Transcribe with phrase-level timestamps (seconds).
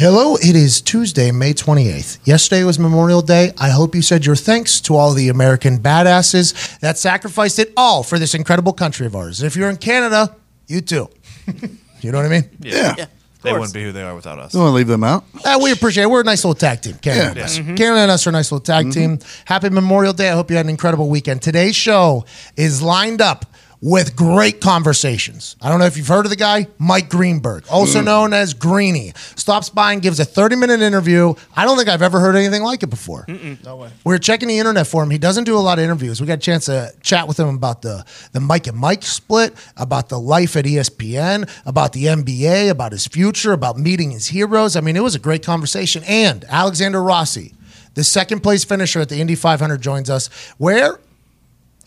[0.00, 2.18] Hello, it is Tuesday, May 28th.
[2.24, 3.52] Yesterday was Memorial Day.
[3.58, 8.04] I hope you said your thanks to all the American badasses that sacrificed it all
[8.04, 9.42] for this incredible country of ours.
[9.42, 10.36] If you're in Canada,
[10.68, 11.08] you too.
[12.00, 12.48] you know what I mean?
[12.60, 13.06] Yeah.
[13.42, 14.52] They wouldn't be who they are without us.
[14.52, 15.24] Don't want to leave them out.
[15.44, 16.10] Uh, we appreciate it.
[16.10, 16.94] We're a nice little tag team.
[16.98, 17.56] Canada, and us.
[17.56, 19.18] Canada and us are a nice little tag team.
[19.46, 20.28] Happy Memorial Day.
[20.28, 21.42] I hope you had an incredible weekend.
[21.42, 22.24] Today's show
[22.56, 23.46] is lined up
[23.80, 25.56] with great conversations.
[25.62, 28.06] I don't know if you've heard of the guy, Mike Greenberg, also mm.
[28.06, 29.12] known as Greeny.
[29.36, 31.34] Stops by and gives a 30 minute interview.
[31.54, 33.26] I don't think I've ever heard anything like it before.
[33.64, 33.90] No way.
[34.04, 35.10] We are checking the internet for him.
[35.10, 36.20] He doesn't do a lot of interviews.
[36.20, 39.54] We got a chance to chat with him about the, the Mike and Mike split,
[39.76, 44.76] about the life at ESPN, about the NBA, about his future, about meeting his heroes.
[44.76, 46.02] I mean, it was a great conversation.
[46.04, 47.54] And Alexander Rossi,
[47.94, 50.98] the second place finisher at the Indy 500, joins us, where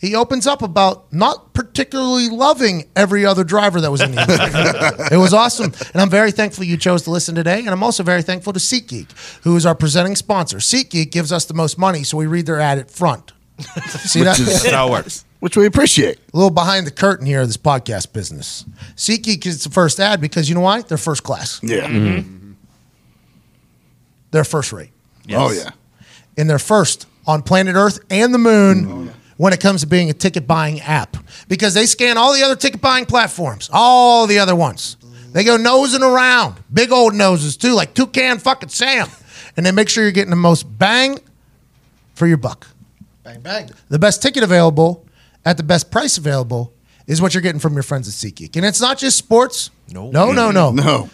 [0.02, 5.06] he opens up about not particularly loving every other driver that was in the industry.
[5.12, 5.72] it was awesome.
[5.92, 7.60] And I'm very thankful you chose to listen today.
[7.60, 10.56] And I'm also very thankful to SeatGeek, who is our presenting sponsor.
[10.58, 13.30] SeatGeek gives us the most money, so we read their ad at front.
[13.60, 14.36] See that?
[14.38, 15.24] That's how it works.
[15.38, 16.18] Which we appreciate.
[16.18, 18.64] a little behind the curtain here of this podcast business.
[18.96, 20.82] SeatGeek is the first ad because you know why?
[20.82, 21.60] They're first class.
[21.62, 21.86] Yeah.
[21.86, 22.52] Mm-hmm.
[24.32, 24.90] They're first rate.
[25.32, 25.70] Oh, yeah.
[26.36, 30.10] and they're first on planet Earth and the moon oh, when it comes to being
[30.10, 31.16] a ticket buying app
[31.48, 34.96] because they scan all the other ticket buying platforms, all the other ones.
[35.32, 39.08] They go nosing around, big old noses too, like Toucan fucking Sam,
[39.56, 41.18] and they make sure you're getting the most bang
[42.14, 42.66] for your buck.
[43.24, 43.70] Bang bang.
[43.88, 45.06] The best ticket available
[45.44, 46.74] at the best price available
[47.06, 49.70] is what you're getting from your friends at SeatGeek, and it's not just sports.
[49.90, 50.10] No.
[50.10, 50.70] no, no, no.
[50.72, 51.10] No.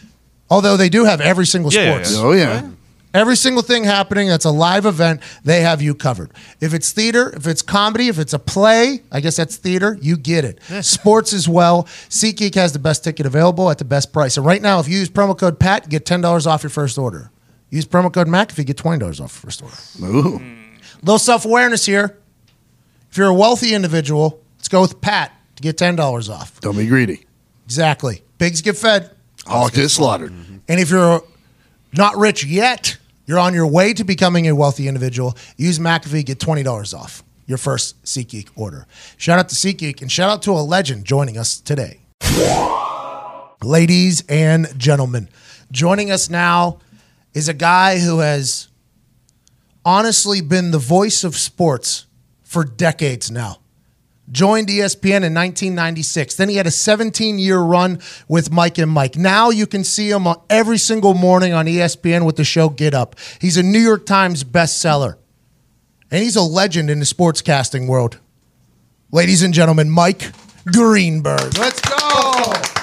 [0.51, 2.15] Although they do have every single Yeah, yeah, sports.
[2.15, 2.21] yeah.
[2.23, 2.69] Oh, yeah.
[3.15, 6.31] Every single thing happening that's a live event, they have you covered.
[6.61, 10.17] If it's theater, if it's comedy, if it's a play, I guess that's theater, you
[10.17, 10.63] get it.
[10.85, 11.85] Sports as well.
[12.11, 14.37] SeatGeek has the best ticket available at the best price.
[14.37, 16.99] And right now, if you use promo code PAT, you get $10 off your first
[16.99, 17.31] order.
[17.71, 19.77] Use promo code MAC if you get $20 off your first order.
[20.03, 20.41] Ooh.
[21.03, 22.19] Little self awareness here.
[23.11, 26.61] If you're a wealthy individual, let's go with Pat to get $10 off.
[26.61, 27.27] Don't be greedy.
[27.65, 28.23] Exactly.
[28.39, 29.11] Pigs get fed.
[29.47, 30.31] All get slaughtered.
[30.31, 31.23] And if you're
[31.93, 36.39] not rich yet, you're on your way to becoming a wealthy individual, use McAfee, get
[36.39, 38.87] $20 off your first SeatGeek order.
[39.17, 42.01] Shout out to SeatGeek and shout out to a legend joining us today.
[43.63, 45.29] Ladies and gentlemen,
[45.73, 46.79] joining us now
[47.35, 48.69] is a guy who has
[49.85, 52.07] honestly been the voice of sports
[52.43, 53.59] for decades now
[54.31, 56.35] joined ESPN in 1996.
[56.37, 59.17] Then he had a 17 year run with Mike and Mike.
[59.17, 63.17] Now you can see him every single morning on ESPN with the show Get Up.
[63.41, 65.17] He's a New York Times bestseller,
[66.11, 68.19] and he's a legend in the sportscasting world.
[69.11, 70.33] Ladies and gentlemen, Mike
[70.67, 71.57] Greenberg.
[71.57, 72.78] Let's go.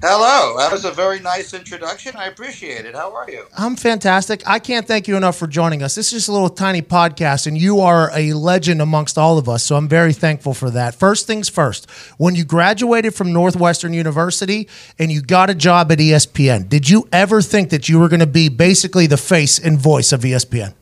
[0.00, 0.56] Hello.
[0.56, 2.14] That was a very nice introduction.
[2.14, 2.94] I appreciate it.
[2.94, 3.46] How are you?
[3.56, 4.46] I'm fantastic.
[4.46, 5.96] I can't thank you enough for joining us.
[5.96, 9.48] This is just a little tiny podcast, and you are a legend amongst all of
[9.48, 9.64] us.
[9.64, 10.94] So I'm very thankful for that.
[10.94, 14.68] First things first, when you graduated from Northwestern University
[15.00, 18.20] and you got a job at ESPN, did you ever think that you were going
[18.20, 20.74] to be basically the face and voice of ESPN?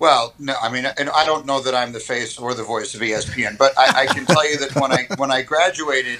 [0.00, 2.96] Well, no, I mean, and I don't know that I'm the face or the voice
[2.96, 6.18] of ESPN, but I, I can tell you that when I when I graduated,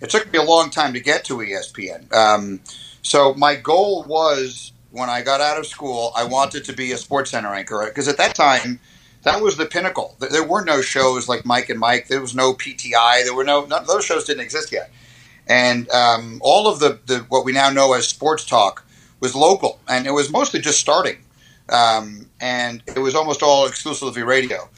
[0.00, 2.12] it took me a long time to get to ESPN.
[2.12, 2.60] Um,
[3.02, 6.96] so my goal was when I got out of school, I wanted to be a
[6.98, 8.80] sports center anchor because at that time,
[9.22, 10.16] that was the pinnacle.
[10.18, 12.08] There- There were no shows like Mike and Mike.
[12.08, 13.22] There was no PTI.
[13.24, 14.90] There were no none, those shows didn't exist yet,
[15.46, 18.84] and um, all of the, the what we now know as sports talk
[19.20, 21.18] was local, and it was mostly just starting,
[21.68, 24.68] um, and it was almost all exclusively radio.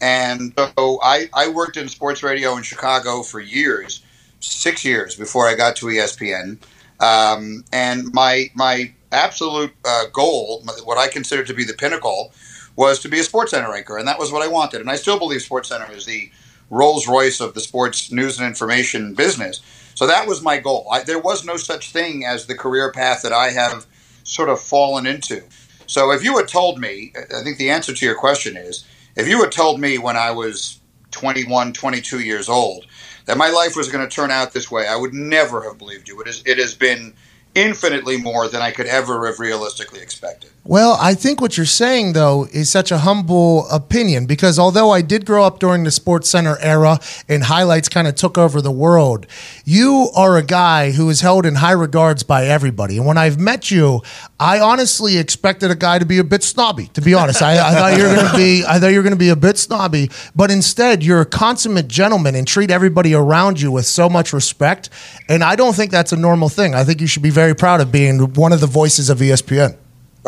[0.00, 4.04] And so I, I worked in sports radio in Chicago for years,
[4.40, 6.58] six years before I got to ESPN.
[7.00, 12.32] Um, and my my absolute uh, goal, what I consider to be the pinnacle,
[12.76, 14.80] was to be a sports center anchor, and that was what I wanted.
[14.80, 16.30] And I still believe Sports Center is the
[16.70, 19.60] Rolls Royce of the sports news and information business.
[19.94, 20.86] So that was my goal.
[20.90, 23.86] I, there was no such thing as the career path that I have
[24.22, 25.42] sort of fallen into.
[25.86, 28.84] So if you had told me, I think the answer to your question is,
[29.16, 30.78] if you had told me when I was
[31.10, 32.86] 21, 22 years old
[33.28, 34.88] that my life was going to turn out this way.
[34.88, 36.18] I would never have believed you.
[36.22, 36.42] It is.
[36.46, 37.12] It has been
[37.54, 40.50] infinitely more than I could ever have realistically expected.
[40.68, 45.00] Well, I think what you're saying, though, is such a humble opinion because although I
[45.00, 48.70] did grow up during the Sports Center era and highlights kind of took over the
[48.70, 49.26] world,
[49.64, 52.98] you are a guy who is held in high regards by everybody.
[52.98, 54.02] And when I've met you,
[54.38, 56.88] I honestly expected a guy to be a bit snobby.
[56.88, 59.02] To be honest, I, I thought you were going to be, I thought you were
[59.02, 63.14] going to be a bit snobby, but instead you're a consummate gentleman and treat everybody
[63.14, 64.90] around you with so much respect.
[65.30, 66.74] And I don't think that's a normal thing.
[66.74, 69.78] I think you should be very proud of being one of the voices of ESPN.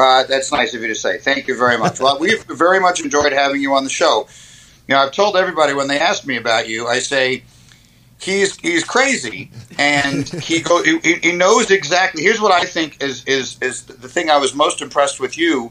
[0.01, 1.19] Uh, that's nice of you to say.
[1.19, 2.01] Thank you very much.
[2.01, 4.27] Well, we've very much enjoyed having you on the show.
[4.89, 7.45] Know, I've told everybody when they ask me about you, I say
[8.21, 12.23] he's he's crazy, and he go he, he knows exactly.
[12.23, 15.71] Here's what I think is is is the thing I was most impressed with you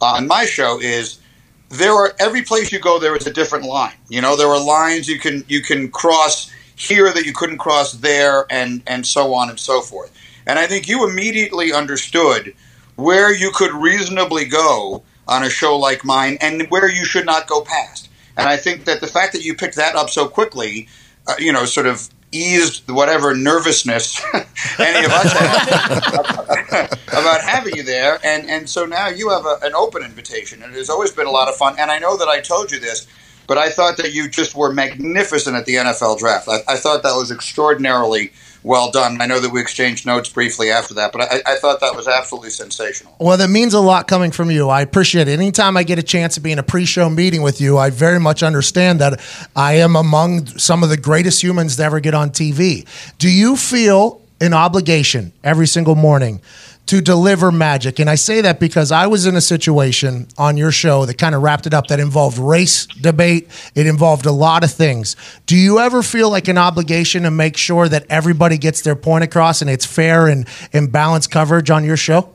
[0.00, 1.20] on my show is
[1.68, 3.94] there are every place you go there is a different line.
[4.08, 7.92] You know, there are lines you can you can cross here that you couldn't cross
[7.92, 10.12] there, and and so on and so forth.
[10.46, 12.54] And I think you immediately understood
[12.98, 17.46] where you could reasonably go on a show like mine and where you should not
[17.46, 18.10] go past.
[18.36, 20.88] And I think that the fact that you picked that up so quickly,
[21.28, 24.20] uh, you know, sort of eased whatever nervousness
[24.80, 28.18] any of us had about having you there.
[28.24, 31.28] And, and so now you have a, an open invitation, and it has always been
[31.28, 31.76] a lot of fun.
[31.78, 33.06] And I know that I told you this,
[33.46, 36.48] but I thought that you just were magnificent at the NFL draft.
[36.48, 38.32] I, I thought that was extraordinarily
[38.62, 39.20] well done.
[39.20, 42.08] I know that we exchanged notes briefly after that, but I, I, thought that was
[42.08, 43.16] absolutely sensational.
[43.20, 44.68] Well, that means a lot coming from you.
[44.68, 45.32] I appreciate it.
[45.32, 48.18] Anytime I get a chance to be in a pre-show meeting with you, I very
[48.20, 49.20] much understand that
[49.54, 52.86] I am among some of the greatest humans to ever get on TV.
[53.18, 56.40] Do you feel an obligation every single morning
[56.88, 57.98] to deliver magic.
[57.98, 61.34] And I say that because I was in a situation on your show that kind
[61.34, 63.48] of wrapped it up that involved race debate.
[63.74, 65.14] It involved a lot of things.
[65.44, 69.22] Do you ever feel like an obligation to make sure that everybody gets their point
[69.22, 72.32] across and it's fair and, and balanced coverage on your show?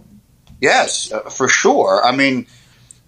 [0.62, 2.06] Yes, uh, for sure.
[2.06, 2.46] I mean,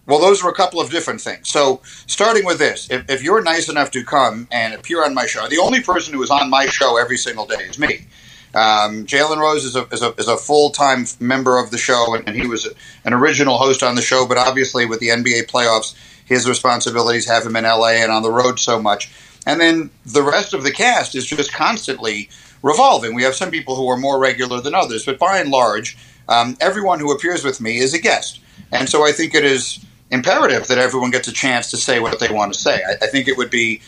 [0.07, 1.47] well, those are a couple of different things.
[1.49, 5.27] So, starting with this, if, if you're nice enough to come and appear on my
[5.27, 8.07] show, the only person who is on my show every single day is me.
[8.55, 12.15] Um, Jalen Rose is a, is a, is a full time member of the show,
[12.15, 12.67] and, and he was
[13.03, 14.25] an original host on the show.
[14.25, 15.93] But obviously, with the NBA playoffs,
[16.23, 19.11] his responsibilities have him in LA and on the road so much.
[19.45, 22.29] And then the rest of the cast is just constantly
[22.63, 23.13] revolving.
[23.13, 25.97] We have some people who are more regular than others, but by and large,
[26.29, 28.39] um, everyone who appears with me is a guest.
[28.71, 32.19] And so I think it is imperative that everyone gets a chance to say what
[32.19, 32.81] they want to say.
[32.87, 33.81] I, I think it would be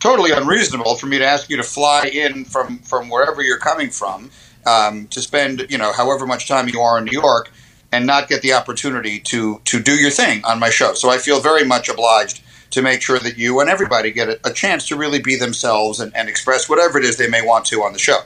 [0.00, 3.90] totally unreasonable for me to ask you to fly in from from wherever you're coming
[3.90, 4.30] from
[4.66, 7.52] um, to spend you know however much time you are in New York
[7.92, 10.94] and not get the opportunity to to do your thing on my show.
[10.94, 14.40] So I feel very much obliged to make sure that you and everybody get a,
[14.44, 17.64] a chance to really be themselves and, and, express whatever it is they may want
[17.66, 18.20] to on the show.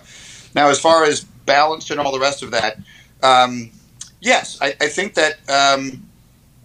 [0.54, 2.78] Now, as far as balanced and all the rest of that,
[3.22, 3.70] um,
[4.20, 6.06] yes, I, I, think that um,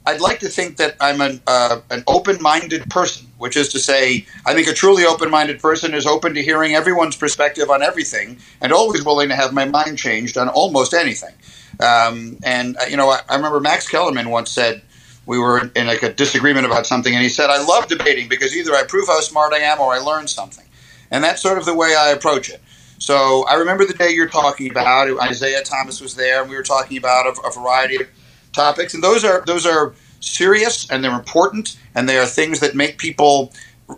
[0.10, 3.80] I'd like to think that I'm an uh, an open minded person which is to
[3.80, 7.82] say, I think a truly open minded person is open to hearing everyone's perspective on
[7.82, 11.34] everything and always willing to have my mind changed on almost anything.
[11.80, 14.82] Um, and, uh, you know, I, I, remember Max Kellerman once said,
[15.26, 18.56] we were in, like a disagreement about something, and he said, I love debating because
[18.56, 20.66] either I prove how smart I am or I learn something.
[21.10, 22.62] And that's sort of the way I approach it.
[22.98, 25.08] So I remember the day you're talking about.
[25.22, 28.08] Isaiah Thomas was there, and we were talking about a, a variety of
[28.54, 32.76] topics, and those are those are serious and they're important and they are things that
[32.76, 33.54] make people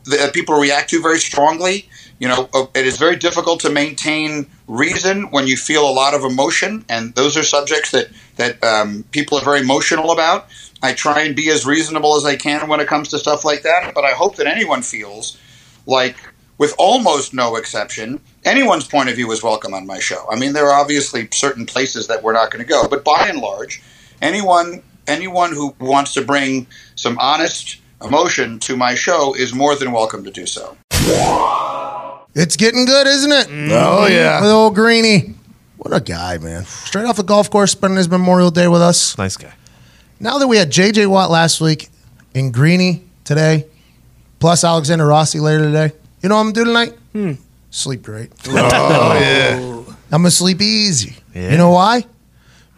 [0.05, 1.89] that people react to very strongly.
[2.19, 6.23] You know, it is very difficult to maintain reason when you feel a lot of
[6.23, 10.47] emotion, and those are subjects that that um, people are very emotional about.
[10.83, 13.63] I try and be as reasonable as I can when it comes to stuff like
[13.63, 15.37] that, but I hope that anyone feels
[15.85, 16.15] like,
[16.57, 20.27] with almost no exception, anyone's point of view is welcome on my show.
[20.29, 23.27] I mean, there are obviously certain places that we're not going to go, but by
[23.27, 23.81] and large,
[24.21, 29.91] anyone anyone who wants to bring some honest emotion to my show is more than
[29.91, 30.77] welcome to do so.
[32.33, 33.47] It's getting good, isn't it?
[33.71, 35.35] Oh yeah, with old Greeny.
[35.77, 36.63] What a guy, man!
[36.65, 39.17] Straight off the golf course, spending his Memorial Day with us.
[39.17, 39.53] Nice guy.
[40.19, 41.07] Now that we had J.J.
[41.07, 41.89] Watt last week
[42.35, 43.65] and Greeny today,
[44.39, 46.93] plus Alexander Rossi later today, you know what I'm gonna do tonight?
[47.13, 47.31] Hmm.
[47.71, 48.31] Sleep great.
[48.47, 49.93] Oh yeah.
[50.13, 51.15] I'm gonna sleep easy.
[51.33, 51.51] Yeah.
[51.51, 52.05] You know why?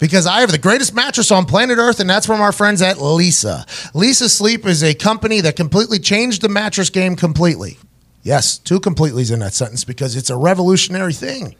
[0.03, 2.97] Because I have the greatest mattress on planet Earth, and that's from our friends at
[2.97, 3.65] Leesa.
[3.93, 7.77] Leesa Sleep is a company that completely changed the mattress game completely.
[8.21, 11.55] Yes, two completely's in that sentence because it's a revolutionary thing.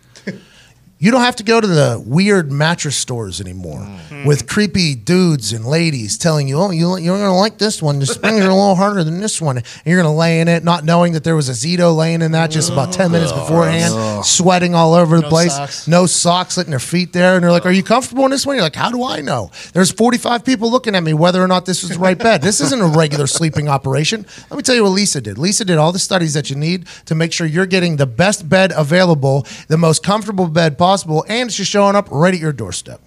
[1.04, 4.24] You don't have to go to the weird mattress stores anymore Mm.
[4.26, 8.00] with creepy dudes and ladies telling you, "Oh, you, you're going to like this one.
[8.00, 10.48] The springs are a little harder than this one." And you're going to lay in
[10.48, 13.34] it, not knowing that there was a Zito laying in that just about ten minutes
[13.34, 13.94] beforehand,
[14.26, 15.88] sweating all over the No place, socks.
[15.90, 18.56] no socks, letting their feet there, and they're like, "Are you comfortable in this one?"
[18.56, 21.66] You're like, "How do I know?" There's 45 people looking at me whether or not
[21.66, 22.42] this is the right bed.
[22.42, 24.26] This isn't a regular sleeping operation.
[24.50, 25.36] Let me tell you what Leesa did.
[25.36, 28.48] Leesa did all the studies that you need to make sure you're getting the best
[28.48, 30.93] bed available, the most comfortable bed possible,
[31.28, 33.02] and it's just showing up right at your doorstep.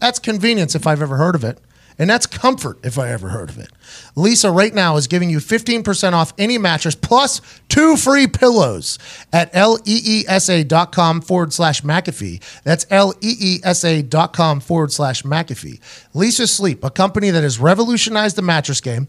[0.00, 1.58] That's convenience if I've ever heard of it.
[2.00, 3.70] And that's comfort if I ever heard of it.
[4.16, 9.00] Leesa right now is giving you 15% off any mattress plus two free pillows
[9.32, 12.62] at leesa.com forward slash McAfee.
[12.62, 15.80] That's leesa.com forward slash McAfee.
[16.14, 19.08] Leesa Sleep, a company that has revolutionized the mattress game,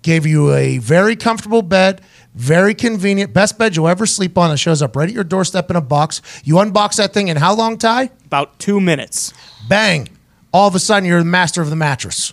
[0.00, 2.00] gave you a very comfortable bed,
[2.34, 4.50] very convenient, best bed you'll ever sleep on.
[4.50, 6.22] It shows up right at your doorstep in a box.
[6.44, 8.10] You unbox that thing in how long, Ty?
[8.26, 9.32] About two minutes.
[9.68, 10.08] Bang.
[10.52, 12.32] All of a sudden, you're the master of the mattress.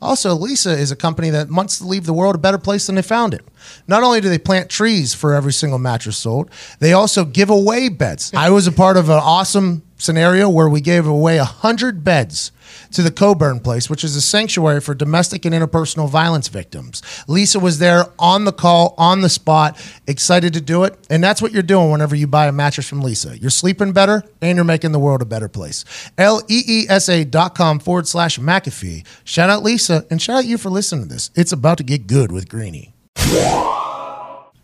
[0.00, 2.94] Also, Leesa is a company that wants to leave the world a better place than
[2.94, 3.44] they found it.
[3.88, 7.88] Not only do they plant trees for every single mattress sold, they also give away
[7.88, 8.32] beds.
[8.36, 12.52] I was a part of an awesome scenario where we gave away 100 beds
[12.92, 17.02] to the Coburn Place, which is a sanctuary for domestic and interpersonal violence victims.
[17.28, 20.98] Leesa was there on the call, on the spot, excited to do it.
[21.10, 23.40] And that's what you're doing whenever you buy a mattress from Leesa.
[23.40, 25.84] You're sleeping better and you're making the world a better place.
[26.16, 29.06] L E E S A dot com forward slash McAfee.
[29.24, 31.30] Shout out Leesa and shout out you for listening to this.
[31.34, 32.94] It's about to get good with Greeny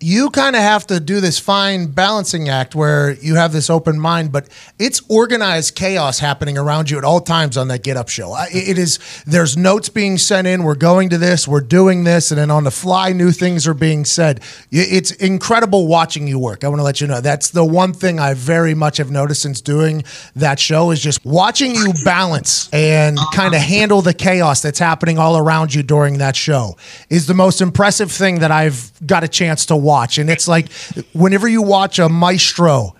[0.00, 3.98] you kind of have to do this fine balancing act where you have this open
[3.98, 4.48] mind, but
[4.78, 8.36] it's organized chaos happening around you at all times on that Get Up show.
[8.52, 10.62] It is, there's notes being sent in.
[10.64, 13.74] We're going to this, we're doing this, and then on the fly, new things are
[13.74, 14.40] being said.
[14.70, 16.64] It's incredible watching you work.
[16.64, 19.42] I want to let you know that's the one thing I very much have noticed
[19.42, 20.04] since doing
[20.36, 25.18] that show is just watching you balance and kind of handle the chaos that's happening
[25.18, 26.76] all around you during that show
[27.08, 30.18] is the most impressive thing that I've got a chance to watch.
[30.18, 30.72] And it's like
[31.12, 32.96] whenever you watch a maestro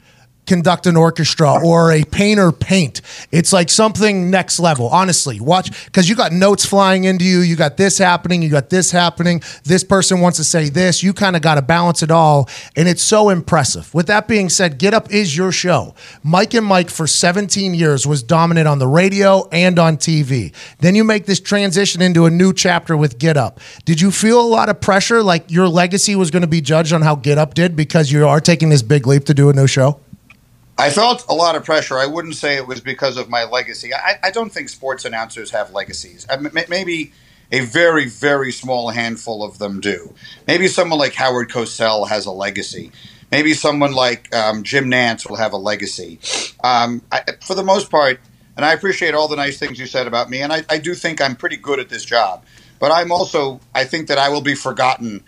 [0.47, 4.89] conduct an orchestra or a painter paint, it's like something next level.
[4.89, 7.41] Honestly, watch because you got notes flying into you.
[7.41, 8.43] You got this happening.
[8.43, 9.43] You got this happening.
[9.65, 11.03] This person wants to say this.
[11.03, 12.49] You kind of got to balance it all.
[12.77, 13.93] And it's so impressive.
[13.95, 15.95] With that being said, Get Up is your show.
[16.23, 20.53] Mike and Mike for 17 years was dominant on the radio and on TV.
[20.79, 23.61] Then you make this transition into a new chapter with Get Up.
[23.85, 26.93] Did you feel a lot of pressure like your legacy was going to be judged
[26.93, 29.53] on how Get Up did because you are taking this big leap to do a
[29.53, 30.01] new show?
[30.77, 31.99] I felt a lot of pressure.
[31.99, 33.95] I wouldn't say it was because of my legacy.
[33.95, 36.27] I, I don't think sports announcers have legacies.
[36.29, 36.37] I,
[36.69, 37.13] maybe
[37.53, 40.15] a very, very small handful of them do.
[40.47, 42.91] Maybe someone like Howard Cosell has a legacy.
[43.31, 46.19] Maybe someone like um, Jim Nantz will have a legacy.
[46.63, 48.21] Um, I, for the most part,
[48.57, 51.21] and I appreciate all the nice things you said about me, and I do think
[51.21, 52.45] I'm pretty good at this job.
[52.79, 55.25] But I'm also, I think that I will be forgotten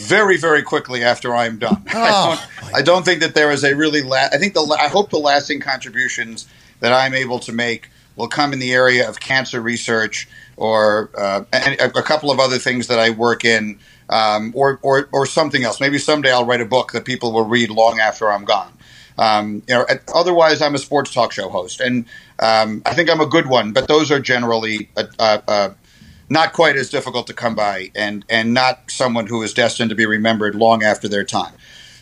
[0.00, 1.82] very, very quickly after I'm done.
[1.88, 4.02] I, don't, I don't think that there is a really.
[4.02, 4.62] La- I think the.
[4.78, 6.48] I hope the lasting contributions
[6.80, 11.44] that I'm able to make will come in the area of cancer research or uh,
[11.52, 13.78] and a, a couple of other things that I work in,
[14.08, 15.80] um, or, or or something else.
[15.80, 18.72] Maybe someday I'll write a book that people will read long after I'm gone.
[19.18, 22.06] Um, you know, otherwise I'm a sports talk show host, and
[22.38, 23.72] um, I think I'm a good one.
[23.72, 25.70] But those are generally uh, uh,
[26.30, 29.96] not quite as difficult to come by, and and not someone who is destined to
[29.96, 31.52] be remembered long after their time.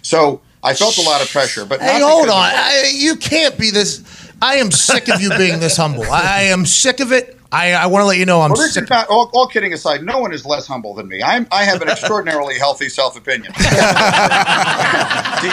[0.03, 1.65] So I felt a lot of pressure.
[1.65, 2.35] But Hey, hold on.
[2.37, 4.28] I, you can't be this.
[4.41, 6.05] I am sick of you being this humble.
[6.05, 7.39] I am sick of it.
[7.51, 8.91] I, I want to let you know I'm Well, sick.
[8.91, 11.23] not, all, all kidding aside, no one is less humble than me.
[11.23, 13.53] I'm, I have an extraordinarily healthy self opinion.
[13.59, 13.63] do,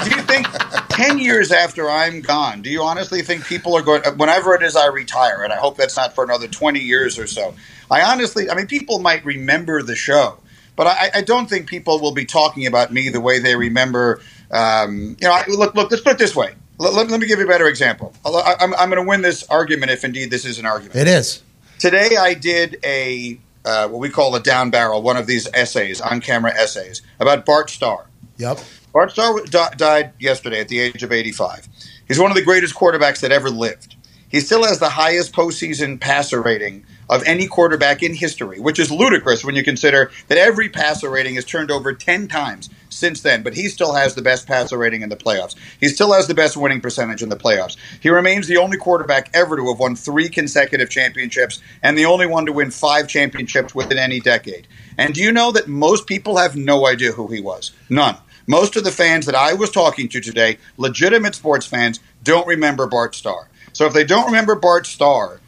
[0.09, 0.45] do you think
[0.89, 4.75] 10 years after I'm gone, do you honestly think people are going, whenever it is
[4.75, 7.55] I retire, and I hope that's not for another 20 years or so,
[7.89, 10.37] I honestly, I mean, people might remember the show,
[10.75, 14.19] but I, I don't think people will be talking about me the way they remember.
[14.51, 16.55] Um, you know, I, look, look, let's put it this way.
[16.77, 18.13] Let, let, me give you a better example.
[18.25, 20.96] I, I'm, I'm going to win this argument if indeed this is an argument.
[20.96, 21.41] It is.
[21.79, 26.00] Today I did a uh, what we call a down barrel, one of these essays,
[26.00, 28.05] on camera essays about Bart Starr.
[28.38, 28.60] Yep.
[28.94, 31.67] Bart Starr di- died yesterday at the age of 85.
[32.08, 33.96] He's one of the greatest quarterbacks that ever lived.
[34.29, 38.91] He still has the highest postseason passer rating of any quarterback in history, which is
[38.91, 43.43] ludicrous when you consider that every passer rating is turned over 10 times since then,
[43.43, 45.55] but he still has the best passer rating in the playoffs.
[45.79, 47.77] He still has the best winning percentage in the playoffs.
[47.99, 52.25] He remains the only quarterback ever to have won three consecutive championships and the only
[52.25, 54.67] one to win five championships within any decade.
[54.97, 57.71] And do you know that most people have no idea who he was?
[57.89, 58.17] None.
[58.47, 62.85] Most of the fans that I was talking to today, legitimate sports fans, don't remember
[62.85, 63.49] Bart Starr.
[63.73, 65.41] So if they don't remember Bart Starr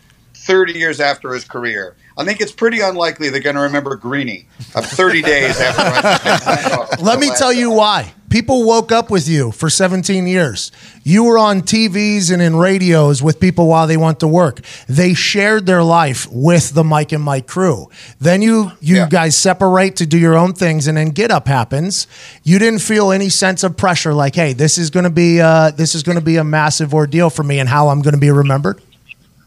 [0.47, 4.47] 30 years after his career, I think it's pretty unlikely they're going to remember Greeny
[4.75, 6.97] of 30 days after.
[7.03, 8.13] Let me tell you why.
[8.29, 10.71] People woke up with you for 17 years.
[11.03, 14.59] You were on TVs and in radios with people while they went to work.
[14.89, 17.89] They shared their life with the Mike and Mike crew.
[18.19, 19.07] Then you you Yeah.
[19.09, 22.05] guys separate to do your own things, and then Get Up happens.
[22.43, 25.71] You didn't feel any sense of pressure, like, hey, this is going to be uh,
[25.71, 28.19] this is going to be a massive ordeal for me, and how I'm going to
[28.19, 28.81] be remembered.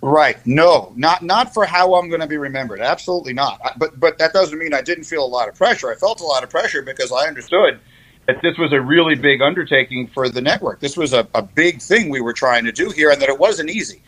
[0.03, 0.39] Right.
[0.47, 2.81] No, not not for how I'm going to be remembered.
[2.81, 3.61] Absolutely not.
[3.65, 5.91] I- But but that doesn't mean I didn't feel a lot of pressure.
[5.91, 7.79] I felt a lot of pressure because I understood
[8.27, 10.81] that this was a really big undertaking for the network.
[10.81, 13.39] This was a, a big thing we were trying to do here, and that it
[13.39, 14.01] wasn't easy.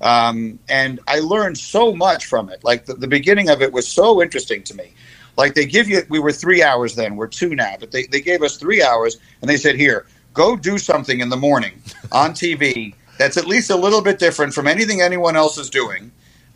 [0.00, 2.62] Um, and I learned so much from it.
[2.62, 4.92] Like the, the beginning of it was so interesting to me.
[5.36, 8.20] Like they give you, we were three hours then, we're two now, but they, they
[8.20, 11.80] gave us three hours and they said, here, go do something in the morning
[12.12, 16.12] on TV that's at least a little bit different from anything anyone else is doing.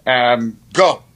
[0.06, 1.02] Um, go.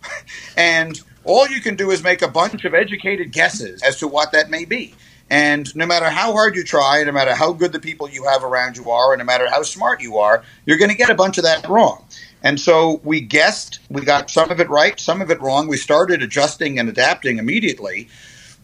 [0.56, 4.32] And all you can do is make a bunch of educated guesses as to what
[4.32, 4.94] that may be.
[5.28, 8.44] And no matter how hard you try, no matter how good the people you have
[8.44, 11.14] around you are, and no matter how smart you are, you're going to get a
[11.14, 12.04] bunch of that wrong.
[12.42, 15.66] And so we guessed, we got some of it right, some of it wrong.
[15.66, 18.08] We started adjusting and adapting immediately.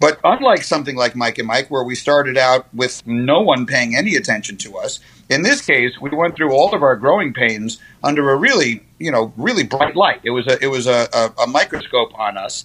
[0.02, 3.94] But unlike something like Mike and Mike, where we started out with no one paying
[3.94, 7.78] any attention to us, in this case, we went through all of our growing pains
[8.02, 10.18] under a really, you know, really bright light.
[10.25, 12.64] It was a, it was a, a, a microscope on us,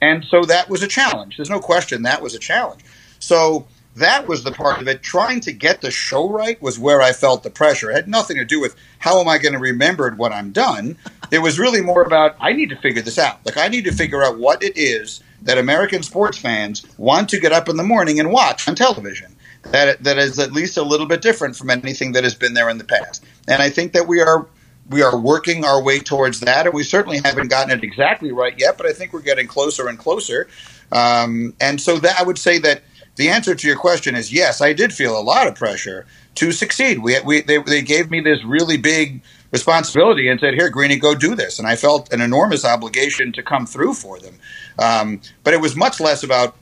[0.00, 1.36] and so that was a challenge.
[1.36, 2.80] There's no question that was a challenge.
[3.18, 3.66] So
[3.96, 5.02] that was the part of it.
[5.02, 7.90] Trying to get the show right was where I felt the pressure.
[7.90, 10.52] It had nothing to do with how am I going to remember it when I'm
[10.52, 10.96] done.
[11.30, 13.44] It was really more about I need to figure this out.
[13.44, 17.40] Like I need to figure out what it is that American sports fans want to
[17.40, 19.34] get up in the morning and watch on television.
[19.62, 22.70] That that is at least a little bit different from anything that has been there
[22.70, 23.24] in the past.
[23.46, 24.46] And I think that we are
[24.88, 28.54] we are working our way towards that, and we certainly haven't gotten it exactly right
[28.58, 28.78] yet.
[28.78, 30.48] But I think we're getting closer and closer.
[30.92, 32.82] Um, and so that I would say that
[33.16, 34.60] the answer to your question is yes.
[34.60, 37.00] I did feel a lot of pressure to succeed.
[37.00, 41.14] We, we they, they gave me this really big responsibility and said, "Here, Greeny, go
[41.14, 44.36] do this." And I felt an enormous obligation to come through for them.
[44.78, 46.56] Um, but it was much less about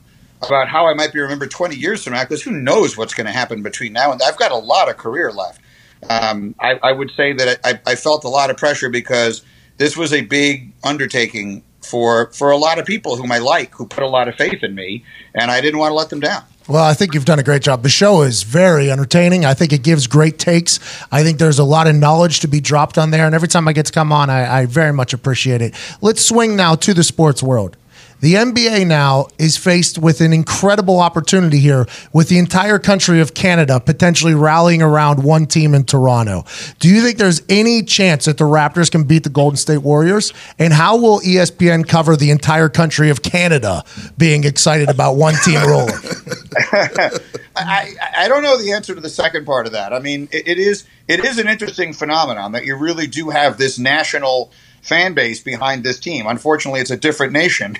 [0.45, 3.25] about how I might be remembered 20 years from now, because who knows what's going
[3.25, 5.59] to happen between now and I've got a lot of career left.
[6.09, 9.43] Um, I, I would say that I, I felt a lot of pressure because
[9.77, 13.87] this was a big undertaking for for a lot of people whom I like, who
[13.87, 15.03] put a lot of faith in me,
[15.33, 16.43] and I didn't want to let them down.
[16.67, 17.81] Well, I think you've done a great job.
[17.81, 19.45] The show is very entertaining.
[19.45, 20.79] I think it gives great takes.
[21.13, 23.25] I think there's a lot of knowledge to be dropped on there.
[23.25, 25.73] And every time I get to come on, I, I very much appreciate it.
[26.01, 27.77] Let's swing now to the sports world.
[28.19, 33.35] The NBA now is faced with an incredible opportunity here with the entire country of
[33.35, 36.43] Canada potentially rallying around one team in Toronto.
[36.79, 40.33] Do you think there's any chance that the Raptors can beat the Golden State Warriors?
[40.57, 43.83] And how will ESPN cover the entire country of Canada
[44.17, 45.93] being excited about one team rolling?
[46.73, 47.09] I,
[47.55, 49.93] I, I don't know the answer to the second part of that.
[49.93, 53.57] I mean, it, it is it is an interesting phenomenon that you really do have
[53.57, 56.27] this national fan base behind this team.
[56.27, 57.77] Unfortunately, it's a different nation,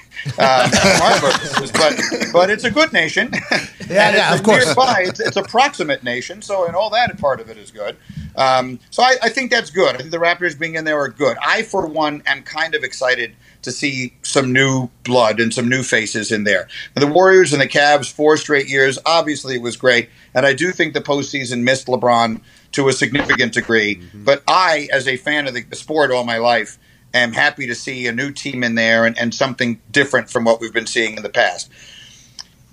[1.19, 3.31] purposes, but but it's a good nation.
[3.89, 4.65] Yeah, And yeah, it's of course.
[4.65, 7.95] Nearby, it's, it's a proximate nation, so and all that part of it is good.
[8.35, 9.95] Um, so I, I think that's good.
[9.95, 11.37] I think the Raptors being in there are good.
[11.41, 15.83] I, for one, am kind of excited to see some new blood and some new
[15.83, 16.67] faces in there.
[16.95, 20.71] The Warriors and the Cavs, four straight years, obviously it was great, and I do
[20.71, 22.41] think the postseason missed LeBron
[22.73, 24.01] to a significant degree.
[24.13, 26.77] But I, as a fan of the sport all my life,
[27.17, 30.59] am happy to see a new team in there and, and something different from what
[30.59, 31.69] we've been seeing in the past.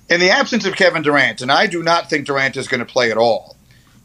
[0.09, 2.87] In the absence of Kevin Durant, and I do not think Durant is going to
[2.87, 3.57] play at all.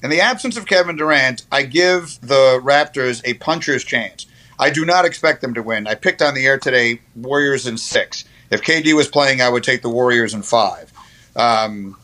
[0.02, 4.26] In the absence of Kevin Durant, I give the Raptors a puncher's chance.
[4.58, 5.88] I do not expect them to win.
[5.88, 8.26] I picked on the air today Warriors in six.
[8.50, 10.92] If KD was playing, I would take the Warriors in five.
[11.36, 11.98] Um,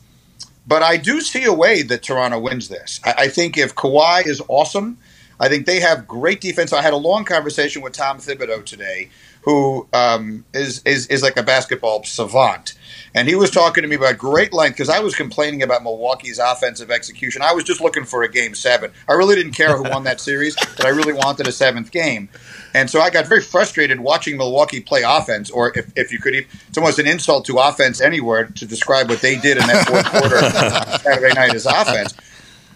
[0.67, 2.99] but I do see a way that Toronto wins this.
[3.03, 4.97] I, I think if Kawhi is awesome,
[5.39, 6.73] I think they have great defense.
[6.73, 9.09] I had a long conversation with Tom Thibodeau today,
[9.41, 12.73] who um, is, is is like a basketball savant,
[13.13, 16.39] and he was talking to me about great length because I was complaining about Milwaukee's
[16.39, 17.41] offensive execution.
[17.41, 18.91] I was just looking for a game seven.
[19.07, 22.29] I really didn't care who won that series, but I really wanted a seventh game.
[22.73, 26.35] And so I got very frustrated watching Milwaukee play offense, or if, if you could,
[26.35, 29.87] even, it's almost an insult to offense anywhere to describe what they did in that
[29.87, 30.39] fourth quarter
[30.99, 32.13] Saturday night as offense.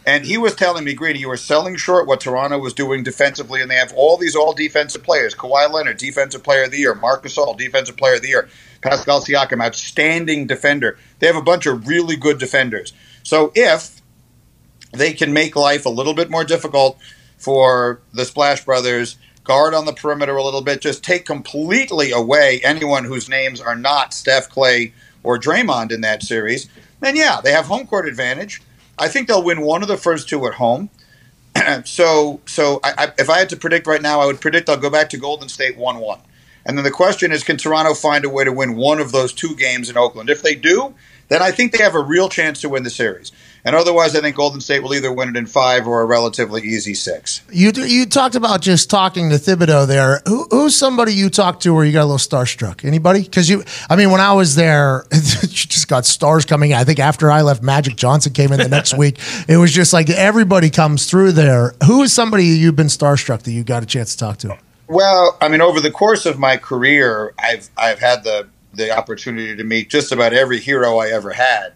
[0.09, 3.61] And he was telling me, Grady, you were selling short what Toronto was doing defensively,
[3.61, 5.35] and they have all these all defensive players.
[5.35, 6.95] Kawhi Leonard, defensive player of the year.
[6.95, 8.49] Marcus Gasol, defensive player of the year.
[8.81, 10.97] Pascal Siakam, outstanding defender.
[11.19, 12.91] They have a bunch of really good defenders.
[13.21, 14.01] So if
[14.93, 16.97] they can make life a little bit more difficult
[17.37, 22.61] for the Splash Brothers, guard on the perimeter a little bit, just take completely away
[22.63, 24.91] anyone whose names are not Steph, Clay,
[25.21, 26.67] or Draymond in that series,
[26.99, 28.63] then yeah, they have home court advantage.
[28.99, 30.89] I think they'll win one of the first two at home.
[31.85, 34.77] so, so I, I, if I had to predict right now, I would predict they'll
[34.77, 36.19] go back to Golden State one-one.
[36.65, 39.33] And then the question is, can Toronto find a way to win one of those
[39.33, 40.29] two games in Oakland?
[40.29, 40.93] If they do,
[41.29, 43.31] then I think they have a real chance to win the series.
[43.65, 46.61] And otherwise, I think Golden State will either win it in five or a relatively
[46.61, 47.41] easy six.
[47.51, 50.21] You you talked about just talking to Thibodeau there.
[50.27, 52.85] Who, who's somebody you talked to where you got a little starstruck?
[52.85, 53.23] Anybody?
[53.23, 56.73] Because you, I mean, when I was there, you just got stars coming.
[56.73, 59.19] I think after I left, Magic Johnson came in the next week.
[59.47, 61.73] It was just like everybody comes through there.
[61.85, 64.57] Who is somebody you've been starstruck that you got a chance to talk to?
[64.87, 69.55] Well, I mean, over the course of my career, I've I've had the the opportunity
[69.55, 71.73] to meet just about every hero I ever had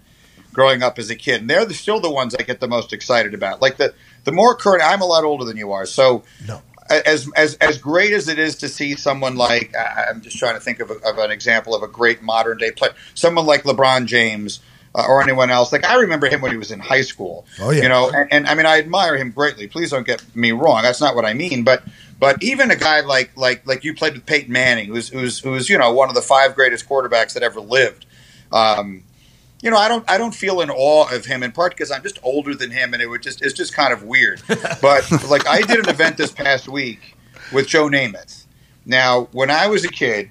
[0.53, 1.41] growing up as a kid.
[1.41, 3.61] And they're the, still the ones I get the most excited about.
[3.61, 6.61] Like the the more current, I'm a lot older than you are, so no.
[6.89, 10.61] as as as great as it is to see someone like I'm just trying to
[10.61, 14.05] think of, a, of an example of a great modern day player, someone like LeBron
[14.05, 14.61] James.
[14.95, 15.71] Uh, or anyone else.
[15.71, 17.47] Like I remember him when he was in high school.
[17.59, 17.81] Oh yeah.
[17.81, 19.65] You know, and, and I mean I admire him greatly.
[19.65, 20.83] Please don't get me wrong.
[20.83, 21.63] That's not what I mean.
[21.63, 21.81] But
[22.19, 25.67] but even a guy like like like you played with Peyton Manning, who's who's who's
[25.67, 28.05] you know one of the five greatest quarterbacks that ever lived.
[28.51, 29.03] Um,
[29.63, 32.03] you know, I don't I don't feel in awe of him in part because I'm
[32.03, 34.41] just older than him, and it would just it's just kind of weird.
[34.81, 37.15] But like I did an event this past week
[37.53, 38.45] with Joe Namath.
[38.85, 40.29] Now, when I was a kid,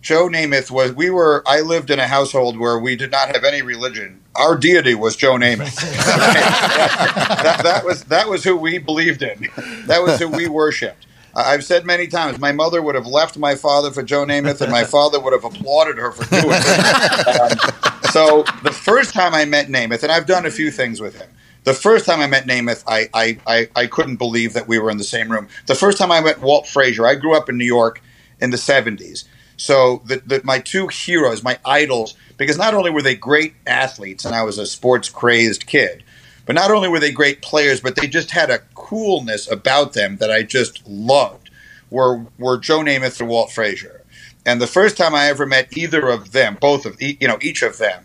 [0.00, 3.44] Joe Namath was we were I lived in a household where we did not have
[3.44, 4.22] any religion.
[4.34, 5.74] Our deity was Joe Namath.
[5.80, 9.48] that, that was that was who we believed in.
[9.86, 11.06] That was who we worshipped.
[11.34, 14.70] I've said many times, my mother would have left my father for Joe Namath, and
[14.70, 17.40] my father would have applauded her for doing it.
[17.40, 21.20] Um, so the first time I met Namath, and I've done a few things with
[21.20, 21.30] him.
[21.64, 24.90] The first time I met Namath, I, I, I, I couldn't believe that we were
[24.90, 25.48] in the same room.
[25.66, 28.02] The first time I met Walt Frazier, I grew up in New York
[28.40, 29.24] in the 70s.
[29.56, 34.24] So the, the, my two heroes, my idols, because not only were they great athletes,
[34.24, 36.02] and I was a sports crazed kid,
[36.46, 38.60] but not only were they great players, but they just had a
[38.90, 41.50] coolness about them that I just loved.
[41.90, 44.04] Were were Joe Namath and Walt Frazier,
[44.46, 47.62] and the first time I ever met either of them, both of you know each
[47.62, 48.04] of them,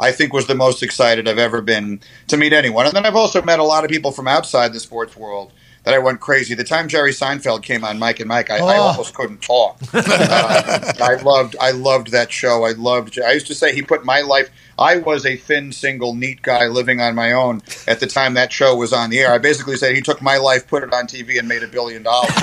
[0.00, 2.86] I think was the most excited I've ever been to meet anyone.
[2.86, 5.52] And then I've also met a lot of people from outside the sports world
[5.84, 6.54] that I went crazy.
[6.54, 8.66] The time Jerry Seinfeld came on Mike and Mike, I, oh.
[8.66, 9.78] I almost couldn't talk.
[9.94, 12.64] uh, I loved, I loved that show.
[12.64, 13.18] I loved.
[13.20, 14.50] I used to say he put my life.
[14.82, 18.52] I was a thin, single, neat guy living on my own at the time that
[18.52, 19.32] show was on the air.
[19.32, 22.02] I basically said he took my life, put it on TV, and made a billion
[22.02, 22.32] dollars.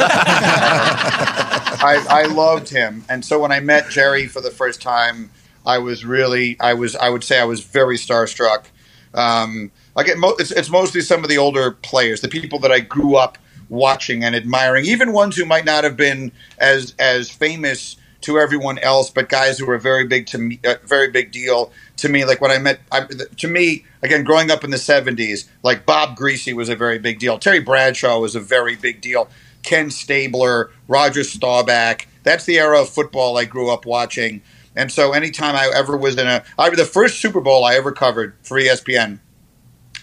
[1.82, 5.32] I, I loved him, and so when I met Jerry for the first time,
[5.65, 8.65] I was really, I was, I would say, I was very starstruck.
[9.13, 12.71] Um, like it mo- it's, it's mostly some of the older players, the people that
[12.71, 17.30] I grew up watching and admiring, even ones who might not have been as as
[17.30, 21.32] famous to everyone else, but guys who were very big to me, uh, very big
[21.32, 22.25] deal to me.
[22.25, 23.01] Like when I met, I,
[23.38, 27.19] to me, again, growing up in the '70s, like Bob Griese was a very big
[27.19, 27.39] deal.
[27.39, 29.29] Terry Bradshaw was a very big deal.
[29.63, 32.08] Ken Stabler, Roger Staubach.
[32.23, 34.41] That's the era of football I grew up watching.
[34.75, 37.91] And so, anytime I ever was in a, I, the first Super Bowl I ever
[37.91, 39.19] covered for ESPN,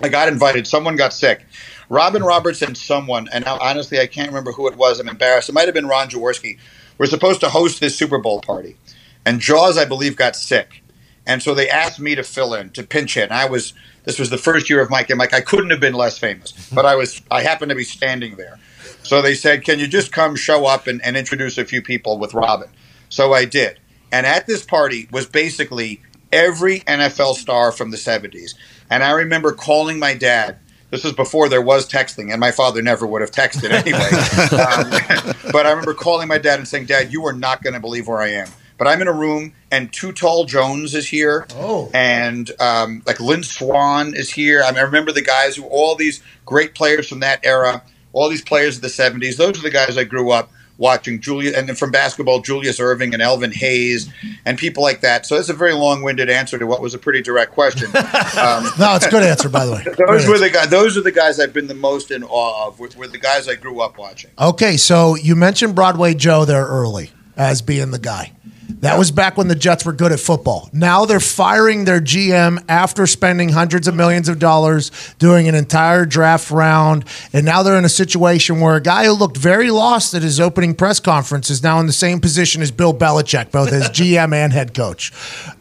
[0.02, 0.66] I got invited.
[0.66, 1.44] Someone got sick.
[1.88, 4.98] Robin Roberts and someone, and now honestly, I can't remember who it was.
[4.98, 5.48] I'm embarrassed.
[5.48, 6.58] It might have been Ron Jaworski.
[6.98, 8.76] We're supposed to host this Super Bowl party,
[9.24, 10.82] and Jaws, I believe, got sick,
[11.26, 13.24] and so they asked me to fill in to pinch hit.
[13.24, 15.34] And I was this was the first year of Mike and Mike.
[15.34, 17.20] I couldn't have been less famous, but I was.
[17.30, 18.58] I happened to be standing there,
[19.02, 22.18] so they said, "Can you just come show up and, and introduce a few people
[22.18, 22.68] with Robin?"
[23.08, 23.80] So I did,
[24.12, 28.54] and at this party was basically every NFL star from the '70s.
[28.88, 30.58] And I remember calling my dad.
[30.96, 33.98] This was before there was texting, and my father never would have texted anyway.
[35.44, 37.80] um, but I remember calling my dad and saying, "Dad, you are not going to
[37.80, 41.46] believe where I am." But I'm in a room, and Too Tall Jones is here,
[41.56, 41.90] oh.
[41.92, 44.62] and um, like Lynn Swann is here.
[44.62, 47.82] I, mean, I remember the guys who, all these great players from that era,
[48.14, 49.36] all these players of the '70s.
[49.36, 53.12] Those are the guys I grew up watching Julia, and then from basketball, Julius Erving
[53.12, 54.10] and Elvin Hayes
[54.44, 55.26] and people like that.
[55.26, 57.90] So that's a very long-winded answer to what was a pretty direct question.
[58.36, 59.84] Um, no, it's a good answer, by the way.
[60.06, 60.68] those were the guys.
[60.68, 62.78] Those are the guys I've been the most in awe of.
[62.78, 64.30] Were, were the guys I grew up watching.
[64.38, 68.32] Okay, so you mentioned Broadway Joe there early as being the guy.
[68.68, 70.68] That was back when the Jets were good at football.
[70.72, 76.04] Now they're firing their GM after spending hundreds of millions of dollars doing an entire
[76.04, 77.04] draft round.
[77.32, 80.40] And now they're in a situation where a guy who looked very lost at his
[80.40, 84.34] opening press conference is now in the same position as Bill Belichick, both as GM
[84.34, 85.12] and head coach.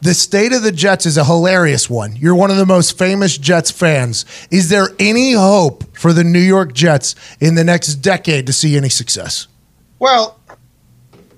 [0.02, 2.16] The state of the Jets is a hilarious one.
[2.16, 4.24] You're one of the most famous Jets fans.
[4.50, 8.76] Is there any hope for the New York Jets in the next decade to see
[8.76, 9.46] any success?
[9.98, 10.35] Well,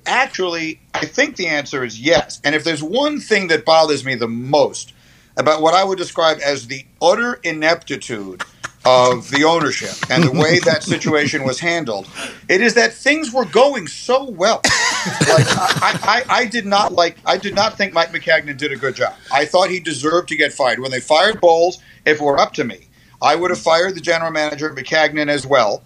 [0.08, 2.40] actually, I think the answer is yes.
[2.44, 4.92] And if there's one thing that bothers me the most
[5.36, 8.42] about what I would describe as the utter ineptitude
[8.84, 12.08] of the ownership and the way that situation was handled,
[12.48, 14.60] it is that things were going so well.
[14.64, 18.76] Like I, I, I did not like I did not think Mike Maccagnan did a
[18.76, 19.14] good job.
[19.32, 20.80] I thought he deserved to get fired.
[20.80, 22.88] When they fired Bowles, if it were up to me,
[23.22, 25.82] I would have fired the general manager Maccagnan as well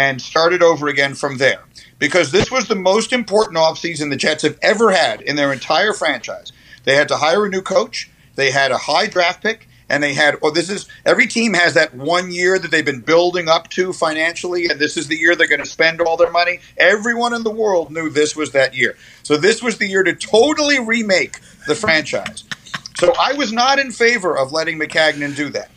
[0.00, 1.62] and started over again from there
[1.98, 5.92] because this was the most important offseason the Jets have ever had in their entire
[5.92, 6.52] franchise.
[6.84, 10.14] They had to hire a new coach, they had a high draft pick, and they
[10.14, 13.68] had, oh, this is every team has that one year that they've been building up
[13.70, 16.60] to financially, and this is the year they're going to spend all their money.
[16.78, 18.96] Everyone in the world knew this was that year.
[19.22, 22.44] So this was the year to totally remake the franchise.
[22.96, 25.70] So I was not in favor of letting Maccagnan do that.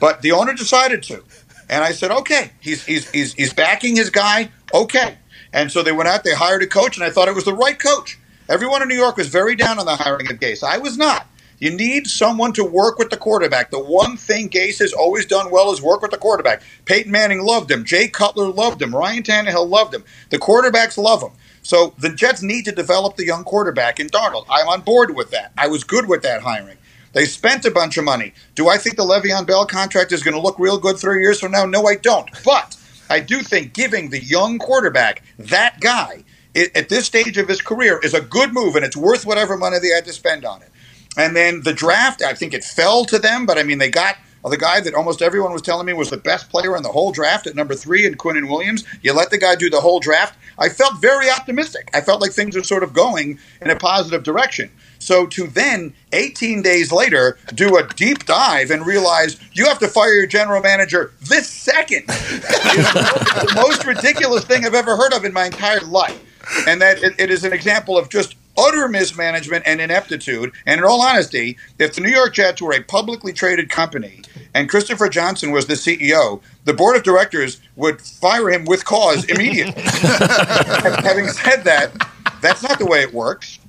[0.00, 1.22] But the owner decided to.
[1.68, 4.50] And I said, okay, he's, he's, he's, he's backing his guy.
[4.72, 5.18] Okay.
[5.52, 7.54] And so they went out, they hired a coach, and I thought it was the
[7.54, 8.18] right coach.
[8.48, 10.62] Everyone in New York was very down on the hiring of Gase.
[10.62, 11.26] I was not.
[11.58, 13.70] You need someone to work with the quarterback.
[13.70, 16.62] The one thing Gase has always done well is work with the quarterback.
[16.84, 17.84] Peyton Manning loved him.
[17.84, 18.94] Jay Cutler loved him.
[18.94, 20.04] Ryan Tannehill loved him.
[20.28, 21.30] The quarterbacks love him.
[21.62, 24.44] So the Jets need to develop the young quarterback in Darnold.
[24.50, 25.52] I'm on board with that.
[25.56, 26.76] I was good with that hiring.
[27.16, 28.34] They spent a bunch of money.
[28.56, 31.40] Do I think the Le'Veon Bell contract is going to look real good three years
[31.40, 31.64] from now?
[31.64, 32.28] No, I don't.
[32.44, 32.76] But
[33.08, 36.24] I do think giving the young quarterback that guy
[36.54, 39.78] at this stage of his career is a good move, and it's worth whatever money
[39.78, 40.70] they had to spend on it.
[41.16, 44.16] And then the draft, I think it fell to them, but I mean, they got
[44.44, 46.92] uh, the guy that almost everyone was telling me was the best player in the
[46.92, 48.84] whole draft at number three in Quinnen Williams.
[49.00, 50.38] You let the guy do the whole draft.
[50.58, 51.88] I felt very optimistic.
[51.94, 54.70] I felt like things are sort of going in a positive direction.
[55.06, 59.86] So to then, 18 days later, do a deep dive and realize you have to
[59.86, 65.24] fire your general manager this second is the most ridiculous thing I've ever heard of
[65.24, 66.20] in my entire life.
[66.66, 70.50] And that it, it is an example of just utter mismanagement and ineptitude.
[70.66, 74.22] And in all honesty, if the New York Jets were a publicly traded company
[74.54, 79.24] and Christopher Johnson was the CEO, the board of directors would fire him with cause
[79.26, 79.82] immediately.
[79.82, 81.92] Having said that,
[82.40, 83.60] that's not the way it works.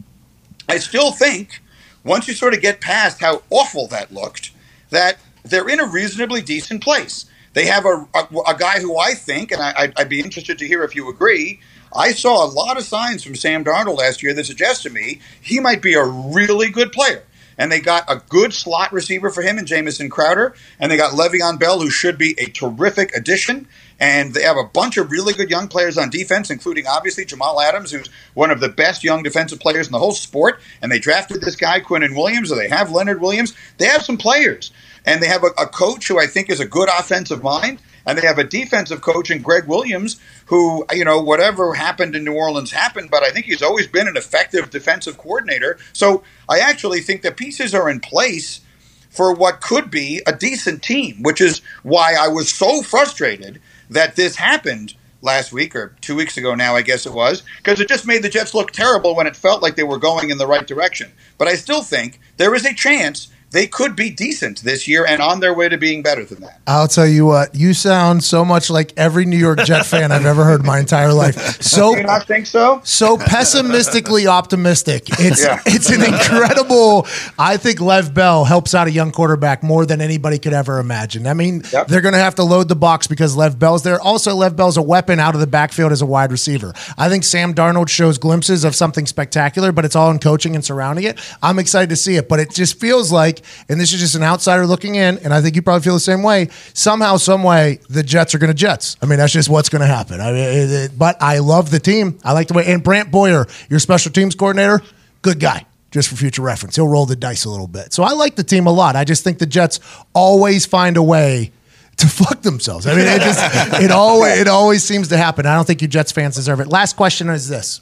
[0.67, 1.62] I still think
[2.03, 4.51] once you sort of get past how awful that looked,
[4.89, 7.25] that they're in a reasonably decent place.
[7.53, 10.67] They have a, a, a guy who I think, and I, would be interested to
[10.67, 11.60] hear if you agree,
[11.95, 15.21] I saw a lot of signs from Sam Darnold last year that suggest to me
[15.41, 17.23] he might be a really good player.
[17.58, 20.53] And they got a good slot receiver for him in Jamison Crowder.
[20.80, 23.67] And they got Le'Veon Bell, who should be a terrific addition.
[23.99, 27.60] And they have a bunch of really good young players on defense, including obviously Jamal
[27.60, 30.60] Adams, who's one of the best young defensive players in the whole sport.
[30.81, 33.53] And they drafted this guy, Quinnen Williams, or they have Leonard Williams.
[33.77, 34.71] They have some players.
[35.05, 38.17] And they have a, a coach who I think is a good offensive mind and
[38.17, 42.33] they have a defensive coach in Gregg Williams, who you know whatever happened in New
[42.33, 45.77] Orleans happened, but I think he's always been an effective defensive coordinator.
[45.91, 48.62] So I actually think the pieces are in place
[49.10, 54.15] for what could be a decent team, which is why I was so frustrated that
[54.15, 57.88] this happened last week or two weeks ago now, I guess it was, because it
[57.88, 60.47] just made the Jets look terrible when it felt like they were going in the
[60.47, 61.12] right direction.
[61.38, 65.21] But I still think there is a chance they could be decent this year and
[65.21, 66.60] on their way to being better than that.
[66.67, 70.25] I'll tell you what, you sound so much like every New York Jet fan I've
[70.25, 71.62] ever heard in my entire life.
[71.62, 72.81] So Do you not think so?
[72.83, 75.03] So pessimistically optimistic.
[75.19, 75.62] It's yeah.
[75.65, 77.07] it's an incredible.
[77.39, 81.25] I think Le'Veon Bell helps out a young quarterback more than anybody could ever imagine.
[81.25, 81.88] I mean, yep.
[81.88, 83.99] they're going to have to load the box because Le'Veon Bell's there.
[84.01, 86.73] Also, Le'Veon Bell's a weapon out of the backfield as a wide receiver.
[86.97, 90.65] I think Sam Darnold shows glimpses of something spectacular, but it's all in coaching and
[90.65, 91.17] surrounding it.
[91.41, 93.37] I'm excited to see it, but it just feels like
[93.69, 96.00] and this is just an outsider looking in, and I think you probably feel the
[96.00, 96.50] same way.
[96.73, 98.97] Somehow, some way, the Jets are going to Jets.
[99.02, 100.19] I mean, that's just what's going to happen.
[100.21, 102.19] I mean, it, it, but I love the team.
[102.23, 102.65] I like the way.
[102.65, 104.82] And Brant Boyer, your special teams coordinator,
[105.21, 105.65] good guy.
[105.89, 107.93] Just for future reference, he'll roll the dice a little bit.
[107.93, 108.97] So I like the team a lot.
[108.97, 109.80] I just think the Jets
[110.13, 111.52] always find a way
[111.97, 112.86] to fuck themselves.
[112.88, 115.45] I mean, it just it always it always seems to happen.
[115.45, 116.67] I don't think you Jets fans deserve it.
[116.67, 117.82] Last question is this.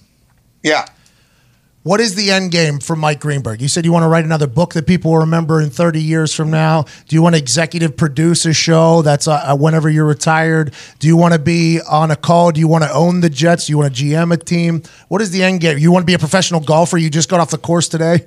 [0.63, 0.85] Yeah.
[1.85, 3.61] What is the end game for Mike Greenberg?
[3.61, 6.33] You said you want to write another book that people will remember in 30 years
[6.33, 6.85] from now.
[7.07, 10.73] Do you want to executive produce a show that's uh, uh, whenever you're retired?
[10.97, 12.51] Do you want to be on a call?
[12.51, 13.67] Do you want to own the Jets?
[13.67, 14.81] Do you want to GM a team?
[15.09, 15.77] What is the end game?
[15.77, 16.97] You want to be a professional golfer?
[16.97, 18.25] You just got off the course today?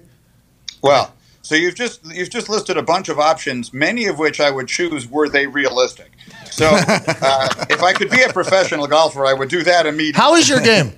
[0.81, 4.53] Well, so you've just you've just listed a bunch of options, many of which I
[4.53, 6.13] would choose were they realistic.
[6.53, 10.17] So uh, if I could be a professional golfer, I would do that immediately.
[10.17, 10.93] How is your game?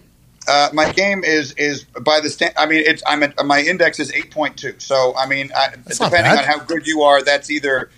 [0.48, 2.54] Uh, my game is is by the stand.
[2.56, 4.74] I mean, it's I'm at, my index is eight point two.
[4.78, 7.90] So I mean, I, depending on how good you are, that's either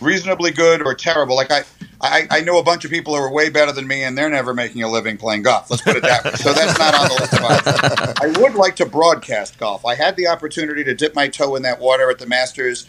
[0.00, 1.36] reasonably good or terrible.
[1.36, 1.64] Like I,
[2.00, 4.30] I, I know a bunch of people who are way better than me, and they're
[4.30, 5.70] never making a living playing golf.
[5.70, 6.32] Let's put it that way.
[6.32, 8.36] So that's not on the list of options.
[8.38, 9.84] I would like to broadcast golf.
[9.84, 12.86] I had the opportunity to dip my toe in that water at the Masters.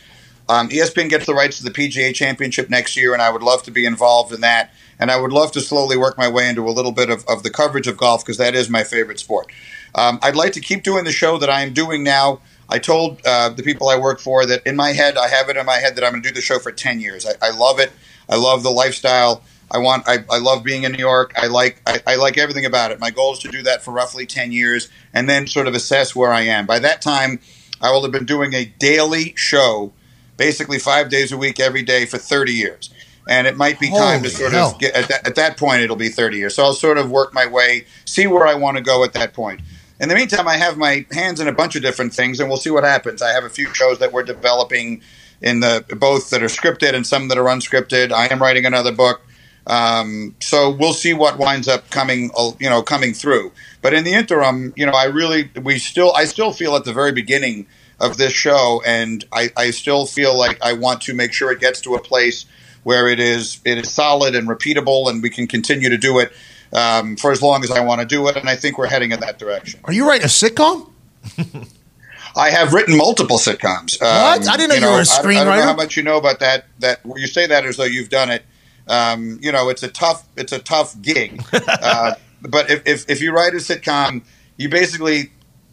[0.52, 3.64] Um, ESPN gets the rights to the PGA Championship next year, and I would love
[3.64, 4.74] to be involved in that.
[5.00, 7.44] And I would love to slowly work my way into a little bit of, of
[7.44, 9.48] the coverage of golf because that is my favorite sport.
[9.96, 12.42] Um, I'd like to keep doing the show that I am doing now.
[12.68, 15.56] I told uh, the people I work for that in my head, I have it
[15.56, 17.26] in my head that I'm going to do the show for 10 years.
[17.26, 17.94] I, I love it.
[18.28, 19.44] I love the lifestyle.
[19.72, 20.04] I want.
[20.06, 21.32] I, I love being in New York.
[21.38, 21.82] I like.
[21.88, 23.00] I, I like everything about it.
[23.00, 26.14] My goal is to do that for roughly ten years, and then sort of assess
[26.14, 26.66] where I am.
[26.66, 27.40] By that time,
[27.80, 29.94] I will have been doing a daily show,
[30.42, 32.90] basically five days a week, every day for thirty years.
[33.30, 34.72] And it might be time to sort hell.
[34.72, 35.84] of get at that, at that point.
[35.84, 36.56] It'll be thirty years.
[36.56, 39.34] So I'll sort of work my way, see where I want to go at that
[39.34, 39.62] point.
[40.00, 42.58] In the meantime, I have my hands in a bunch of different things, and we'll
[42.58, 43.22] see what happens.
[43.22, 45.04] I have a few shows that we're developing
[45.42, 48.12] in the both that are scripted and some that are unscripted.
[48.12, 49.22] I am writing another book,
[49.68, 53.52] um, so we'll see what winds up coming, uh, you know, coming through.
[53.84, 56.94] But in the interim, you know, I really, we still, I still feel at the
[56.94, 57.68] very beginning
[58.02, 61.60] of this show, and I, I still feel like I want to make sure it
[61.60, 62.46] gets to a place
[62.84, 66.34] where it is it is solid and repeatable, and we can continue to do it
[66.74, 68.36] um, for as long as I want to do it.
[68.36, 69.80] And I think we're heading in that direction.
[69.86, 70.90] Are you writing a sitcom?
[72.36, 74.02] I have written multiple sitcoms.
[74.02, 74.08] Um,
[74.42, 74.48] What?
[74.48, 75.64] I didn't know you were a I- I, don't know screenwriter.
[75.64, 76.66] how much you know about that.
[76.80, 78.44] That you say that as though you've done it.
[78.88, 81.44] Um, you know, it's a tough it's a tough gig.
[81.54, 84.24] uh, but if, if if you write a sitcom,
[84.58, 85.32] you basically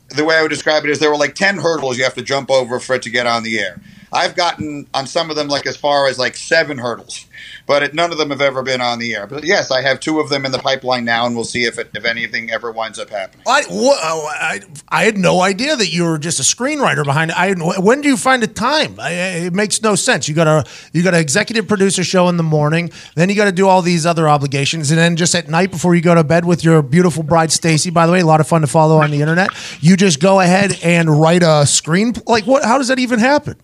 [0.08, 2.22] the way I would describe it is there were like ten hurdles you have to
[2.22, 3.80] jump over for it to get on the air.
[4.12, 7.26] I've gotten on some of them like as far as like seven hurdles,
[7.66, 9.26] but it, none of them have ever been on the air.
[9.26, 11.78] But yes, I have two of them in the pipeline now, and we'll see if
[11.78, 13.44] it, if anything ever winds up happening.
[13.46, 17.38] I, oh, I, I had no idea that you were just a screenwriter behind it.
[17.38, 18.98] I, when do you find the time?
[18.98, 20.28] I, it makes no sense.
[20.28, 23.44] You got a you got an executive producer show in the morning, then you got
[23.44, 26.24] to do all these other obligations, and then just at night before you go to
[26.24, 27.90] bed with your beautiful bride Stacy.
[27.90, 29.50] By the way, a lot of fun to follow on the internet.
[29.80, 32.14] You just go ahead and write a screen.
[32.26, 32.64] Like what?
[32.64, 33.56] How does that even happen?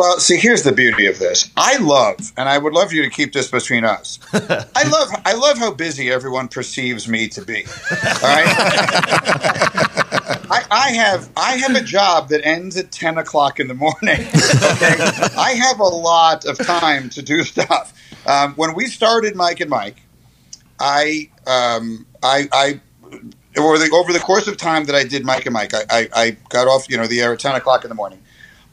[0.00, 1.50] Well, see, here's the beauty of this.
[1.58, 4.18] I love, and I would love you to keep this between us.
[4.32, 7.66] I love, I love how busy everyone perceives me to be.
[7.66, 8.46] All right,
[10.50, 14.20] I, I have, I have a job that ends at ten o'clock in the morning.
[14.20, 14.24] Okay,
[15.36, 17.92] I have a lot of time to do stuff.
[18.26, 20.00] Um, when we started Mike and Mike,
[20.78, 22.80] I, um, I, I
[23.58, 26.08] over the over the course of time that I did Mike and Mike, I, I,
[26.14, 28.22] I got off you know the air at ten o'clock in the morning.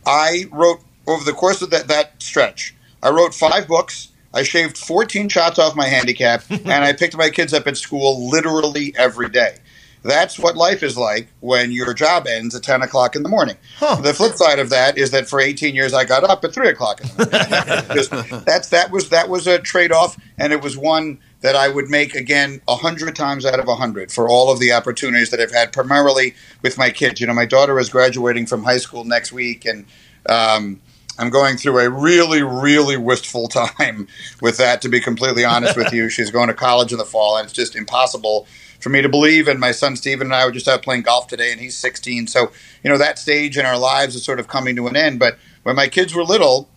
[0.08, 2.74] I wrote over the course of that, that stretch.
[3.04, 4.10] I wrote five books.
[4.34, 8.30] I shaved 14 shots off my handicap, and I picked my kids up at school
[8.30, 9.58] literally every day.
[10.04, 13.58] That's what life is like when your job ends at 10 o'clock in the morning.
[13.80, 16.70] The flip side of that is that for 18 years I got up at 3
[16.70, 17.96] o'clock in the morning.
[18.30, 21.70] Just- that's, that, was, that was a trade off, and it was one that I
[21.70, 25.30] would make again a hundred times out of a hundred for all of the opportunities
[25.30, 27.22] that I've had, primarily with my kids.
[27.22, 29.86] You know, my daughter is graduating from high school next week, and
[30.28, 30.82] um,
[31.20, 34.08] I'm going through a really, really wistful time
[34.42, 34.82] with that.
[34.82, 37.54] To be completely honest with you, she's going to college in the fall, and it's
[37.54, 38.48] just impossible
[38.80, 39.48] for me to believe.
[39.48, 42.28] And my son Steven and I were just out playing golf today, and he's 16.
[42.28, 42.52] So
[42.84, 45.20] you know that stage in our lives is sort of coming to an end.
[45.20, 46.68] But when my kids were little,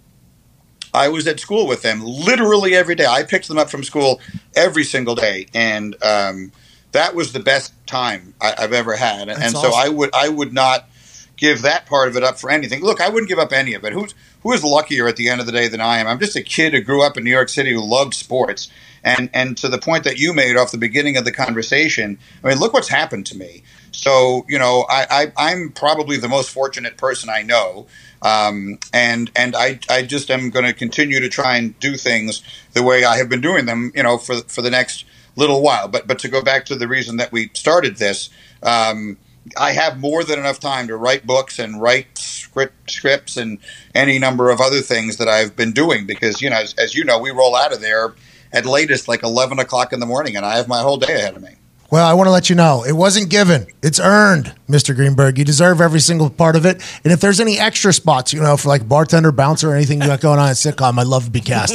[0.93, 3.07] I was at school with them literally every day.
[3.07, 4.21] I picked them up from school
[4.57, 6.53] every single day, and um,
[6.93, 9.29] that was the best time I, I've ever had.
[9.29, 9.81] And, That's and so awesome.
[9.81, 10.89] I would I would not
[11.37, 12.83] give that part of it up for anything.
[12.83, 13.93] Look, I wouldn't give up any of it.
[13.93, 16.07] Who's who is luckier at the end of the day than I am?
[16.07, 18.69] I'm just a kid who grew up in New York City who loved sports.
[19.03, 22.49] And and to the point that you made off the beginning of the conversation, I
[22.49, 23.63] mean, look what's happened to me.
[23.93, 27.87] So you know, I, I I'm probably the most fortunate person I know,
[28.23, 32.43] um, and and I I just am going to continue to try and do things
[32.73, 35.05] the way I have been doing them, you know, for for the next
[35.37, 35.89] little while.
[35.89, 38.31] But but to go back to the reason that we started this.
[38.63, 39.17] Um,
[39.57, 43.59] I have more than enough time to write books and write script scripts and
[43.95, 47.05] any number of other things that I've been doing because you know as, as you
[47.05, 48.15] know we roll out of there
[48.53, 51.37] at latest like eleven o'clock in the morning and I have my whole day ahead
[51.37, 51.55] of me.
[51.91, 54.55] Well, I want to let you know it wasn't given; it's earned.
[54.71, 54.95] Mr.
[54.95, 55.39] Greenberg.
[55.39, 56.83] You deserve every single part of it.
[57.05, 60.07] And if there's any extra spots, you know, for like bartender, bouncer, or anything you
[60.07, 61.75] got going on at sitcom, I'd love to be cast.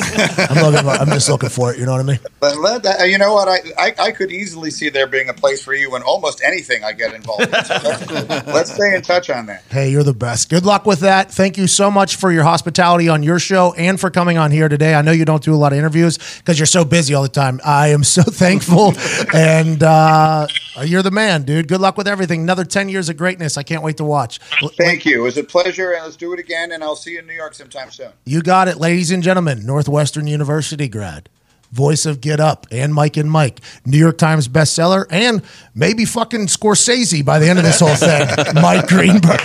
[0.49, 0.87] I'm looking.
[0.87, 1.79] I'm just looking for it.
[1.79, 2.19] You know what I mean?
[2.39, 3.47] But let that, you know what?
[3.47, 6.83] I, I I could easily see there being a place for you in almost anything
[6.83, 7.63] I get involved in.
[7.65, 9.63] So let's, let's stay in touch on that.
[9.69, 10.49] Hey, you're the best.
[10.49, 11.31] Good luck with that.
[11.31, 14.69] Thank you so much for your hospitality on your show and for coming on here
[14.69, 14.95] today.
[14.95, 17.29] I know you don't do a lot of interviews because you're so busy all the
[17.29, 17.59] time.
[17.65, 18.93] I am so thankful,
[19.33, 20.47] and uh,
[20.83, 21.67] you're the man, dude.
[21.67, 22.41] Good luck with everything.
[22.41, 23.57] Another ten years of greatness.
[23.57, 24.39] I can't wait to watch.
[24.77, 25.21] Thank you.
[25.21, 26.71] It was a pleasure, and let's do it again.
[26.71, 28.11] And I'll see you in New York sometime soon.
[28.25, 29.65] You got it, ladies and gentlemen.
[29.65, 31.29] Northwestern University grad,
[31.71, 35.41] voice of Get Up and Mike and Mike, New York Times bestseller, and
[35.73, 38.27] maybe fucking Scorsese by the end of this whole thing.
[38.61, 39.41] Mike Greenberg.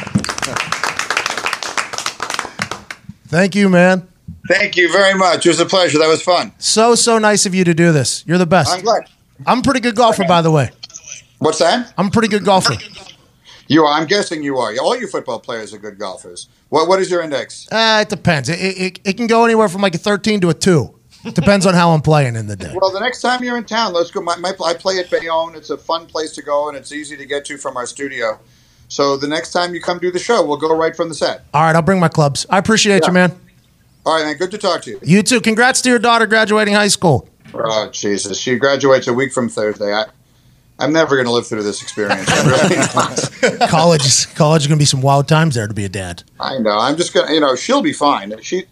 [3.28, 4.06] Thank you, man.
[4.48, 5.46] Thank you very much.
[5.46, 5.98] It was a pleasure.
[5.98, 6.52] That was fun.
[6.58, 8.24] So so nice of you to do this.
[8.26, 8.72] You're the best.
[8.72, 9.08] I'm glad.
[9.46, 10.70] I'm a pretty good golfer, by the way.
[11.38, 11.94] What's that?
[11.96, 12.74] I'm a pretty good golfer.
[13.70, 13.92] You are.
[14.00, 14.74] I'm guessing you are.
[14.82, 16.48] All you football players are good golfers.
[16.70, 17.68] What What is your index?
[17.70, 18.48] Uh, it depends.
[18.48, 20.98] It, it, it can go anywhere from like a 13 to a two.
[21.34, 22.74] Depends on how I'm playing in the day.
[22.74, 24.22] Well, the next time you're in town, let's go.
[24.22, 25.54] My, my, I play at Bayonne.
[25.54, 28.40] It's a fun place to go, and it's easy to get to from our studio.
[28.88, 31.44] So the next time you come do the show, we'll go right from the set.
[31.54, 32.46] All right, I'll bring my clubs.
[32.50, 33.08] I appreciate Yeah.
[33.08, 33.38] you, man.
[34.04, 34.36] All right, man.
[34.36, 35.00] Good to talk to you.
[35.02, 35.40] You too.
[35.40, 37.28] Congrats to your daughter graduating high school.
[37.54, 39.92] Oh Jesus, she graduates a week from Thursday.
[39.94, 40.06] I,
[40.80, 42.26] I'm never going to live through this experience.
[42.28, 42.76] I'm really
[43.58, 43.68] not.
[43.68, 46.22] college is college is gonna be some wild times there to be a dad.
[46.40, 46.78] I know.
[46.78, 47.32] I'm just gonna.
[47.32, 48.40] You know, she'll be fine.
[48.42, 48.64] She,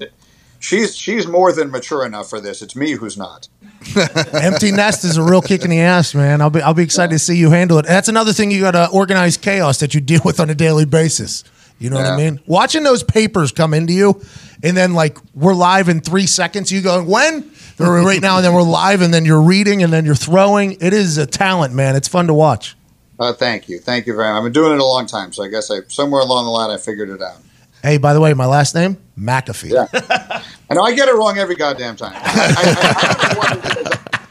[0.58, 2.62] she's she's more than mature enough for this.
[2.62, 3.48] It's me who's not.
[4.32, 6.40] Empty nest is a real kick in the ass, man.
[6.40, 7.86] I'll be I'll be excited to see you handle it.
[7.86, 10.84] That's another thing you got to organize chaos that you deal with on a daily
[10.84, 11.44] basis.
[11.78, 12.40] You know what I mean?
[12.46, 14.20] Watching those papers come into you,
[14.62, 16.72] and then like we're live in three seconds.
[16.72, 17.52] You going when?
[17.80, 20.78] Or right now, and then we're live, and then you're reading, and then you're throwing.
[20.80, 21.94] It is a talent, man.
[21.94, 22.76] It's fun to watch.
[23.20, 24.38] Uh, thank you, thank you very much.
[24.38, 26.70] I've been doing it a long time, so I guess I somewhere along the line
[26.70, 27.36] I figured it out.
[27.82, 29.70] Hey, by the way, my last name McAfee.
[29.70, 30.42] Yeah.
[30.68, 32.12] I know I get it wrong every goddamn time.
[32.14, 33.86] I, I, I, I don't know what it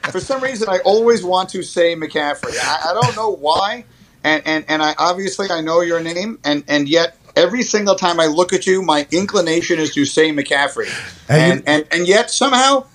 [0.06, 0.12] is.
[0.12, 2.58] For some reason, I always want to say McCaffrey.
[2.62, 3.86] I, I don't know why,
[4.24, 8.20] and, and and I obviously I know your name, and and yet every single time
[8.20, 10.90] I look at you, my inclination is to say McCaffrey,
[11.30, 12.86] And and and, and yet somehow.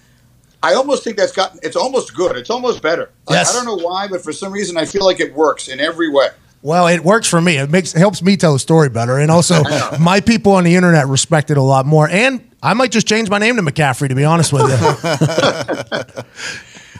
[0.64, 1.58] I almost think that's gotten.
[1.64, 2.36] It's almost good.
[2.36, 3.10] It's almost better.
[3.26, 3.50] I- Yes.
[3.50, 6.08] I don't know why, but for some reason, I feel like it works in every
[6.08, 6.28] way.
[6.62, 7.56] Well, it works for me.
[7.58, 9.64] It makes helps me tell the story better, and also
[9.98, 12.08] my people on the internet respect it a lot more.
[12.08, 16.22] And I might just change my name to McCaffrey, to be honest with you.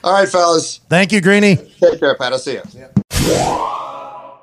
[0.05, 1.55] All right, fellas, Thank you, Greeny.
[1.55, 2.32] take care, Pat.
[2.32, 2.62] I'll see you.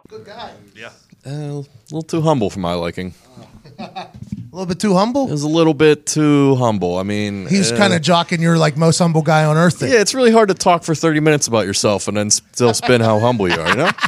[0.07, 3.13] good Uh, a little too humble for my liking.
[3.79, 4.07] A
[4.51, 5.27] little bit too humble.
[5.27, 6.97] It was a little bit too humble.
[6.97, 9.79] I mean, He's uh, kind of jocking your like most humble guy on earth.
[9.79, 9.91] Thing.
[9.91, 13.01] Yeah, it's really hard to talk for 30 minutes about yourself and then still spin
[13.01, 13.91] how humble you are, you know?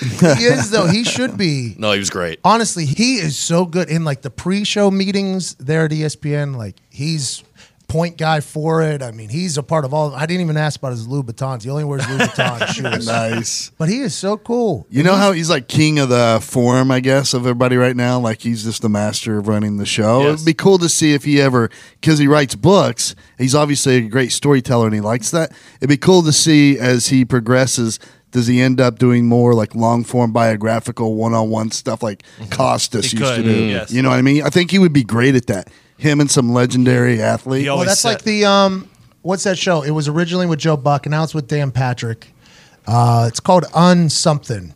[0.00, 0.88] He is though.
[0.88, 1.76] He should be.
[1.78, 2.40] No, he was great.
[2.42, 6.56] Honestly, he is so good in like the pre-show meetings there at ESPN.
[6.56, 7.44] Like he's
[7.88, 9.02] point guy for it.
[9.02, 10.14] I mean, he's a part of all.
[10.14, 11.62] I didn't even ask about his Louboutins.
[11.62, 13.06] He only wears Louboutin shoes.
[13.06, 13.70] Nice.
[13.78, 14.86] But he is so cool.
[14.90, 18.18] You know how he's like king of the forum, I guess, of everybody right now?
[18.18, 20.22] Like he's just the master of running the show.
[20.22, 20.34] Yes.
[20.34, 21.70] It'd be cool to see if he ever,
[22.00, 25.52] because he writes books, he's obviously a great storyteller and he likes that.
[25.78, 27.98] It'd be cool to see as he progresses,
[28.34, 32.24] does he end up doing more like long form biographical one on one stuff like
[32.38, 32.50] mm-hmm.
[32.50, 33.56] Costas He used to could, do?
[33.56, 33.70] Mm-hmm.
[33.70, 33.92] yes.
[33.92, 34.42] You know what I mean?
[34.42, 35.70] I think he would be great at that.
[35.96, 37.66] Him and some legendary athlete.
[37.66, 38.88] Well, that's said- like the um,
[39.22, 39.82] what's that show?
[39.82, 42.28] It was originally with Joe Buck, and now it's with Dan Patrick.
[42.86, 44.74] Uh, it's called Un Something.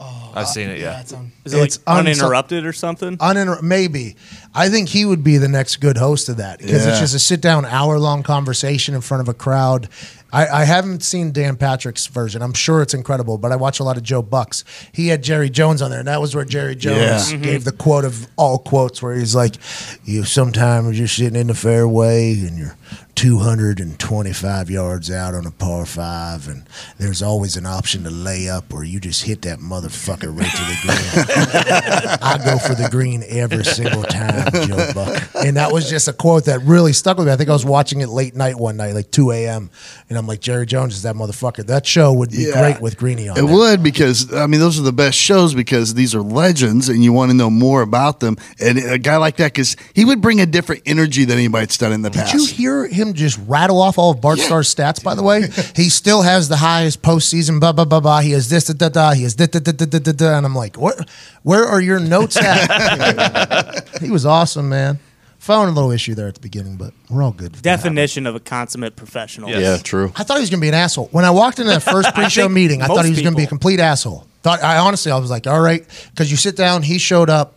[0.00, 0.78] Oh, I've seen it.
[0.78, 1.00] Yeah.
[1.00, 1.12] it's
[1.44, 3.16] Is it It's like unsub- uninterrupted or something?
[3.18, 4.14] Uninter- maybe.
[4.54, 7.18] I think he would be the next good host of that because it's just a
[7.18, 9.88] sit down, hour long conversation in front of a crowd.
[10.32, 12.42] I, I haven't seen Dan Patrick's version.
[12.42, 14.62] I'm sure it's incredible, but I watch a lot of Joe Bucks.
[14.92, 17.38] He had Jerry Jones on there, and that was where Jerry Jones Yeah.
[17.38, 19.56] gave the quote of all quotes, where he's like,
[20.04, 22.76] "You sometimes you're sitting in the fairway and you're
[23.18, 26.64] 225 yards out on a par five, and
[26.98, 30.62] there's always an option to lay up, or you just hit that motherfucker right to
[30.62, 35.22] the green." I go for the green every single time, Joe Buck.
[35.34, 37.32] And that was just a quote that really stuck with me.
[37.32, 39.70] I think I was watching it late night one night, like 2 a.m.
[40.08, 41.66] And I'm like, Jerry Jones is that motherfucker.
[41.66, 42.60] That show would be Yeah.
[42.60, 43.52] great with Greeny on It there.
[43.52, 47.12] would because I mean those are the best shows because these are legends and you
[47.12, 48.36] want to know more about them.
[48.60, 51.92] And a guy like that because he would bring a different energy than anybody's done
[51.92, 52.32] in the Did past.
[52.32, 55.48] Did you hear him just rattle off all of Bart Starr's stats, by the way?
[55.74, 58.20] he still has the highest postseason, blah, blah, blah, blah.
[58.20, 59.12] He has this, da, da, da.
[59.12, 60.36] He has da, da, da, da, da, da, da.
[60.36, 61.08] And I'm like, what?
[61.42, 63.88] where are your notes at?
[64.00, 64.98] he was awesome, man.
[65.38, 67.52] Found a little issue there at the beginning, but we're all good.
[67.52, 67.76] with that.
[67.76, 69.48] Definition of a consummate professional.
[69.48, 69.60] Yes.
[69.60, 70.12] Yeah, true.
[70.16, 71.08] I thought he was going to be an asshole.
[71.12, 73.32] When I walked into that first pre-show think meeting, I thought most he was going
[73.32, 74.26] to be a people- complete asshole.
[74.42, 76.82] Thought Thought I honestly, I was like, all right, because you sit down.
[76.82, 77.54] He showed up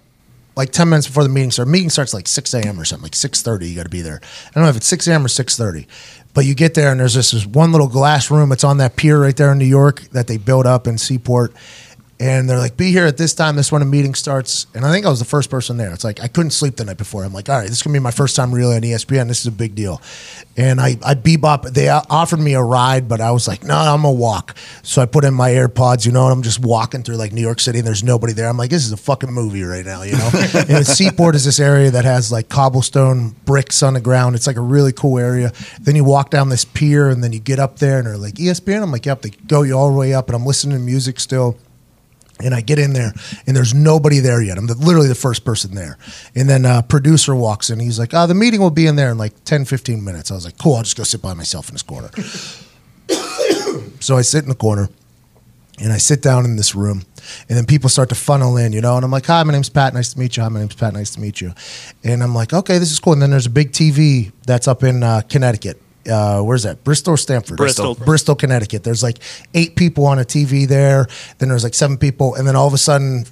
[0.56, 1.72] like ten minutes before the meeting started.
[1.72, 2.80] Meeting starts like six a.m.
[2.80, 3.70] or something, like six thirty.
[3.70, 4.22] You got to be there.
[4.24, 5.26] I don't know if it's six a.m.
[5.26, 5.88] or six thirty,
[6.34, 8.52] but you get there and there's this, this one little glass room.
[8.52, 11.54] It's on that pier right there in New York that they built up in Seaport.
[12.22, 13.56] And they're like, be here at this time.
[13.56, 14.68] This when a meeting starts.
[14.76, 15.92] And I think I was the first person there.
[15.92, 17.24] It's like I couldn't sleep the night before.
[17.24, 19.28] I'm like, all right, this is gonna be my first time really on ESPN.
[19.28, 20.00] This is a big deal.
[20.56, 21.74] And I, I bebop.
[21.74, 24.56] They offered me a ride, but I was like, no, I'm gonna walk.
[24.84, 27.42] So I put in my AirPods, you know, and I'm just walking through like New
[27.42, 28.50] York City, and there's nobody there.
[28.50, 30.30] I'm like, this is a fucking movie right now, you know.
[30.70, 34.36] and Seaport is this area that has like cobblestone bricks on the ground.
[34.36, 35.54] It's like a really cool area.
[35.80, 38.40] Then you walk down this pier, and then you get up there, and they're like,
[38.40, 38.84] "E ESPN.
[38.84, 39.24] I'm like, yep.
[39.24, 41.58] They go you all the way up, and I'm listening to music still.
[42.44, 43.14] And I get in there,
[43.46, 44.58] and there's nobody there yet.
[44.58, 45.98] I'm the, literally the first person there.
[46.36, 47.80] And then uh, producer walks in.
[47.80, 50.32] He's like, oh, the meeting will be in there in like 10, 15 minutes.
[50.32, 52.10] I was like, cool, I'll just go sit by myself in this corner.
[54.00, 54.90] so I sit in the corner,
[55.80, 57.04] and I sit down in this room,
[57.50, 59.70] and then people start to funnel in, you know, and I'm like, hi, my name's
[59.70, 60.44] Pat, nice to meet you.
[60.44, 61.54] Hi, my name's Pat, nice to meet you.
[62.04, 63.14] And I'm like, okay, this is cool.
[63.14, 65.82] And then there's a big TV that's up in uh, Connecticut.
[66.10, 66.84] Uh, where's that?
[66.84, 67.58] Bristol or Stamford?
[67.58, 67.96] Bristol.
[67.96, 68.84] Bristol, Connecticut.
[68.84, 69.18] There's like
[69.54, 71.08] eight people on a TV there.
[71.38, 73.26] Then there's like seven people, and then all of a sudden,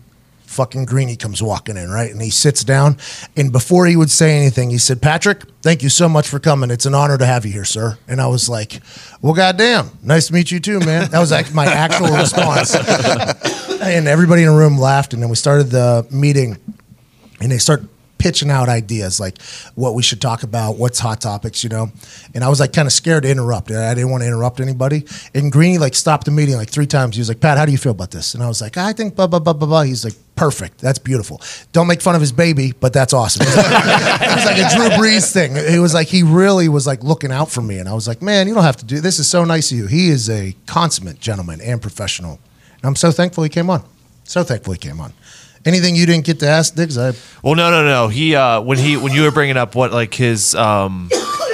[0.46, 2.12] fucking Greeny comes walking in, right?
[2.12, 2.98] And he sits down,
[3.38, 6.72] and before he would say anything, he said, "Patrick, thank you so much for coming.
[6.72, 8.82] It's an honor to have you here, sir." And I was like,
[9.22, 12.76] "Well, goddamn, nice to meet you too, man." That was like my actual response,
[13.82, 16.58] and everybody in the room laughed, and then we started the meeting
[17.42, 17.84] and they start
[18.20, 19.42] pitching out ideas like
[19.74, 21.90] what we should talk about, what's hot topics, you know.
[22.36, 23.72] And I was like kind of scared to interrupt.
[23.72, 25.06] I didn't want to interrupt anybody.
[25.34, 27.16] And Greeny like stopped the meeting like three times.
[27.16, 28.94] He was like, "Pat, how do you feel about this?" And I was like, "I
[28.94, 30.80] think blah blah blah blah blah." He's like, "Perfect.
[30.80, 31.42] That's beautiful.
[31.72, 35.32] Don't make fun of his baby, but that's awesome." it was like a Drew Brees
[35.32, 35.54] thing.
[35.56, 38.22] It was like he really was like looking out for me, and I was like,
[38.22, 39.18] "Man, you don't have to do this.
[39.20, 42.40] Is so nice of you." He is a consummate gentleman and professional,
[42.74, 43.84] and I'm so thankful he came on.
[44.26, 45.14] So thankful he came on.
[45.66, 46.98] Anything you didn't get to ask, Diggs?
[46.98, 48.08] I Well, no, no, no.
[48.08, 51.10] He uh, when he when you were bringing up what like his um,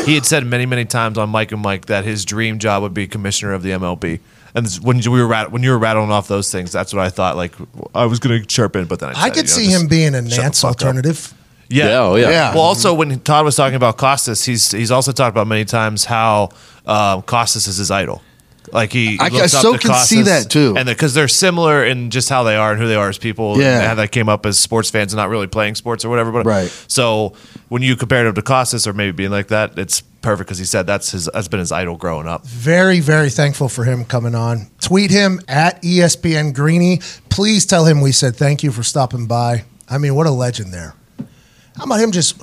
[0.06, 2.94] he had said many many times on Mike and Mike that his dream job would
[2.94, 4.20] be commissioner of the MLB.
[4.54, 7.04] And this, when we were rat- when you were rattling off those things, that's what
[7.04, 7.36] I thought.
[7.36, 7.54] Like
[7.94, 9.88] I was going to chirp in, but then I, I could you know, see him
[9.88, 10.76] being a shut Nance fuck up.
[10.78, 11.34] alternative.
[11.68, 11.86] Yeah.
[11.88, 12.30] Yeah, oh, yeah.
[12.30, 12.54] Yeah.
[12.54, 16.06] Well, also when Todd was talking about Costas, he's he's also talked about many times
[16.06, 16.50] how
[16.86, 18.22] um, Costas is his idol.
[18.72, 20.76] Like he, I- I up so to can see that, too.
[20.78, 23.60] and because they're similar in just how they are and who they are as people,
[23.60, 23.88] Yeah.
[23.88, 26.32] how they came up as sports fans and not really playing sports or whatever.
[26.32, 26.70] But Right.
[26.88, 27.34] So
[27.70, 30.66] when you compare him to Costas or maybe being like that, it's perfect because he
[30.66, 32.46] said that's his that's been his idol growing up.
[32.46, 34.68] Very, very thankful for him coming on.
[34.82, 37.00] Tweet him at ESPN Greeny.
[37.30, 39.66] Please tell him we said thank you for stopping by.
[39.88, 40.96] I mean, what a legend there.
[41.78, 42.42] How about him just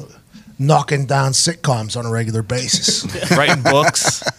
[0.58, 3.04] knocking down sitcoms on a regular basis?
[3.36, 4.22] Writing books.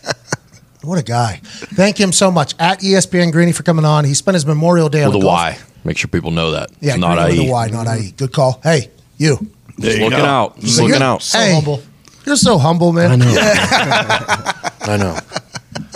[0.84, 1.40] what a guy.
[1.44, 2.54] Thank him so much.
[2.60, 4.06] At ESPN Greeny for coming on.
[4.06, 5.58] He spent his Memorial Day on With a the golf- Y.
[5.86, 6.70] Make sure people know that.
[6.80, 7.50] Yeah, it's not Greeny with IE.
[7.50, 8.12] a Y, not IE.
[8.12, 8.60] Good call.
[8.64, 9.38] Hey, you.
[9.80, 10.26] Just you looking go.
[10.26, 10.60] out.
[10.60, 11.24] Just So looking you're- out.
[11.26, 11.82] hey, humble.
[12.26, 13.12] You're so humble, man.
[13.12, 13.34] I know.
[14.94, 15.18] I know.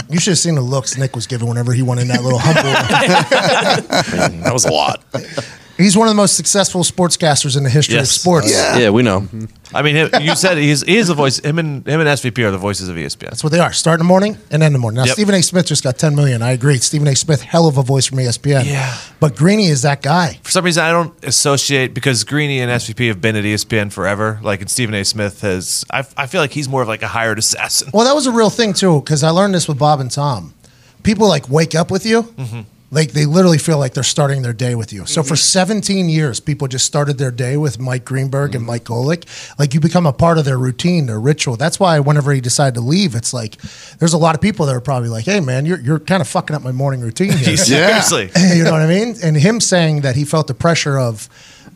[0.10, 2.40] You should have seen the looks Nick was giving whenever he went in that little
[2.40, 2.64] humble.
[4.44, 5.04] That was a lot.
[5.78, 8.10] He's one of the most successful sportscasters in the history Yes.
[8.16, 8.52] of sports.
[8.52, 9.28] Yeah, we know.
[9.74, 11.38] I mean, him- you said he's he is the voice.
[11.40, 13.30] Him and him and SVP are the voices of ESPN.
[13.30, 13.72] That's what they are.
[13.74, 14.98] Start in the morning and end in the morning.
[14.98, 15.14] Now, Yep.
[15.14, 15.44] Stephen A.
[15.44, 16.42] Smith just got 10 million.
[16.42, 16.78] I agree.
[16.80, 17.16] Stephen A.
[17.16, 18.66] Smith, hell of a voice from ESPN.
[18.66, 18.98] Yeah.
[19.20, 20.40] But Greeny is that guy.
[20.44, 24.40] For some reason, I don't associate because Greeny and SVP have been at ESPN forever.
[24.42, 25.04] Like, and Stephen A.
[25.06, 25.86] Smith has.
[25.92, 27.90] I, I feel like he's more of like a hired assassin.
[27.94, 30.54] Well, that was a real thing, too, because I learned this with Bob and Tom.
[31.04, 32.24] People like wake up with you.
[32.24, 32.62] Mm-hmm.
[32.88, 32.96] Mm-hmm.
[32.96, 35.06] Like they literally feel like they're starting their day with you.
[35.06, 38.58] So for 17 years, people just started their day with Mike Greenberg Mm-hmm.
[38.58, 39.26] and Mike Golic.
[39.60, 41.58] Like you become a part of their routine, their ritual.
[41.58, 43.58] That's why whenever he decided to leave, it's like
[44.00, 46.28] there's a lot of people that are probably like, "Hey, man, you're you're kind of
[46.28, 48.30] fucking up my morning routine here." Seriously.
[48.56, 49.16] you know what I mean?
[49.24, 51.28] And him saying that he felt the pressure of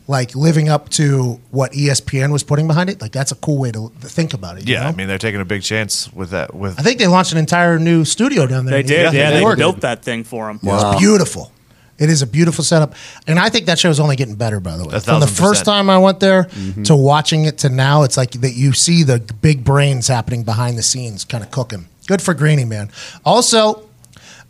[0.08, 3.70] like living up to what ESPN was putting behind it, like that's a cool way
[3.72, 4.66] to think about it.
[4.68, 4.88] you Yeah, know?
[4.88, 6.54] I mean, they're taking a big chance with that.
[6.54, 8.74] With I think they launched an entire new studio down there.
[8.74, 9.14] They in did.
[9.14, 9.58] Yeah, New they York.
[9.58, 10.58] built that thing for him.
[10.62, 11.52] It's beautiful.
[11.98, 12.94] It is a beautiful setup,
[13.28, 14.58] and I think that show is only getting better.
[14.58, 16.48] By the way, from the first time I went there
[16.84, 20.76] to watching it to now, it's like that you see the big brains happening behind
[20.76, 21.86] the scenes, kind of cooking.
[22.08, 22.90] Good for Greeny, man.
[23.24, 23.88] Also,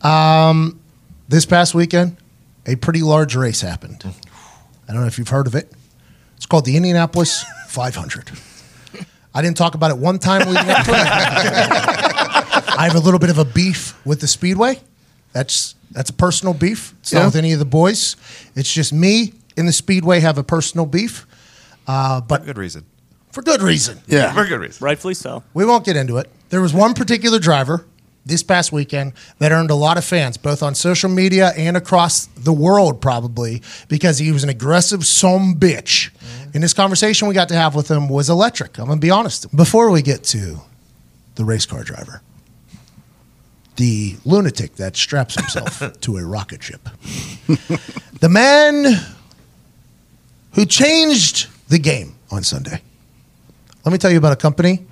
[0.01, 0.81] um,
[1.29, 2.17] this past weekend,
[2.65, 4.03] a pretty large race happened.
[4.93, 5.73] I don't know if you've heard of it.
[6.37, 8.31] It's called the Indianapolis 500.
[9.35, 10.97] I didn't talk about it one time leading up to it.
[12.79, 14.79] I have a little bit of a beef with the Speedway.
[15.33, 16.93] That's that's a personal beef.
[17.01, 17.27] It's not Yeah.
[17.27, 18.17] with any of the boys.
[18.55, 21.27] It's just me and the Speedway have a personal beef,
[21.87, 22.85] uh, but good reason.
[23.31, 23.99] for good reason.
[24.07, 24.35] Yeah.
[24.35, 24.85] For good reason.
[24.85, 25.43] Rightfully so.
[25.55, 26.29] We won't get into it.
[26.51, 27.87] There was one particular driver
[28.25, 32.27] this past weekend that earned a lot of fans, both on social media and across
[32.27, 36.11] the world, probably because he was an aggressive some bitch.
[36.11, 36.51] Mm-hmm.
[36.55, 38.79] And this conversation we got to have with him was electric.
[38.79, 39.55] I'm gonna be honest.
[39.55, 40.61] Before we get to
[41.35, 42.23] the race car driver,
[43.77, 46.89] the lunatic that straps himself to a rocket ship,
[48.21, 48.85] the man
[50.53, 52.83] who changed the game on Sunday.
[53.85, 54.87] Let me tell you about a company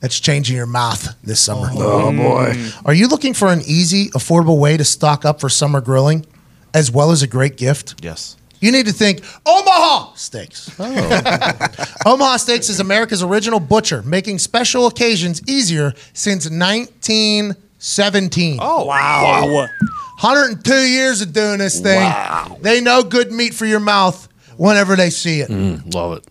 [0.00, 1.68] that's changing your mouth this summer.
[1.72, 2.54] Oh boy.
[2.84, 6.26] Are you looking for an easy, affordable way to stock up for summer grilling
[6.74, 7.96] as well as a great gift?
[8.02, 8.36] Yes.
[8.60, 10.78] You need to think Omaha Steaks.
[10.80, 18.58] Omaha Steaks is America's original butcher, making special occasions easier since 1917.
[18.60, 19.66] Oh Wow.
[20.20, 22.12] 102 years of doing this thing.
[22.60, 24.28] They know good meat for your mouth
[24.58, 25.48] whenever they see it.
[25.48, 26.26] Mm, love it.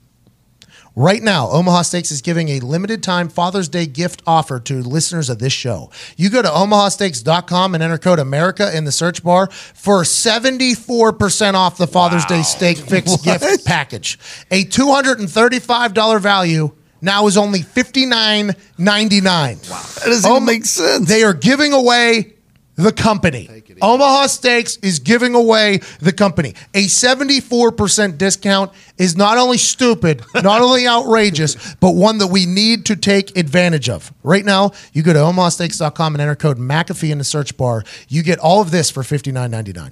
[1.00, 5.30] Right now, Omaha Steaks is giving a limited time Father's Day gift offer to listeners
[5.30, 5.92] of this show.
[6.18, 11.78] You go to omahasteaks.com and enter code America in the search bar for 74% off
[11.78, 14.20] the Father's Day Steak Fix gift package.
[14.52, 18.52] A $235 value now is only $59.99.
[18.52, 19.56] Wow.
[19.56, 21.08] That doesn't even make sense.
[21.08, 22.34] They are giving away
[22.80, 23.50] the company.
[23.82, 26.56] Omaha Steaks is giving away the company.
[26.74, 32.86] A 74% discount is not only stupid, not only outrageous, but one that we need
[32.86, 34.14] to take advantage of.
[34.24, 37.84] Right now, you go to omahasteaks.com and enter code McAfee in the search bar.
[38.08, 39.92] You get all of this for $59.99.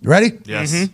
[0.00, 0.38] You ready?
[0.44, 0.88] Yes.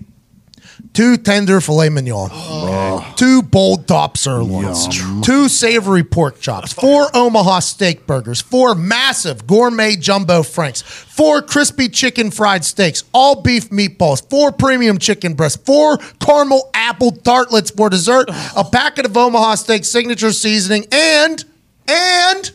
[0.93, 3.14] Two tender filet mignon, oh.
[3.16, 4.87] two bold top sirloins,
[5.24, 11.89] two savory pork chops, four Omaha steak burgers, four massive gourmet jumbo franks, four crispy
[11.89, 17.91] chicken fried steaks, all beef meatballs, four premium chicken breasts, four caramel apple tartlets for
[17.91, 21.45] dessert, a packet of Omaha steak signature seasoning, and
[21.89, 22.53] and.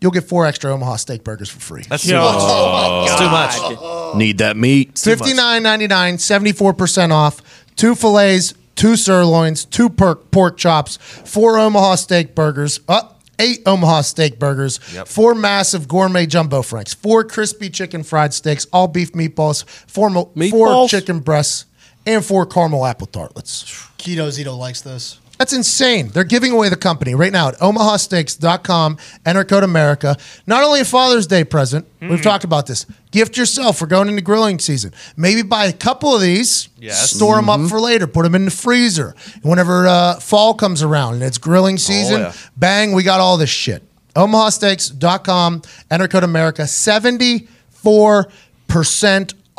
[0.00, 1.82] You'll get four extra Omaha steak burgers for free.
[1.88, 3.10] That's too much.
[3.10, 4.14] It's too much.
[4.16, 4.98] Need that meat.
[4.98, 7.42] Fifty nine ninety nine, seventy four percent off.
[7.76, 12.80] Two fillets, two sirloins, two pork pork chops, four Omaha steak burgers.
[12.88, 13.02] Uh,
[13.38, 15.08] Eight Omaha steak burgers, Yep.
[15.08, 20.24] four massive gourmet jumbo franks, four crispy chicken fried steaks, all beef meatballs, four, mo-
[20.26, 20.34] four
[20.68, 20.90] Meatballs?
[20.90, 21.64] chicken breasts,
[22.04, 23.64] and four caramel apple tartlets.
[23.96, 25.18] Keto Zito likes this.
[25.40, 26.08] That's insane.
[26.08, 28.98] They're giving away the company right now at omahasteaks.com.
[29.24, 30.18] Enter code America.
[30.46, 32.84] Not only a Father's Day present, we've talked about this.
[33.10, 34.92] Gift yourself We're going into grilling season.
[35.16, 37.12] Maybe buy a couple of these, Yes.
[37.12, 39.14] store them up for later, put them in the freezer.
[39.36, 42.32] And whenever uh, fall comes around and it's grilling season, yeah.
[42.58, 43.82] bang, we got all this shit.
[44.16, 45.62] omahasteaks.com.
[45.90, 46.62] Enter code America.
[46.64, 47.48] 74%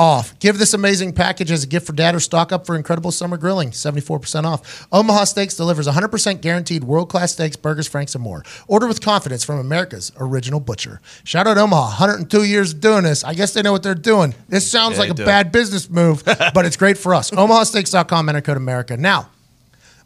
[0.02, 0.38] off.
[0.40, 3.38] Give this amazing package as a gift for dad or stock up for incredible summer
[3.38, 3.70] grilling.
[3.72, 4.88] 74% off.
[4.92, 8.44] Omaha Steaks delivers 100% guaranteed world class steaks, burgers, franks, and more.
[8.68, 11.02] Order with confidence from America's original butcher.
[11.24, 11.82] Shout out Omaha.
[11.90, 13.24] 102 years of doing this.
[13.24, 14.34] I guess they know what they're doing.
[14.50, 15.26] This sounds Yeah, like a do.
[15.26, 16.24] bad business move,
[16.54, 17.30] but it's great for us.
[17.32, 18.98] OmahaSteaks.com, enter code America.
[18.98, 19.30] Now,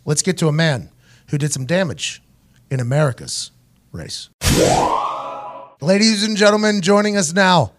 [0.04, 0.89] let's get to a man
[1.30, 2.22] who did some damage
[2.70, 3.52] in America's
[3.91, 4.30] race.
[5.82, 7.72] Ladies and gentlemen, joining us now,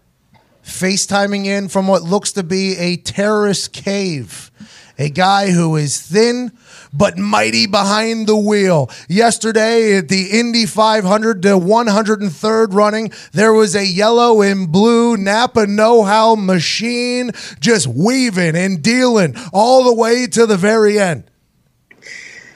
[0.67, 4.51] FaceTiming in from what looks to be a terrorist cave.
[4.99, 6.51] A guy who is thin
[6.91, 8.89] but mighty behind the wheel.
[9.07, 15.67] Yesterday at the Indy 500 to 103rd running, there was a yellow and blue Napa
[15.67, 21.23] Know How machine just weaving and dealing all the way to the very end.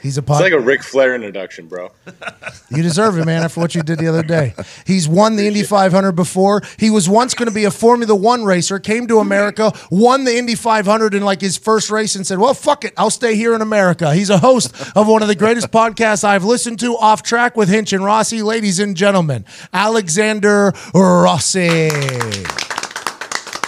[0.02, 1.92] He's a It's like a Ric Flair introduction, bro.
[2.70, 4.52] you deserve it, man, after what you did the other day.
[4.84, 6.60] He's won the Indy 500 before.
[6.76, 10.36] He was once going to be a Formula One racer, came to America, won the
[10.36, 13.54] Indy 500 in like his first race, and said, Well, fuck it, I'll stay here
[13.54, 14.12] in America.
[14.12, 17.68] He's a host of one of the greatest podcasts I've listened to, Off Track with
[17.68, 18.42] Hinch and Rossi.
[18.42, 21.90] Ladies and gentlemen, Alexander Rossi.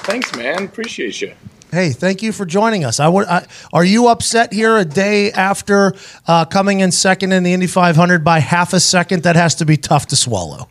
[0.04, 0.64] Thanks, man.
[0.64, 1.32] Appreciate you.
[1.74, 3.00] Hey, thank you for joining us.
[3.00, 5.92] I, would- I, are you upset here a day after
[6.28, 9.24] uh, coming in second in the Indy 500 by half a second?
[9.24, 10.68] That has to be tough to swallow.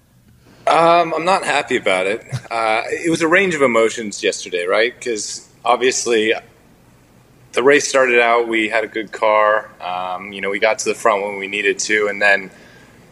[0.65, 2.25] Um, I'm not happy about it.
[2.49, 4.97] Uh, it was a range of emotions yesterday, right?
[4.97, 6.33] Because obviously,
[7.51, 8.47] the race started out.
[8.47, 9.69] We had a good car.
[9.81, 12.49] Um, you know, we got to the front when we needed to, and then,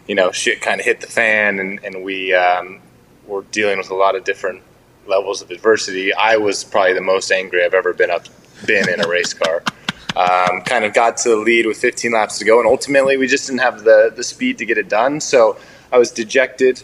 [0.08, 2.80] you know, shit kind of hit the fan, and and we um,
[3.28, 4.64] were dealing with a lot of different
[5.08, 6.14] levels of adversity.
[6.14, 8.26] I was probably the most angry I've ever been up
[8.66, 9.64] been in a race car.
[10.16, 13.28] Um, kind of got to the lead with 15 laps to go, and ultimately we
[13.28, 15.22] just didn't have the the speed to get it done.
[15.22, 15.58] So
[15.92, 16.84] I was dejected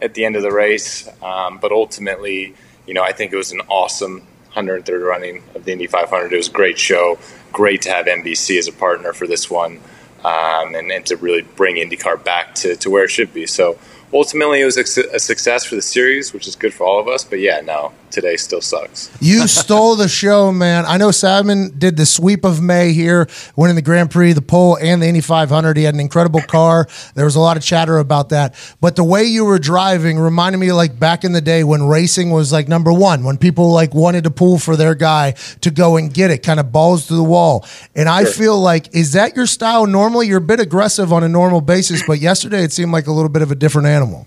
[0.00, 2.54] at the end of the race, um, but ultimately,
[2.86, 6.32] you know, I think it was an awesome 103rd running of the Indy 500.
[6.32, 7.18] It was a great show.
[7.52, 9.80] Great to have NBC as a partner for this one,
[10.24, 13.46] um, and, and to really bring IndyCar back to, to where it should be.
[13.46, 13.78] So
[14.12, 17.00] ultimately, it was a, su- a success for the series, which is good for all
[17.00, 17.24] of us.
[17.24, 19.10] But yeah, no, today still sucks.
[19.20, 20.84] You stole the show, man.
[20.86, 24.78] I know Simon did the sweep of May here, winning the Grand Prix, the pole,
[24.80, 25.76] and the Indy 500.
[25.76, 26.88] He had an incredible car.
[27.14, 28.54] There was a lot of chatter about that.
[28.80, 32.30] But the way you were driving reminded me like back in the day when racing
[32.30, 35.96] was like number one, when people like wanted to pull for their guy to go
[35.96, 37.66] and get it, kind of balls to the wall.
[37.94, 40.28] And I feel like, is that your style normally?
[40.28, 43.28] You're a bit aggressive on a normal basis, but yesterday it seemed like a little
[43.28, 44.26] bit of a different animal.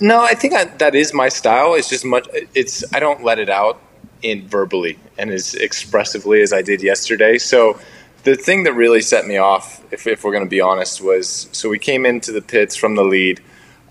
[0.00, 1.74] No, I think I, that is my style.
[1.74, 2.26] It's just much.
[2.54, 3.80] It's I don't let it out
[4.22, 7.38] in verbally and as expressively as I did yesterday.
[7.38, 7.78] So
[8.24, 11.48] the thing that really set me off, if, if we're going to be honest, was
[11.52, 13.40] so we came into the pits from the lead,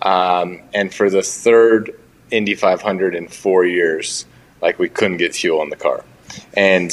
[0.01, 1.93] um, and for the third
[2.31, 4.25] Indy 500 in four years,
[4.61, 6.03] like we couldn't get fuel in the car,
[6.53, 6.91] and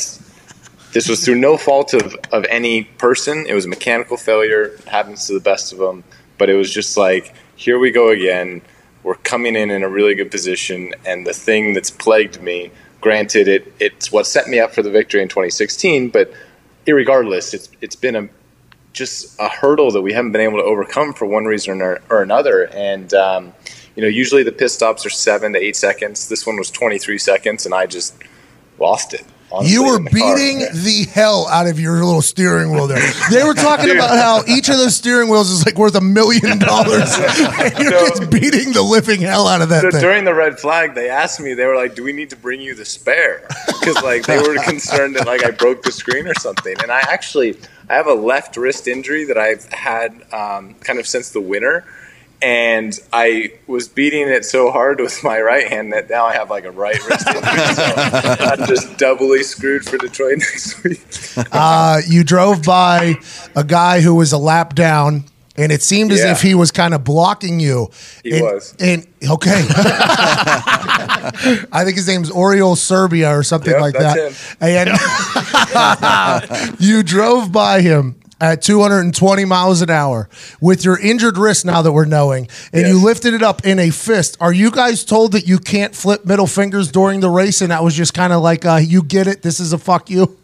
[0.97, 3.45] this was through no fault of, of any person.
[3.47, 4.79] It was a mechanical failure.
[4.87, 6.05] Happens to the best of them.
[6.39, 8.63] But it was just like, here we go again.
[9.07, 10.93] We're coming in in a really good position.
[11.05, 14.91] And the thing that's plagued me, granted, it, it's what set me up for the
[14.91, 16.11] victory in 2016.
[16.11, 16.33] But
[16.89, 18.29] irregardless, it's, it's been a,
[18.93, 22.21] just a hurdle that we haven't been able to overcome for one reason or, or
[22.21, 22.65] another.
[22.75, 23.55] And, um,
[23.95, 26.29] you know, usually the pit stops are seven to eight seconds.
[26.29, 28.17] This one was 23 seconds, and I just
[28.77, 29.25] lost it.
[29.57, 30.37] Honestly, You were in the car.
[30.37, 33.03] beating the hell out of your little steering wheel there.
[33.31, 36.59] They were talking about how each of those steering wheels is like worth a million
[36.61, 37.17] dollars.
[37.79, 38.07] You're No.
[38.09, 40.01] just beating the living hell out of that So thing.
[40.01, 41.55] during the red flag, they asked me.
[41.55, 44.57] They were like, "Do we need to bring you the spare?" Because like they were
[44.63, 46.75] concerned that like I broke the screen or something.
[46.83, 47.57] And I actually
[47.89, 51.85] I have a left wrist injury that I've had um, kind of since the winter,
[52.43, 56.51] and I was beating it so hard with my right hand that now I have
[56.51, 57.75] like a right wrist injury.
[57.75, 57.85] So
[58.41, 61.01] I'm just doubly screwed for Detroit next week.
[61.53, 63.17] Uh, you drove by
[63.55, 65.25] a guy who was a lap down.
[65.59, 66.33] And it seemed as Yeah.
[66.33, 67.89] if he was kind of blocking you.
[68.23, 68.75] He and, was.
[68.79, 69.65] And okay,
[71.73, 74.37] I think his name's Oriol Servia or something Yep, like that.
[74.61, 74.91] And
[76.81, 80.29] you drove by him at 220 miles an hour
[80.61, 83.91] with your injured wrist now that we're knowing, and you lifted it up in a
[83.91, 84.37] fist.
[84.41, 87.83] Are you guys told that you can't flip middle fingers during the race, and that
[87.83, 90.37] was just kind of like, uh, you get it, this is a fuck you?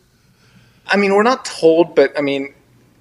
[0.87, 2.55] I mean, we're not told, but I mean,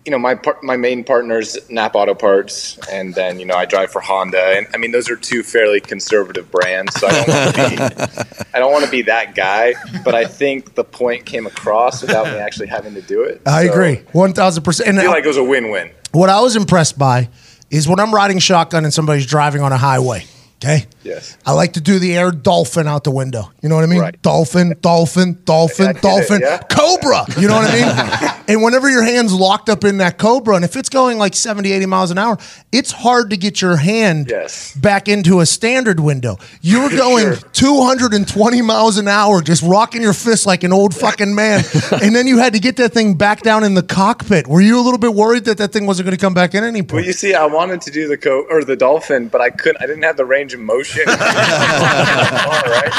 [0.06, 3.66] you know, my par- my main partner's NAPA Auto Parts, and then you know I
[3.66, 7.00] drive for Honda, and I mean those are two fairly conservative brands.
[7.00, 10.26] So I don't want to be I don't want to be that guy, but I
[10.26, 13.42] think the point came across without me actually having to do it.
[13.46, 14.98] I So agree, 1000%.
[14.98, 15.92] I feel like it was a win-win.
[16.12, 17.30] what I was impressed by
[17.70, 20.26] is when I'm riding shotgun and somebody's driving on a highway.
[20.64, 20.86] Okay.
[21.04, 21.38] Yes.
[21.44, 23.52] I like to do the air dolphin out the window.
[23.64, 24.00] You know what I mean?
[24.00, 24.22] Right.
[24.22, 26.60] Dolphin, dolphin, dolphin, get it, dolphin, yeah.
[26.70, 27.26] cobra.
[27.40, 28.44] You know what I mean?
[28.48, 31.72] and whenever your hand's locked up in that cobra, and if it's going like 70,
[31.72, 32.38] 80 miles an hour,
[32.72, 34.76] it's hard to get your hand Yes.
[34.78, 36.38] back into a standard window.
[36.62, 41.34] You were going 220 miles an hour, just rocking your fist like an old fucking
[41.34, 41.64] man.
[42.04, 44.46] and then you had to get that thing back down in the cockpit.
[44.46, 46.64] Were you a little bit worried that that thing wasn't going to come back in
[46.64, 47.06] any Well, point?
[47.08, 49.82] you see, I wanted to do the co- or the dolphin, but I couldn't.
[49.82, 51.04] I didn't have the range of motion.
[51.08, 52.92] All right.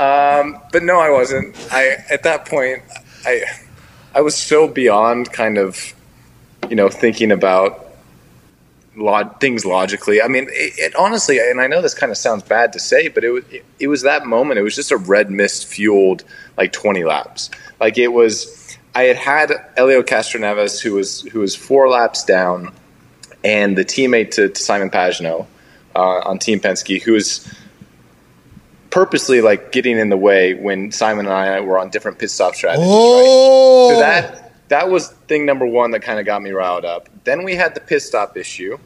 [0.00, 1.56] Um, but no, I wasn't.
[1.72, 2.82] I at that point,
[3.24, 3.44] I
[4.14, 5.94] I was so beyond kind of,
[6.68, 7.86] you know, thinking about
[8.96, 10.22] log- things logically.
[10.22, 13.08] I mean, it, it honestly, and I know this kind of sounds bad to say,
[13.08, 14.58] but it was it, it was that moment.
[14.58, 16.24] It was just a red mist fueled
[16.56, 17.50] like twenty laps.
[17.80, 18.60] Like it was.
[18.96, 22.72] I had had Helio Castroneves, who was who was four laps down,
[23.42, 25.46] and the teammate to, to Simon Pagenaud
[25.94, 27.46] uh, on Team Penske, who was
[28.90, 32.54] purposely like getting in the way when Simon and I were on different pit stop
[32.54, 32.86] strategies.
[32.86, 32.92] Right?
[32.94, 37.08] Oh, So that that was thing number one that kind of got me riled up.
[37.24, 38.78] Then we had the pit stop issue,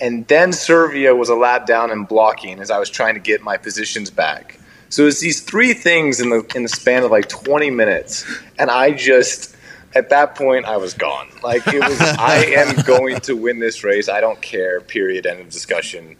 [0.00, 3.42] and then Servia was a lap down and blocking as I was trying to get
[3.42, 4.58] my positions back.
[4.88, 8.24] So it's these three things in the in the span of like 20 minutes,
[8.58, 9.56] and I just
[9.94, 11.28] at that point I was gone.
[11.42, 14.08] Like it was, I am going to win this race.
[14.08, 14.80] I don't care.
[14.80, 15.26] Period.
[15.26, 16.16] End of discussion.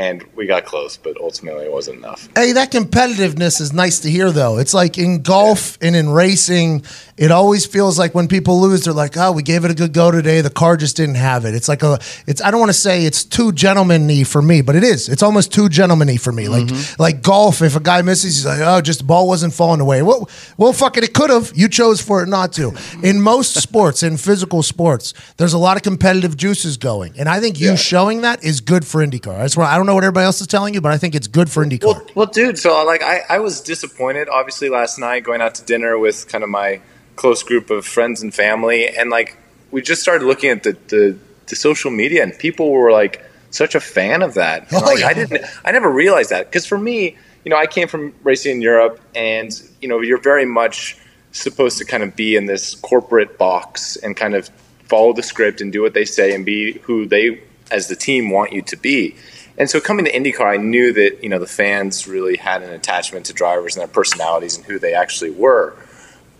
[0.00, 2.26] And we got close, but ultimately it wasn't enough.
[2.34, 4.56] Hey, that competitiveness is nice to hear, though.
[4.56, 6.84] It's like in golf and in racing,
[7.18, 9.92] it always feels like when people lose, they're like, "Oh, we gave it a good
[9.92, 10.40] go today.
[10.40, 12.40] The car just didn't have it." It's like a, it's.
[12.40, 15.10] I don't want to say it's too gentlemanly for me, but it is.
[15.10, 16.48] It's almost too gentlemanly for me.
[16.48, 17.02] Like, mm-hmm.
[17.02, 17.60] like golf.
[17.60, 20.72] If a guy misses, he's like, "Oh, just the ball wasn't falling away." Well, well,
[20.72, 21.52] fuck it, it could have.
[21.54, 22.72] You chose for it not to.
[23.02, 27.38] In most sports, in physical sports, there's a lot of competitive juices going, and I
[27.40, 27.76] think you Yeah.
[27.76, 29.36] showing that is good for IndyCar.
[29.36, 31.26] That's why I don't know what everybody else is telling you, but I think it's
[31.26, 31.84] good for IndyCar.
[31.84, 32.58] Well, well, dude.
[32.58, 34.28] So like, I, I was disappointed.
[34.28, 36.80] Obviously, last night going out to dinner with kind of my
[37.16, 39.36] close group of friends and family, and like
[39.70, 43.74] we just started looking at the the, the social media, and people were like such
[43.74, 44.68] a fan of that.
[44.72, 45.08] Oh, like, yeah.
[45.08, 45.44] I didn't.
[45.64, 49.00] I never realized that because for me, you know, I came from racing in Europe,
[49.14, 50.96] and you know, you're very much
[51.32, 54.50] supposed to kind of be in this corporate box and kind of
[54.84, 58.30] follow the script and do what they say and be who they as the team
[58.30, 59.14] want you to be.
[59.60, 62.70] And so coming to IndyCar, I knew that you know the fans really had an
[62.70, 65.76] attachment to drivers and their personalities and who they actually were.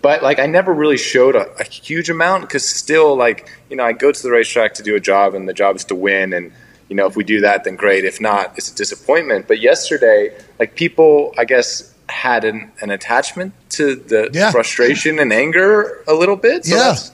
[0.01, 3.83] But like I never really showed a, a huge amount because still like you know
[3.85, 6.33] I go to the racetrack to do a job and the job is to win
[6.33, 6.51] and
[6.89, 9.47] you know if we do that then great if not it's a disappointment.
[9.47, 14.49] But yesterday like people I guess had an, an attachment to the Yeah.
[14.49, 16.65] frustration and anger a little bit.
[16.65, 16.83] So Yeah.
[16.89, 17.11] that's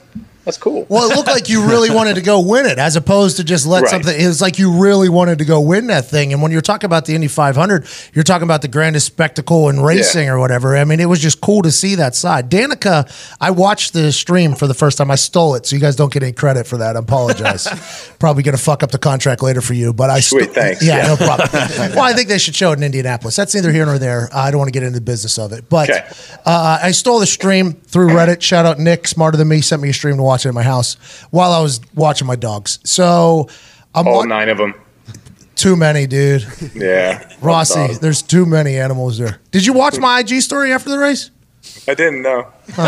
[0.48, 0.86] that's cool.
[0.88, 3.66] Well, it looked like you really wanted to go win it, as opposed to just
[3.66, 3.90] let Right.
[3.90, 4.18] something.
[4.18, 6.32] It was like you really wanted to go win that thing.
[6.32, 9.80] And when you're talking about the Indy 500, you're talking about the grandest spectacle in
[9.82, 10.32] racing Yeah.
[10.32, 10.74] or whatever.
[10.74, 12.50] I mean, it was just cool to see that side.
[12.50, 13.06] Danica,
[13.42, 15.10] I watched the stream for the first time.
[15.10, 16.96] I stole it, so you guys don't get any credit for that.
[16.96, 17.68] I apologize.
[18.18, 20.82] Probably going to fuck up the contract later for you, but I sto- Sweet, thanks.
[20.82, 21.06] Yeah, Yeah.
[21.08, 21.48] no problem.
[21.94, 23.36] well, I think they should show it in Indianapolis.
[23.36, 24.30] That's neither here nor there.
[24.32, 26.04] I don't want to get into the business of it, but Okay.
[26.46, 28.40] uh, I stole the stream through Reddit.
[28.40, 30.62] Shout out Nick, smarter than me, sent me a stream to watch it at my
[30.62, 30.94] house
[31.30, 32.78] while I was watching my dogs.
[32.84, 33.48] So
[33.94, 34.74] I'm All wa- nine of them.
[35.56, 36.46] too many, dude.
[36.74, 37.28] Yeah.
[37.40, 39.40] Rossi, there's too many animals there.
[39.50, 41.30] Did you watch my IG story after the race?
[41.86, 42.46] I didn't know.
[42.68, 42.84] Sorry.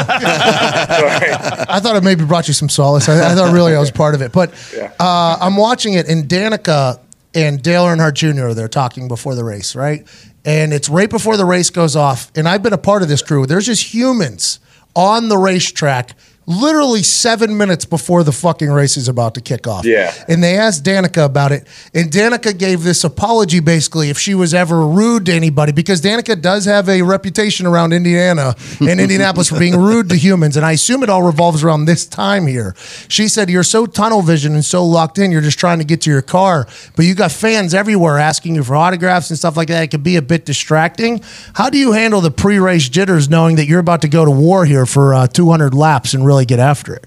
[1.69, 3.09] I thought it maybe brought you some solace.
[3.09, 4.33] I, I thought really I was part of it.
[4.33, 4.93] But Yeah.
[4.99, 6.99] uh, I'm watching it, and Danica
[7.35, 8.47] and Dale Earnhardt Jr.
[8.49, 10.07] are there talking before the race, right?
[10.45, 12.31] And it's right before the race goes off.
[12.35, 13.47] And I've been a part of this crew.
[13.47, 14.59] There's just humans
[14.97, 16.13] on the racetrack
[16.51, 19.85] literally seven minutes before the fucking race is about to kick off.
[19.85, 20.13] Yeah.
[20.29, 21.67] And they asked Danica about it.
[21.95, 26.41] And Danica gave this apology basically if she was ever rude to anybody, because Danica
[26.41, 30.57] does have a reputation around Indiana and Indianapolis for being rude to humans.
[30.57, 32.75] And I assume it all revolves around this time here.
[33.09, 36.03] She said, You're so tunnel vision and so locked in, you're just trying to get
[36.03, 36.67] to your car.
[36.97, 39.85] But you got fans everywhere asking you for autographs and stuff like that.
[39.85, 41.23] It could be a bit distracting.
[41.55, 44.31] How do you handle the pre race jitters knowing that you're about to go to
[44.31, 47.07] war here for uh, 200 laps and really get after it?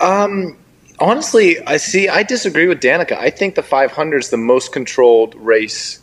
[0.00, 0.56] Um,
[1.00, 2.08] Honestly, I see.
[2.10, 3.16] I disagree with Danica.
[3.16, 5.98] I think the 500 is the most controlled race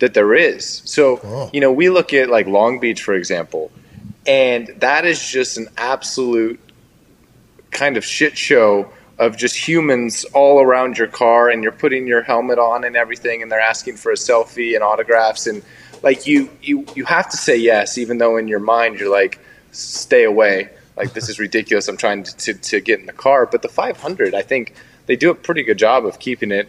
[0.00, 0.82] that there is.
[0.84, 3.72] So, you know, we look at like Long Beach, for example,
[4.26, 6.60] and that is just an absolute
[7.70, 12.22] kind of shit show of just humans all around your car, and you're putting your
[12.22, 15.62] helmet on and everything, and they're asking for a selfie and autographs, and
[16.02, 19.38] like you, you, you have to say yes, even though in your mind you're like,
[19.72, 20.70] stay away.
[20.96, 21.88] Like this is ridiculous.
[21.88, 23.46] I'm trying to, to, to get in the car.
[23.46, 24.74] But the 500, I think
[25.06, 26.68] they do a pretty good job of keeping it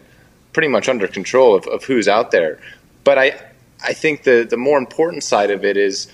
[0.54, 2.60] pretty much under control of, of who's out there.
[3.04, 3.40] But I,
[3.84, 6.12] I think the, the more important side of it is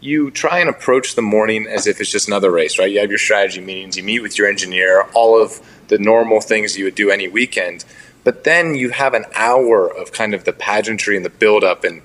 [0.00, 2.90] you try and approach the morning as if it's just another race, right?
[2.90, 6.76] You have your strategy meetings, you meet with your engineer, all of the normal things
[6.76, 7.84] you would do any weekend.
[8.24, 11.84] But then you have an hour of kind of the pageantry and the build up
[11.84, 12.02] and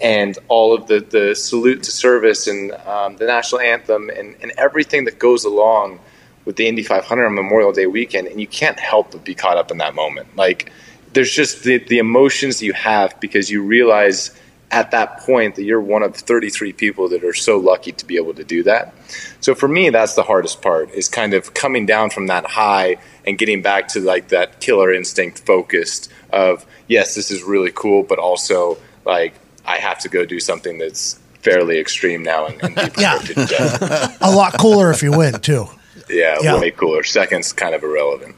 [0.00, 4.52] and all of the, the salute to service and um, the national anthem and, and
[4.58, 6.00] everything that goes along
[6.44, 8.28] with the Indy 500 on Memorial Day weekend.
[8.28, 10.36] And you can't help but be caught up in that moment.
[10.36, 10.70] Like,
[11.12, 14.38] there's just the, the emotions you have because you realize
[14.70, 18.16] at that point that you're one of 33 people that are so lucky to be
[18.16, 18.92] able to do that.
[19.40, 22.96] So for me, that's the hardest part is kind of coming down from that high
[23.26, 28.02] and getting back to like that killer instinct focused of, yes, this is really cool,
[28.02, 29.34] but also like,
[29.66, 33.18] I have to go do something that's fairly extreme now and, and be Yeah.
[33.18, 34.18] to death.
[34.20, 35.66] A lot cooler if you win, too.
[36.08, 36.60] Yeah, Yeah.
[36.60, 37.02] way cooler.
[37.02, 38.34] Second's kind of irrelevant.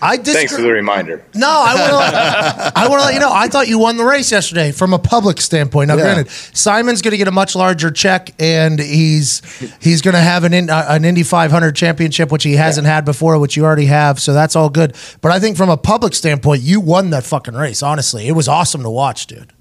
[0.00, 0.34] I disagree.
[0.34, 1.24] Thanks for the reminder.
[1.34, 1.96] No, I want to.
[1.96, 3.32] Let, I want to let you know.
[3.32, 5.88] I thought you won the race yesterday from a public standpoint.
[5.88, 6.02] Now, Yeah.
[6.14, 9.42] granted, Simon's going to get a much larger check, and he's
[9.80, 13.04] he's going to have an in, uh, an Indy 500 championship, which he hasn't had
[13.04, 14.20] before, which you already have.
[14.20, 14.94] So that's all good.
[15.20, 17.82] But I think from a public standpoint, you won that fucking race.
[17.82, 19.52] Honestly, it was awesome to watch, dude.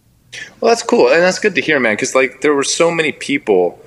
[0.60, 1.94] Well, that's cool, and that's good to hear, man.
[1.94, 3.80] Because like there were so many people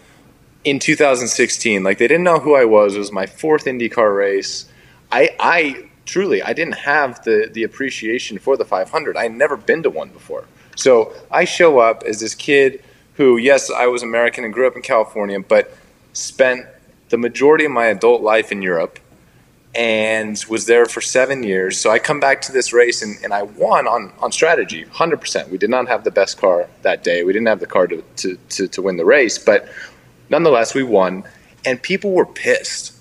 [0.64, 2.94] in 2016, like they didn't know who I was.
[2.94, 4.66] It was my fourth IndyCar race.
[5.12, 9.16] I, I truly, I didn't have the the appreciation for the 500.
[9.16, 10.44] I had never been to one before.
[10.76, 12.82] So I show up as this kid
[13.14, 15.76] who, yes, I was American and grew up in California, but
[16.12, 16.66] spent
[17.10, 18.98] the majority of my adult life in Europe
[19.74, 21.78] and was there for seven years.
[21.78, 25.48] So I come back to this race and, and I won on, on strategy, 100%.
[25.48, 27.22] We did not have the best car that day.
[27.22, 29.68] We didn't have the car to, to, to, to win the race, but
[30.28, 31.24] nonetheless, we won.
[31.64, 32.94] And people were pissed.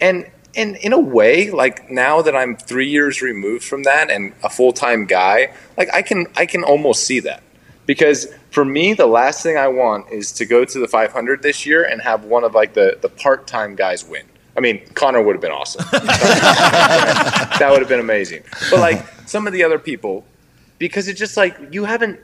[0.00, 4.32] And, and in a way, like now that I'm three years removed from that and
[4.42, 7.42] a full time guy, like I can, I can almost see that.
[7.86, 11.66] Because for me, the last thing I want is to go to the 500 this
[11.66, 14.24] year and have one of like the, the part time guys win.
[14.60, 15.86] I mean, Connor would have been awesome.
[15.90, 18.42] that would have been amazing.
[18.70, 20.26] But like some of the other people,
[20.78, 22.20] because it's just like you haven't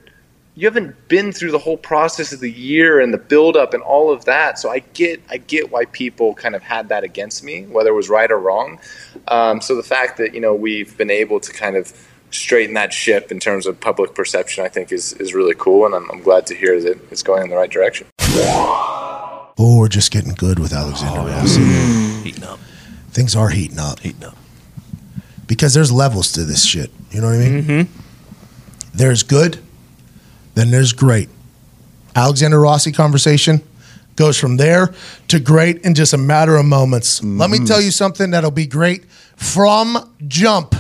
[0.55, 3.82] you haven't been through the whole process of the year and the build up and
[3.82, 4.59] all of that.
[4.59, 7.95] So I get I get why people kind of had that against me, whether it
[7.95, 8.80] was right or wrong.
[9.28, 11.91] Um, so the fact that you know we've been able to kind of
[12.30, 15.95] straighten that ship in terms of public perception, I think is is really cool, and
[15.95, 18.07] I'm, I'm glad to hear that it's going in the right direction.
[19.59, 21.62] Oh, we're just getting good with Alexander Rossi.
[22.22, 22.59] Heating up.
[23.11, 24.36] Things are heating up Heating up.
[25.46, 26.90] because there's levels to this shit.
[27.11, 27.62] You know what I mean?
[27.64, 28.00] Mm-hmm.
[28.94, 29.59] There's good,
[30.54, 31.28] then there's great.
[32.14, 33.62] Alexander Rossi conversation
[34.16, 34.94] goes from there
[35.28, 37.22] to great in just a matter of moments.
[37.22, 39.04] Let me tell you something that'll be great
[39.36, 40.74] from jump.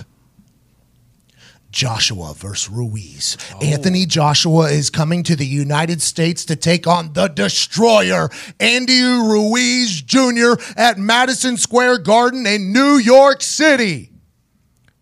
[1.76, 3.36] Joshua versus Ruiz.
[3.54, 3.58] Oh.
[3.60, 10.00] Anthony Joshua is coming to the United States to take on the destroyer, Andy Ruiz
[10.00, 14.10] Jr., at Madison Square Garden in New York City.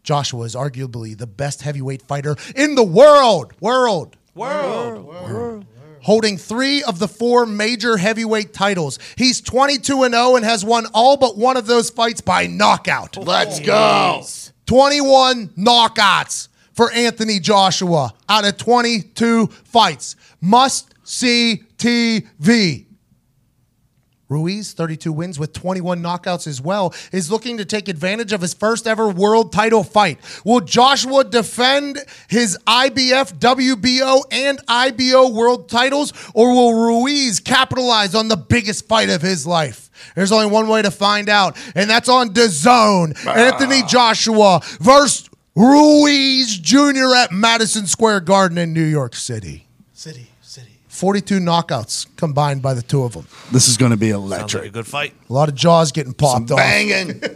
[0.02, 3.52] Joshua is arguably the best heavyweight fighter in the world.
[3.60, 4.16] World.
[4.34, 5.04] World.
[5.04, 5.66] World.
[6.02, 8.98] Holding three of the four major heavyweight titles.
[9.16, 13.16] He's 22 and 0 and has won all but one of those fights by knockout.
[13.16, 14.24] Let's go.
[14.66, 20.16] 21 knockouts for Anthony Joshua out of 22 fights.
[20.40, 22.86] Must see TV.
[24.28, 28.54] Ruiz, 32 wins with 21 knockouts as well, is looking to take advantage of his
[28.54, 30.18] first ever world title fight.
[30.44, 31.98] Will Joshua defend
[32.28, 39.10] his IBF, WBO, and IBO world titles, or will Ruiz capitalize on the biggest fight
[39.10, 39.90] of his life?
[40.16, 43.22] There's only one way to find out, and that's on DAZN.
[43.26, 43.34] Ah.
[43.34, 47.14] Anthony Joshua versus Ruiz Jr.
[47.16, 49.68] at Madison Square Garden in New York City.
[49.92, 50.78] City, city.
[50.88, 53.28] 42 knockouts combined by the two of them.
[53.52, 54.62] This is going to be electric.
[54.62, 55.14] like a good fight.
[55.28, 56.58] A lot of jaws getting popped off.
[56.58, 57.22] Banging.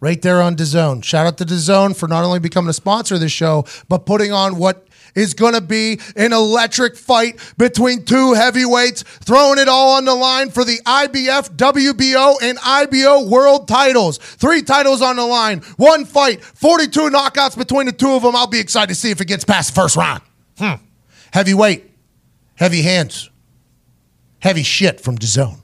[0.00, 1.04] Right there on DAZN.
[1.04, 4.32] Shout out to DAZN for not only becoming a sponsor of this show, but putting
[4.32, 4.84] on what
[5.14, 10.14] is going to be an electric fight between two heavyweights, throwing it all on the
[10.14, 14.18] line for the IBF, WBO, and IBO world titles.
[14.18, 18.36] Three titles on the line, one fight, 42 knockouts between the two of them.
[18.36, 20.22] I'll be excited to see if it gets past the first round.
[20.58, 20.74] Hmm.
[21.32, 21.90] Heavyweight,
[22.54, 23.30] heavy hands,
[24.40, 25.58] heavy shit from DAZN.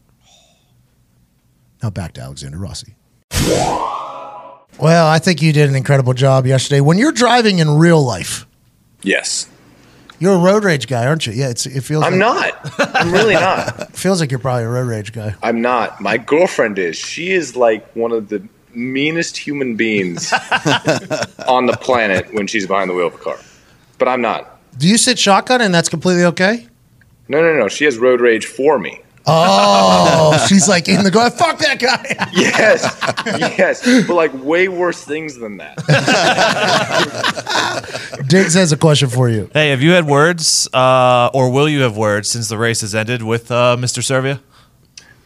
[1.82, 2.94] Now back to Alexander Rossi.
[4.80, 6.80] Well, I think you did an incredible job yesterday.
[6.80, 8.46] When you're driving in real life,
[9.02, 9.48] Yes.
[10.18, 11.32] you're a road rage guy, aren't you?
[11.32, 12.04] Yeah, it's, it feels.
[12.04, 12.96] I'm like, not.
[12.96, 13.92] I'm really not.
[13.96, 15.34] Feels like you're probably a road rage guy.
[15.42, 16.00] I'm not.
[16.00, 16.96] My girlfriend is.
[16.96, 20.32] She is like one of the meanest human beings
[21.48, 23.38] on the planet when she's behind the wheel of a car.
[23.98, 24.60] But I'm not.
[24.78, 26.66] Do you sit shotgun and that's completely okay?
[27.28, 27.68] No, no, no.
[27.68, 29.00] She has road rage for me.
[29.30, 31.28] Oh, she's like in the go.
[31.30, 32.16] Fuck that guy.
[32.38, 32.82] Yes,
[33.58, 34.06] yes.
[34.06, 35.76] But like way worse things than that.
[38.28, 39.50] Diggs has a question for you.
[39.52, 42.94] Hey, have you had words, uh, or will you have words since the race has
[42.94, 44.02] ended with uh, Mr.
[44.02, 44.40] Servia?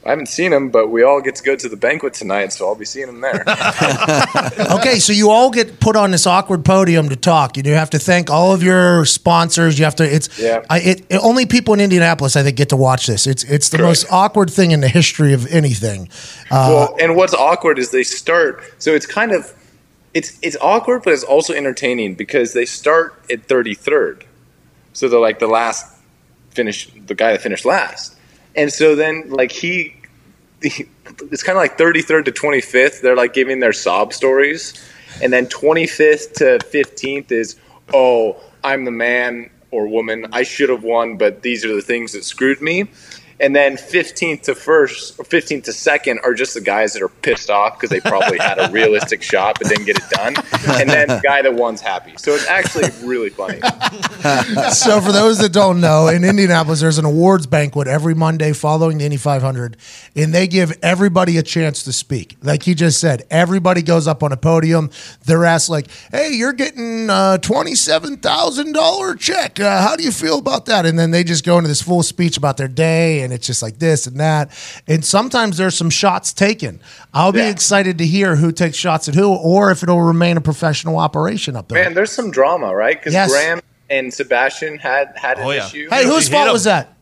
[0.05, 2.67] I haven't seen him, but we all get to go to the banquet tonight, so
[2.67, 3.45] I'll be seeing him there.
[4.73, 7.57] Okay, so you all get put on this awkward podium to talk.
[7.57, 9.79] You have to thank all of your sponsors.
[9.79, 10.05] You have to.
[10.05, 10.39] It's.
[10.39, 10.65] Yeah.
[10.69, 13.27] I, it, it- only people in Indianapolis, I think, get to watch this.
[13.27, 13.45] It's.
[13.45, 16.09] It's the most awkward thing in the history of anything.
[16.51, 18.63] Uh, well, and what's awkward is they start.
[18.79, 19.53] So it's kind of,
[20.15, 24.25] it's it's awkward, but it's also entertaining because they start at thirty third.
[24.93, 25.87] So they're like the last
[26.51, 28.17] finish, the guy that finished last,
[28.57, 29.97] and so then like he,
[30.61, 33.03] it's kind of like thirty third to twenty fifth.
[33.03, 34.75] They're like giving their sob stories,
[35.23, 37.57] and then twenty fifth to fifteenth is
[37.93, 42.13] oh I'm the man or woman I should have won, but these are the things
[42.13, 42.89] that screwed me.
[43.41, 47.09] And then 15th to first or 15th to second are just the guys that are
[47.09, 50.35] pissed off because they probably had a realistic shot but didn't get it done.
[50.81, 52.15] And then the guy that won's happy.
[52.17, 53.61] So it's actually really funny.
[54.71, 58.99] so for those that don't know, in Indianapolis, there's an awards banquet every Monday following
[58.99, 59.77] the Indy 500,
[60.15, 62.37] and they give everybody a chance to speak.
[62.43, 64.91] Like he just said, everybody goes up on a podium.
[65.25, 69.59] They're asked like, "Hey, you're getting a twenty-seven thousand dollar check.
[69.59, 72.03] Uh, how do you feel about that?" And then they just go into this full
[72.03, 74.51] speech about their day, and it's just like this and that.
[74.87, 76.81] And sometimes there's some shots taken.
[77.15, 77.49] I'll be Yeah.
[77.51, 81.57] excited to hear who takes shots at who, or if it'll remain a professional operation
[81.57, 81.83] up there.
[81.83, 82.99] Man, there's some drama, right?
[82.99, 83.31] Because Yes.
[83.31, 83.61] Graham
[83.91, 85.67] and Sebastian had had an Oh, yeah.
[85.67, 85.89] issue.
[85.91, 86.53] hey, whose fault him.
[86.53, 86.95] was that?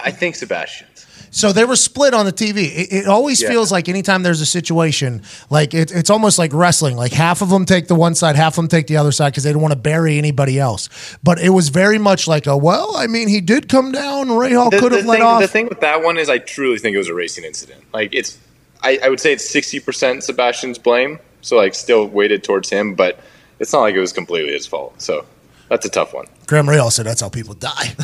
[0.00, 0.93] I think Sebastian's.
[1.34, 2.66] So they were split on the TV.
[2.74, 3.48] It, it always Yeah.
[3.48, 6.96] feels like anytime there's a situation, like it, it's almost like wrestling.
[6.96, 9.30] Like half of them take the one side, half of them take the other side
[9.30, 10.88] because they don't want to bury anybody else.
[11.24, 12.96] But it was very much like a well.
[12.96, 14.28] I mean, he did come down.
[14.28, 15.42] Rahal could have let thing, off.
[15.42, 17.82] the thing with that one is, I truly think it was a racing incident.
[17.92, 18.38] Like it's,
[18.82, 21.18] I, I would say it's sixty percent Sebastian's blame.
[21.40, 23.18] So like, still weighted towards him, but
[23.58, 25.02] it's not like it was completely his fault.
[25.02, 25.26] So
[25.68, 26.26] that's a tough one.
[26.46, 27.94] Graham Ray said that's how people die.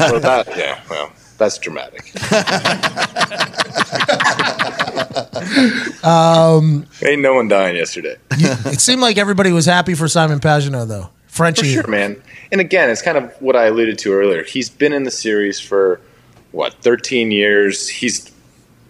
[0.00, 2.12] well, that, yeah, well, that's dramatic.
[6.04, 8.16] um, Ain't no one dying yesterday.
[8.30, 11.10] it seemed like everybody was happy for Simon Pagenaud though.
[11.26, 11.74] Frenchie.
[11.74, 12.20] For sure, man.
[12.50, 14.42] And again, it's kind of what I alluded to earlier.
[14.42, 16.00] He's been in the series for
[16.52, 17.88] what, 13 years.
[17.88, 18.32] He's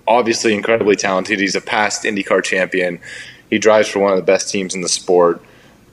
[0.07, 1.41] obviously incredibly talented.
[1.41, 3.01] He's a past IndyCar champion.
[3.51, 5.43] He drives for one of the best teams in the sport.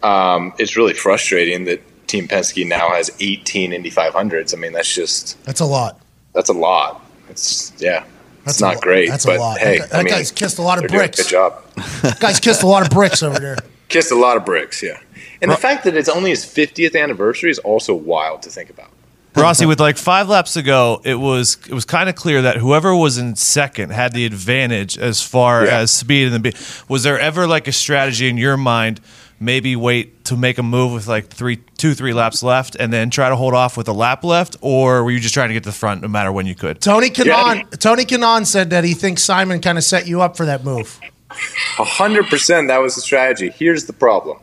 [0.03, 4.53] Um, it's really frustrating that Team Penske now has 18 Indy 500s.
[4.53, 5.99] I mean, that's just That's a lot.
[6.35, 7.03] That's a lot.
[7.29, 8.03] It's yeah,
[8.43, 9.09] That's it's not lo- great.
[9.09, 9.57] that's a but lot.
[9.57, 11.17] hey, That- I mean, guy's kissed a lot of bricks.
[11.23, 11.63] Good job.
[12.19, 13.57] Guys kissed a lot of bricks over there.
[13.89, 14.81] Kissed a lot of bricks.
[14.81, 14.99] Yeah,
[15.41, 18.89] and the fact that it's only his 50th anniversary is also wild to think about.
[19.35, 22.57] Rossi, with like five laps to go, it was it was kind of clear that
[22.57, 25.79] whoever was in second had the advantage as far Yeah.
[25.79, 26.39] as speed and the.
[26.51, 26.57] be-
[26.87, 29.01] Was there ever like a strategy in your mind?
[29.39, 33.09] Maybe wait to make a move with like three, two, three laps left, and then
[33.09, 35.63] try to hold off with a lap left, or were you just trying to get
[35.63, 36.81] to the front no matter when you could?
[36.81, 37.57] Tony Kanaan.
[37.57, 37.77] Yeah.
[37.77, 40.99] Tony Kanaan said that he thinks Simon kind of set you up for that move.
[41.31, 43.49] A hundred percent, that was the strategy.
[43.49, 44.39] Here's the problem: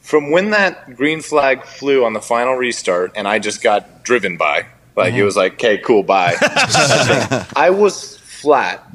[0.00, 4.36] from when that green flag flew on the final restart, and I just got driven
[4.36, 5.24] by, like it mm-hmm.
[5.24, 6.36] was like, "Okay, cool, bye."
[7.56, 8.86] I was flat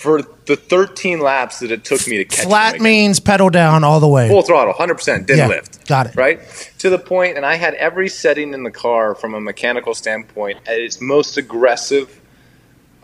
[0.00, 4.00] for the 13 laps that it took me to catch Flat means pedal down all
[4.00, 4.28] the way.
[4.28, 5.86] full throttle, 100%, didn't Yeah, lift.
[5.86, 6.16] got it.
[6.16, 6.40] Right?
[6.78, 10.58] To the point, and I had every setting in the car from a mechanical standpoint
[10.66, 12.18] at its most aggressive,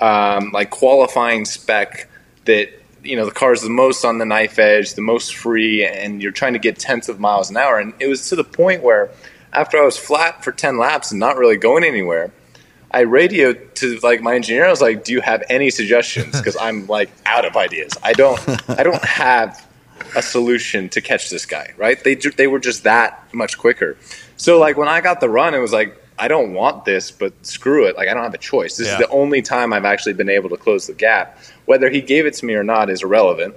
[0.01, 2.09] um, like qualifying spec
[2.47, 2.69] that,
[3.03, 6.23] you know, the car is the most on the knife edge, the most free, and
[6.23, 7.79] you're trying to get tenths of miles an hour.
[7.79, 9.11] And it was to the point where
[9.53, 12.33] after I was flat for 10 laps and not really going anywhere,
[12.91, 14.67] I radioed to like my engineer.
[14.67, 16.37] I was like, "Do you have any suggestions?
[16.41, 17.93] Because I'm like out of ideas.
[18.03, 18.41] I don't.
[18.71, 19.67] I don't have
[20.15, 21.73] a solution to catch this guy.
[21.77, 22.03] Right?
[22.03, 23.97] They ju- they were just that much quicker.
[24.37, 27.33] So like when I got the run, it was like I don't want this, but
[27.45, 27.97] screw it.
[27.97, 28.77] Like I don't have a choice.
[28.77, 28.95] This Yeah.
[28.95, 31.39] is the only time I've actually been able to close the gap.
[31.67, 33.55] Whether he gave it to me or not is irrelevant.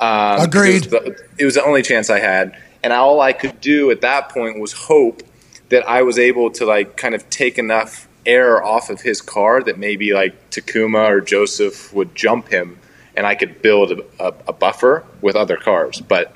[0.00, 0.86] Um, Agreed.
[0.86, 3.90] It was, the, it was the only chance I had, and all I could do
[3.90, 5.22] at that point was hope
[5.70, 9.62] that I was able to like kind of take enough air off of his car
[9.62, 12.78] that maybe like Takuma or Josef would jump him,
[13.16, 16.00] and I could build a, a, a buffer with other cars.
[16.00, 16.34] But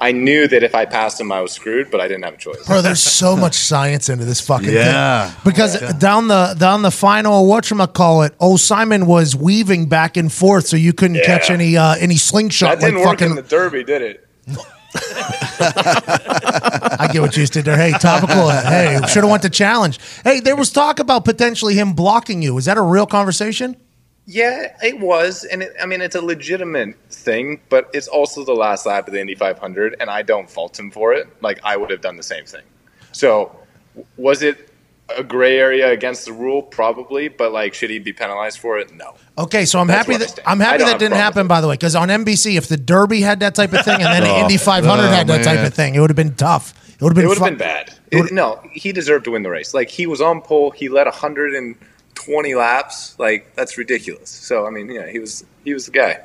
[0.00, 1.90] I knew that if I passed him, I was screwed.
[1.90, 2.66] But I didn't have a choice.
[2.66, 5.30] Bro, there's so much science into this fucking Yeah.
[5.30, 5.40] thing.
[5.44, 10.76] Because down the down the final whatchamacallit, old Simon was weaving back and forth so
[10.76, 11.26] you couldn't Yeah.
[11.26, 14.28] catch any uh, any slingshot That didn't like work fucking in the Derby, did it?
[14.94, 17.76] I get what you did there.
[17.76, 18.48] Hey, topical.
[18.48, 19.98] hey, should have went to challenge.
[20.24, 22.56] Hey, there was talk about potentially him blocking you.
[22.58, 23.76] Is that a real conversation?
[24.24, 28.54] Yeah, it was, and it, I mean it's a legitimate thing, but it's also the
[28.54, 31.26] last lap of the Indy 500, and I don't fault him for it.
[31.40, 32.62] Like I would have done the same thing.
[33.10, 33.54] So,
[34.16, 34.70] was it
[35.16, 36.62] a gray area against the rule?
[36.62, 38.94] Probably, but like, should he be penalized for it?
[38.94, 39.14] No.
[39.38, 40.46] Okay, so I'm That's happy I that stand.
[40.48, 41.46] I'm happy that didn't happen.
[41.48, 44.12] By the way, because on NBC, if the Derby had that type of thing, and
[44.12, 44.42] then Oh.
[44.42, 46.74] Indy 500 Oh, had that type of thing, it would have been tough.
[46.94, 47.24] It would have been.
[47.24, 47.94] It would have fu- been bad.
[48.10, 49.72] It- no, he deserved to win the race.
[49.72, 53.18] Like he was on pole, he led 120 laps.
[53.18, 54.28] Like that's ridiculous.
[54.30, 56.20] So I mean, yeah, he was he was the guy.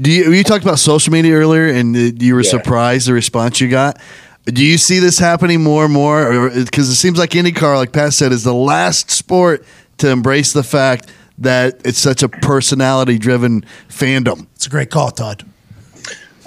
[0.00, 2.50] Do you, you talked about social media earlier, and you were Yeah.
[2.50, 4.00] surprised the response you got.
[4.46, 6.48] Do you see this happening more and more?
[6.50, 9.64] Because it seems like IndyCar, like Pat said, is the last sport
[9.98, 14.46] to embrace the fact that it's such a personality-driven fandom.
[14.54, 15.44] It's a great call, Todd.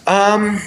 [0.07, 0.59] Um,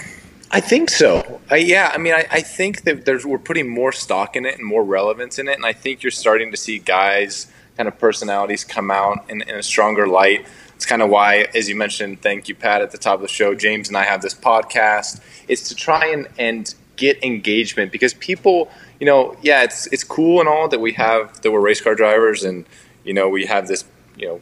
[0.51, 1.41] I think so.
[1.51, 4.57] I, yeah, I mean, I, I think that there's we're putting more stock in it
[4.57, 7.99] and more relevance in it, and I think you're starting to see guys kind of
[7.99, 10.47] personalities come out in, in a stronger light.
[10.75, 13.29] It's kind of why, as you mentioned, thank you, Pat, at the top of the
[13.29, 13.55] show.
[13.55, 15.21] James and I have this podcast.
[15.49, 18.71] It's to try and and get engagement because people,
[19.01, 21.95] you know, yeah, it's it's cool and all that we have that we're race car
[21.95, 22.67] drivers and
[23.05, 23.85] you know we have this
[24.19, 24.41] you know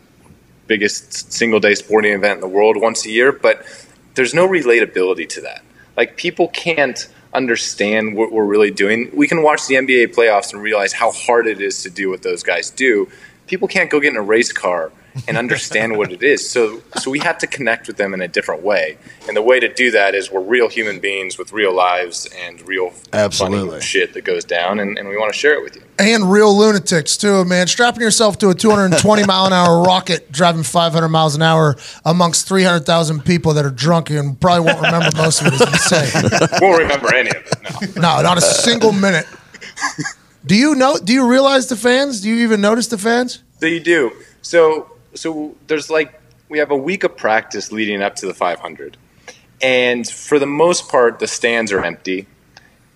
[0.66, 3.64] biggest single day sporting event in the world once a year, but
[4.14, 5.62] there's no relatability to that.
[5.97, 9.11] Like people can't understand what we're really doing.
[9.14, 12.22] We can watch the NBA playoffs and realize how hard it is to do what
[12.22, 13.09] those guys do.
[13.47, 14.91] People can't go get in a race car
[15.29, 16.49] and understand what it is.
[16.49, 18.99] So, so we have to connect with them in a different way.
[19.29, 22.61] And the way to do that is we're real human beings with real lives and
[22.68, 23.68] real Absolutely.
[23.71, 25.83] funny shit that goes down, and, and we want to share it with you.
[25.99, 27.67] and real lunatics too, man.
[27.67, 32.47] Strapping yourself to a 220 mile an hour rocket, driving 500 miles an hour amongst
[32.49, 35.55] 300,000 people that are drunk and probably won't remember most of it.
[35.55, 37.97] As you say, Won't remember any of it.
[37.97, 38.17] No.
[38.17, 39.26] no, not a single minute.
[40.45, 40.97] Do you know?
[41.03, 42.21] Do you realize the fans?
[42.21, 43.43] Do you even notice the fans?
[43.59, 44.13] So you do.
[44.43, 48.97] So so there's like we have a week of practice leading up to the 500,
[49.61, 52.26] and for the most part the stands are empty,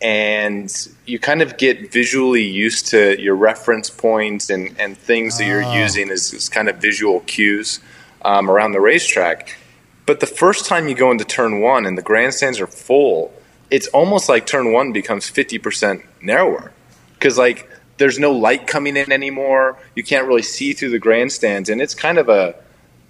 [0.00, 5.46] and you kind of get visually used to your reference points and and things that
[5.46, 7.80] you're using as, as kind of visual cues
[8.22, 9.56] um, around the racetrack.
[10.06, 13.32] But the first time you go into turn one and the grandstands are full,
[13.70, 16.72] it's almost like turn one becomes 50% narrower.
[17.14, 17.69] Because like
[18.00, 19.78] there's no light coming in anymore.
[19.94, 22.56] You can't really see through the grandstands, and it's kind of a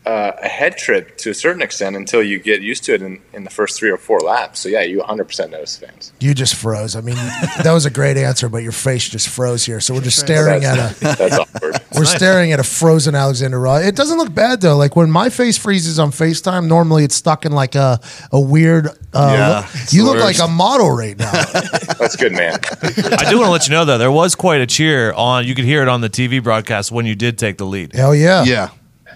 [0.07, 3.21] uh, a head trip to a certain extent until you get used to it in,
[3.35, 4.61] in the first three or four laps.
[4.61, 6.13] So yeah, you 100% notice fans.
[6.21, 6.97] You just froze.
[6.97, 7.17] I mean,
[7.63, 9.79] that was a great answer, but your face just froze here.
[9.79, 11.81] So we're just staring at a That's, that's awkward.
[11.95, 13.77] we're staring at a frozen Alexander Raw.
[13.77, 14.77] It doesn't look bad though.
[14.77, 18.01] Like when my face freezes on FaceTime, normally it's stuck in like a
[18.33, 18.87] a weird.
[18.87, 19.93] Uh, Yeah, look.
[19.93, 21.31] you the look like a model right now.
[21.33, 22.59] That's good, man.
[22.83, 25.47] I do want to let you know though, there was quite a cheer on.
[25.47, 27.93] You could hear it on the TV broadcast when you did take the lead.
[27.95, 28.45] Hell yeah.
[28.45, 28.71] Yeah.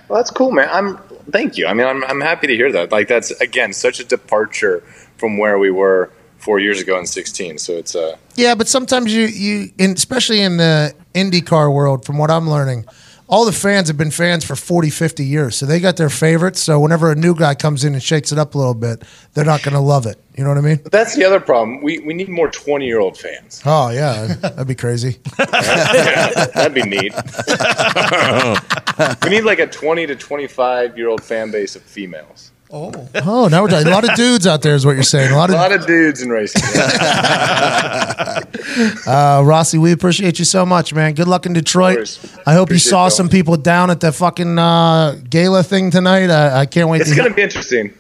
[0.09, 0.69] Well, that's cool, man.
[0.71, 0.99] I'm
[1.31, 1.67] thank you.
[1.67, 2.93] I mean, I'm I'm happy to hear that.
[2.93, 4.81] Like that's again such a departure
[5.17, 7.59] from where we were four years ago in 16.
[7.59, 12.19] So it's uh Yeah, but sometimes you you, in, especially in the IndyCar world, from
[12.19, 12.85] what I'm learning,
[13.35, 15.57] all the fans have been fans for 40, 50 years.
[15.57, 16.61] So they got their favorites.
[16.61, 19.03] So whenever a new guy comes in and shakes it up a little bit,
[19.33, 20.21] they're not going to love it.
[20.37, 20.81] You know what I mean?
[20.93, 21.83] that's the other problem.
[21.83, 23.61] We we need more 20 year old fans.
[23.67, 25.19] Oh yeah, that'd be crazy.
[25.39, 25.47] Yeah,
[26.55, 27.13] that'd be neat.
[29.25, 32.53] we need like a 20 to 25 year old fan base of females.
[32.71, 32.91] Oh,
[33.25, 33.49] oh!
[33.49, 33.87] now we're talking.
[33.87, 35.31] A lot of dudes out there is what you're saying.
[35.33, 36.63] A lot A of lot of dudes in racing.
[39.07, 39.79] uh, Rossi.
[39.79, 41.15] We appreciate you so much, man.
[41.15, 41.97] Good luck in Detroit.
[41.97, 42.37] course.
[42.47, 43.11] I hope you Appreciate saw y'all.
[43.11, 46.31] some people down at the fucking uh, gala thing tonight.
[46.31, 47.17] I, I can't wait It's to.
[47.17, 47.93] going to be interesting.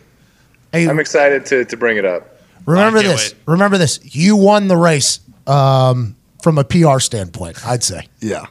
[0.72, 2.38] Hey, I'm excited to, to bring it up.
[2.66, 3.32] remember this.
[3.32, 3.40] wait.
[3.46, 4.00] Remember this.
[4.16, 7.64] You won the race um, from a PR standpoint.
[7.66, 8.08] I'd say.
[8.20, 8.46] Yeah.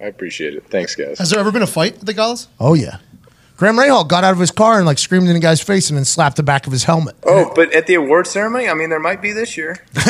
[0.00, 0.64] I appreciate it.
[0.68, 1.18] Thanks, guys.
[1.18, 2.48] Has there ever been a fight at the galas?
[2.60, 2.98] Oh yeah.
[3.56, 5.96] Graham Rahal got out of his car and like screamed in the guy's face and
[5.96, 7.16] then slapped the back of his helmet.
[7.24, 9.82] Oh, but at the award ceremony, I mean, there might be this year.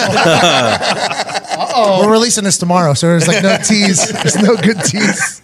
[1.77, 4.11] We're releasing this tomorrow, so there's like no tease.
[4.13, 5.43] There's no good tease.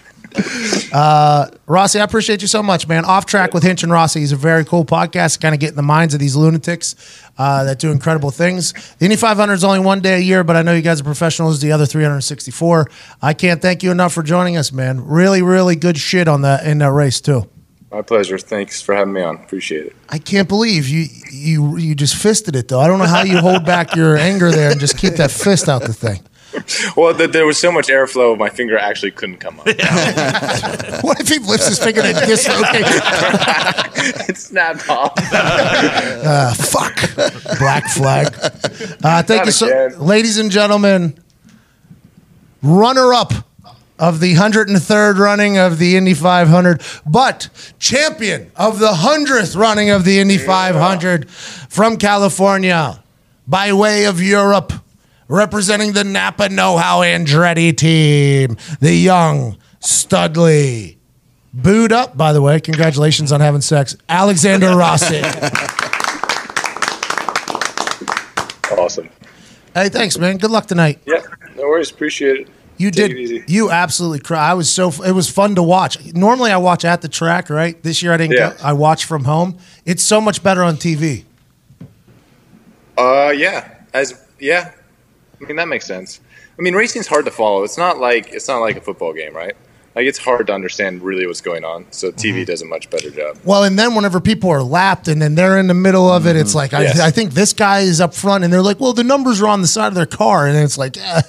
[0.93, 3.05] Uh, Rossi, I appreciate you so much, man.
[3.05, 5.41] Off track with Hinch and Rossi is a very cool podcast.
[5.41, 6.95] Kind of get in the minds of these lunatics
[7.39, 8.73] uh, that do incredible things.
[8.99, 11.05] The Indy 500 is only one day a year, but I know you guys are
[11.05, 11.61] professionals.
[11.61, 12.91] The other 364.
[13.21, 15.07] I can't thank you enough for joining us, man.
[15.07, 17.49] Really, really good shit on that in that race too.
[17.93, 18.39] My pleasure.
[18.39, 19.37] Thanks for having me on.
[19.37, 19.97] Appreciate it.
[20.09, 22.81] I can't believe you you you just fisted it though.
[22.81, 25.69] I don't know how you hold back your anger there and just keep that fist
[25.69, 26.21] out the thing.
[26.97, 29.67] Well, th- there was so much airflow, my finger actually couldn't come up.
[31.03, 32.91] What if he lifts his finger and dislocates?
[34.29, 35.13] it snapped off.
[35.33, 36.95] Uh, fuck.
[37.59, 38.35] Black flag.
[39.03, 39.99] Uh, thank Not you so, again.
[40.01, 41.19] ladies and gentlemen.
[42.63, 43.33] Runner up
[43.99, 47.49] of the 103rd running of the Indy 500, but
[47.79, 53.03] champion of the 100th running of the Indy 500 from California
[53.47, 54.73] by way of Europe,
[55.29, 60.99] representing the Napa Know How Andretti team, the young Studley.
[61.55, 62.61] Booed up, by the way.
[62.61, 63.95] Congratulations on having sex.
[64.09, 65.21] Alexander Rossi.
[68.79, 69.11] Awesome.
[69.75, 70.39] Hey, thanks, man.
[70.39, 71.01] Good luck tonight.
[71.07, 71.21] Yeah,
[71.57, 71.91] no worries.
[71.91, 72.49] Appreciate it.
[72.79, 73.51] You Take did.
[73.51, 74.51] You absolutely cry.
[74.51, 74.91] I was so.
[75.05, 76.13] It was fun to watch.
[76.15, 77.49] Normally, I watch at the track.
[77.51, 77.81] Right.
[77.83, 78.37] This year, I didn't.
[78.37, 78.51] Yeah.
[78.51, 79.59] Go, I watched from home.
[79.85, 81.25] It's so much better on TV.
[82.99, 83.69] Uh, yeah.
[83.95, 84.73] As yeah,
[85.41, 86.21] I mean that makes sense.
[86.59, 87.63] I mean, racing's hard to follow.
[87.63, 89.55] It's not like it's not like a football game, right?
[89.95, 91.85] Like it's hard to understand really what's going on.
[91.91, 92.45] So TV Mm-hmm.
[92.45, 93.37] does a much better job.
[93.45, 96.35] Well, and then whenever people are lapped and then they're in the middle of it,
[96.37, 96.99] it's like Yes.
[96.99, 99.49] I, I think this guy is up front, and they're like, "Well, the numbers are
[99.49, 101.21] on the side of their car," and it's like, eh,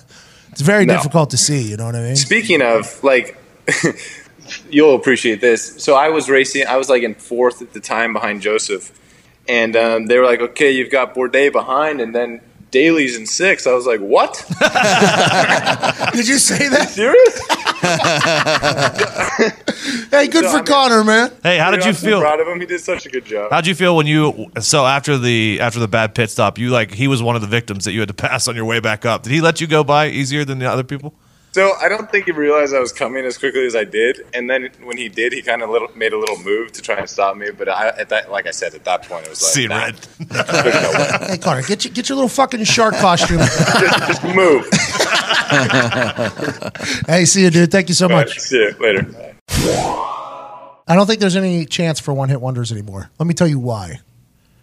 [0.54, 0.96] it's very No.
[0.96, 1.62] difficult to see.
[1.62, 2.16] You know what I mean?
[2.16, 3.38] Speaking of like,
[4.70, 5.84] you'll appreciate this.
[5.84, 6.68] So I was racing.
[6.68, 8.92] I was like in fourth at the time behind Josef,
[9.48, 12.42] and um, they were like, "Okay, you've got Bourdais behind, and then
[12.74, 13.66] Daly's in six.
[13.68, 14.34] I was like, "What?
[16.14, 16.90] Did you say that?
[16.90, 17.40] Serious?"
[20.12, 21.32] Hey, good So, for I mean- Conor, man.
[21.42, 22.22] Hey, how did you I'm so feel?
[22.22, 22.60] proud of him.
[22.60, 23.52] He did such a good job.
[23.52, 26.58] How'd you feel when you so after the after the bad pit stop?
[26.60, 28.66] You like he was one of the victims that you had to pass on your
[28.66, 29.24] way back up.
[29.24, 31.14] Did he let you go by easier than the other people?
[31.54, 34.50] So I don't think he realized I was coming as quickly as I did, and
[34.50, 37.08] then when he did, he kind of little, made a little move to try and
[37.08, 37.52] stop me.
[37.52, 39.84] But I, at that, like I said, at that point, it was like, See nah,
[39.86, 39.96] red.
[40.20, 41.28] there's no way.
[41.28, 43.38] Hey, Conor, get your, get your little fucking shark costume.
[43.38, 44.68] just, just move.
[47.08, 47.70] hey, see you, dude.
[47.72, 48.40] Thank you so All right, much.
[48.40, 49.36] see you later.
[50.88, 53.12] I don't think there's any chance for one hit wonders anymore.
[53.20, 54.00] Let me tell you why.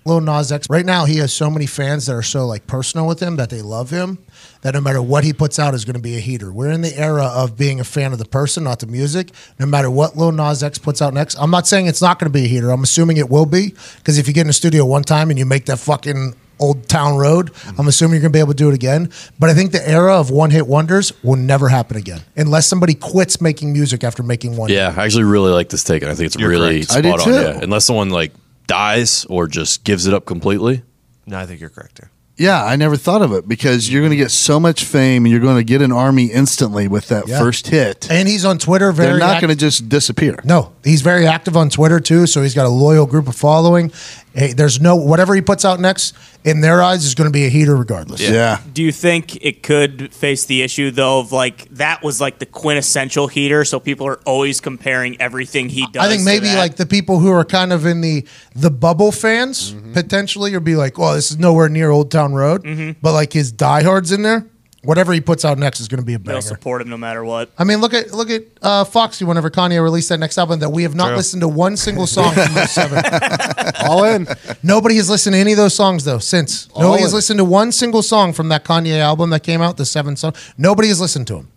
[0.05, 3.07] Lil Nas X, right now, he has so many fans that are so like personal
[3.07, 4.19] with him that they love him
[4.63, 6.51] that no matter what he puts out is going to be a heater.
[6.51, 9.31] We're in the era of being a fan of the person, not the music.
[9.59, 12.31] No matter what Lil Nas X puts out next, I'm not saying it's not going
[12.33, 12.71] to be a heater.
[12.71, 15.39] I'm assuming it will be because if you get in the studio one time and
[15.39, 18.57] you make that fucking old town road, I'm assuming you're going to be able to
[18.57, 19.11] do it again.
[19.39, 22.95] But I think the era of one hit wonders will never happen again unless somebody
[22.95, 24.69] quits making music after making one.
[24.69, 24.77] hit.
[24.77, 26.93] Yeah, I actually really like this take, and I think it's You're really correct.
[26.93, 27.19] I spot do on.
[27.19, 27.33] too.
[27.33, 28.33] Yeah, unless someone like
[28.71, 30.83] dies or just gives it up completely.
[31.27, 31.97] No, I think you're correct.
[31.97, 32.11] There.
[32.37, 35.31] Yeah, I never thought of it because you're going to get so much fame and
[35.33, 37.39] you're going to get an army instantly with that Yeah.
[37.39, 38.11] first hit.
[38.11, 40.41] And he's on Twitter very They're not act- going to just disappear.
[40.45, 43.93] No, he's very active on Twitter too, so he's got a loyal group of following.
[44.35, 47.47] Hey, there's no whatever he puts out next in their eyes is going to be
[47.47, 48.21] a heater regardless.
[48.21, 48.61] Yeah.
[48.73, 52.47] Do you think it could face the issue though of like that was like the
[52.47, 56.05] quintessential heater, so people are always comparing everything he does?
[56.05, 56.59] I think to maybe that?
[56.59, 59.93] like the people who are kind of in the the bubble fans mm-hmm.
[59.93, 62.99] potentially or be like, "Oh, this is nowhere near Old Town Road," mm-hmm.
[63.03, 64.47] but like his diehards in there,
[64.83, 67.25] whatever he puts out next is going to be a they'll support him no matter
[67.25, 67.51] what.
[67.59, 69.25] I mean, look at look at uh, Foxy.
[69.25, 71.17] Whenever Kanye released that next album, that we have not True.
[71.17, 73.03] listened to one single song from those seven.
[73.89, 74.27] All in.
[74.63, 76.69] Nobody has listened to any of those songs though since.
[76.77, 79.87] Nobody has listened to one single song from that Kanye album that came out, the
[79.87, 80.35] seven song.
[80.57, 81.53] Nobody has listened to them.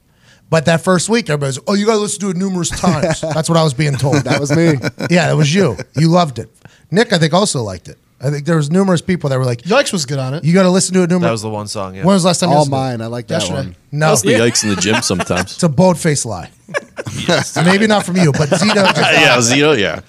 [0.49, 3.21] But that first week, everybody's, oh, you got to listen to it numerous times.
[3.21, 4.17] That's what I was being told.
[4.17, 4.73] That was me.
[5.09, 5.75] yeah, that was you.
[5.95, 6.47] You loved it.
[6.91, 7.97] Nick, I think, also liked it.
[8.23, 10.43] I think there was numerous people that were like, Yikes was good on it.
[10.45, 11.27] you got to listen to it numerous.
[11.27, 11.93] That was the one song.
[11.95, 12.05] Yeah.
[12.05, 12.79] when was the last time you All listened to it?
[12.79, 13.01] mine.
[13.01, 13.55] I like that Yesterday.
[13.67, 13.75] one.
[13.91, 15.53] No, That's the yikes in the gym sometimes.
[15.53, 16.49] it's a bold faced lie.
[17.65, 18.73] Maybe not from you, but Zito.
[18.75, 19.77] Just yeah, Zito.
[19.77, 19.99] Yeah,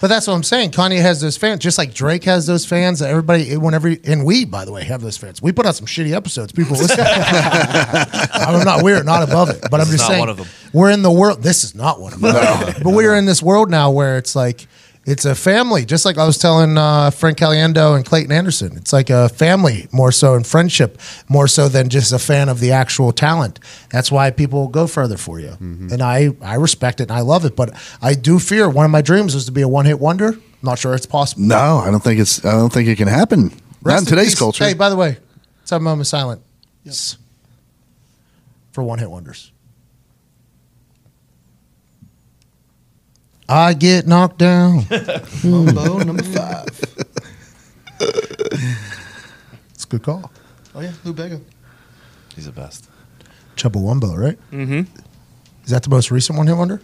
[0.00, 0.70] But that's what I'm saying.
[0.70, 3.00] Kanye has those fans, just like Drake has those fans.
[3.00, 5.42] That everybody, whenever, and we, by the way, have those fans.
[5.42, 6.52] We put out some shitty episodes.
[6.52, 6.98] People listen.
[7.04, 8.82] I'm not.
[8.82, 10.20] We're not above it, but I'm is just not saying.
[10.20, 10.46] one of them.
[10.72, 11.42] We're in the world.
[11.42, 12.32] This is not one of them.
[12.82, 14.66] but we're in this world now where it's like
[15.08, 15.86] it's a family.
[15.86, 19.88] Just like I was telling uh, Frank Caliendo and Clayton Anderson, it's like a family
[19.90, 23.58] more so in friendship more so than just a fan of the actual talent.
[23.90, 27.44] That's why people go further for you, and I I respect it and I love
[27.46, 27.56] it.
[27.56, 30.28] But I do fear one of my dreams was to be a one hit wonder.
[30.28, 31.42] I'm not sure it's possible.
[31.42, 32.44] No, I don't think it's.
[32.44, 33.44] I don't think it can happen.
[33.44, 34.38] Not Rest in today's peace.
[34.38, 34.64] culture.
[34.64, 35.16] Hey, by the way,
[35.60, 37.16] let's have a moment of silence
[38.72, 39.52] for one hit wonders.
[43.48, 44.84] I get knocked down.
[45.44, 46.66] Mambo number five.
[49.74, 50.30] It's a good call.
[50.74, 51.40] Oh yeah, Lou Bega.
[52.34, 52.88] He's the best.
[53.56, 54.38] Chumbawamba, right?
[54.52, 54.82] Mm-hmm.
[55.64, 56.80] Is that the most recent one hit wonder?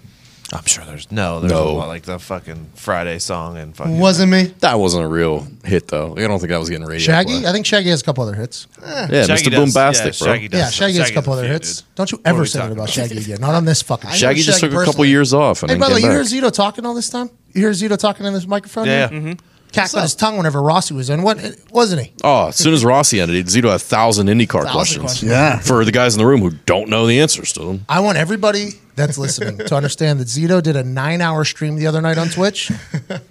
[0.52, 1.40] I'm sure there's no.
[1.40, 1.68] There's No.
[1.68, 3.98] a lot, like the fucking Friday song and fucking.
[3.98, 4.52] Wasn't me.
[4.60, 6.14] that wasn't a real hit though.
[6.16, 7.04] I don't think that was getting radio.
[7.04, 7.40] Shaggy?
[7.40, 7.48] play.
[7.48, 8.66] I think Shaggy has a couple other hits.
[8.80, 9.50] yeah, Shaggy Mr.
[9.50, 10.34] does- Boombastic, yeah, bro.
[10.34, 10.60] Shaggy does.
[10.60, 11.76] yeah, Shaggy has a couple other few, hits.
[11.80, 11.94] dude.
[11.94, 13.08] Don't you What are ever we say that talking about about?
[13.08, 13.38] Shaggy again.
[13.40, 14.16] Not on this fucking show.
[14.16, 15.08] Shaggy just Shaggy took a couple personally.
[15.08, 16.52] years off and Hey, then by the way, came you hear back.
[16.52, 17.30] Zito talking all this time?
[17.54, 18.86] You hear Zito talking in this microphone?
[18.86, 19.20] Yeah, here?
[19.28, 19.34] yeah.
[19.72, 21.22] Cackling his tongue whenever Rossi was in.
[21.22, 21.38] What
[21.72, 22.12] wasn't he?
[22.22, 25.02] Oh, as soon as Rossi ended, Zito had a thousand IndyCar Thousand questions.
[25.02, 25.30] questions.
[25.32, 25.58] yeah.
[25.58, 27.84] For the guys in the room who don't know the answers to them.
[27.88, 31.86] I want everybody that's listening to understand that Zito did a nine hour stream the
[31.86, 32.70] other night on Twitch.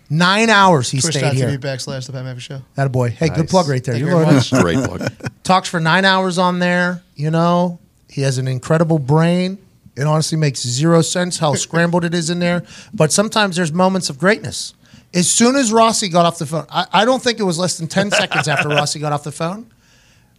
[0.10, 1.58] Nine hours he stayed Twitch.tv here.
[1.60, 2.62] backslash the Pat McAfee Show.
[2.76, 3.10] That a boy.
[3.10, 3.50] Hey, good Nice.
[3.52, 3.94] plug right there.
[3.96, 4.62] Thank You you very learned much.
[4.62, 4.78] Great
[5.10, 5.34] plug.
[5.44, 7.04] talks for nine hours on there.
[7.16, 7.80] You know,
[8.10, 9.58] he has an incredible brain.
[9.96, 12.64] It honestly makes zero sense how scrambled it is in there.
[12.94, 14.74] But sometimes there's moments of greatness.
[15.14, 17.78] As soon as Rossi got off the phone, I, I don't think it was less
[17.78, 19.72] than 10 seconds after Rossi got off the phone.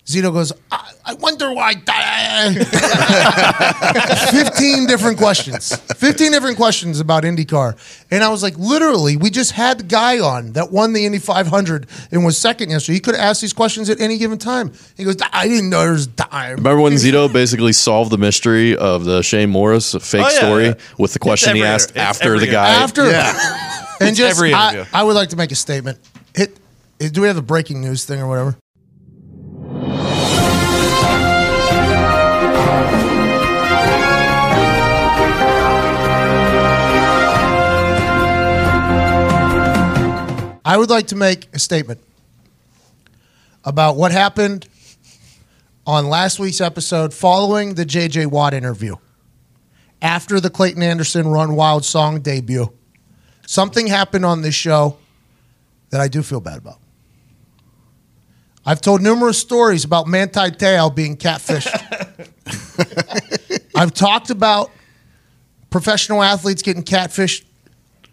[0.06, 1.74] Zito goes, I, I wonder why.
[4.31, 5.74] 15 different questions.
[5.74, 8.05] 15 different questions about IndyCar.
[8.10, 11.18] And I was like, literally, we just had the guy on that won the Indy
[11.18, 12.94] 500 and was second yesterday.
[12.94, 14.72] He could ask these questions at any given time.
[14.97, 16.56] He goes, I didn't know there was time.
[16.56, 20.64] Remember when Zito basically solved the mystery of the Shane Morris fake Oh, yeah, story
[20.66, 20.74] yeah.
[20.98, 22.74] with the question he asked after the guy?
[22.74, 23.02] After.
[24.01, 24.86] And just, every I.
[24.93, 25.98] I would like to make a statement.
[26.35, 26.59] Hit,
[26.98, 28.56] do we have a breaking news thing or whatever?
[40.65, 42.01] I would like to make a statement
[43.65, 44.66] about what happened
[45.86, 48.97] on last week's episode following the JJ Watt interview
[50.01, 52.73] after the Clayton Anderson Run Wild song debut.
[53.47, 54.97] Something happened on this show
[55.91, 56.78] that I do feel bad about.
[58.65, 61.69] I've told numerous stories about Manti Te'o being catfished.
[63.77, 64.70] I've talked about
[65.69, 67.45] professional athletes getting catfished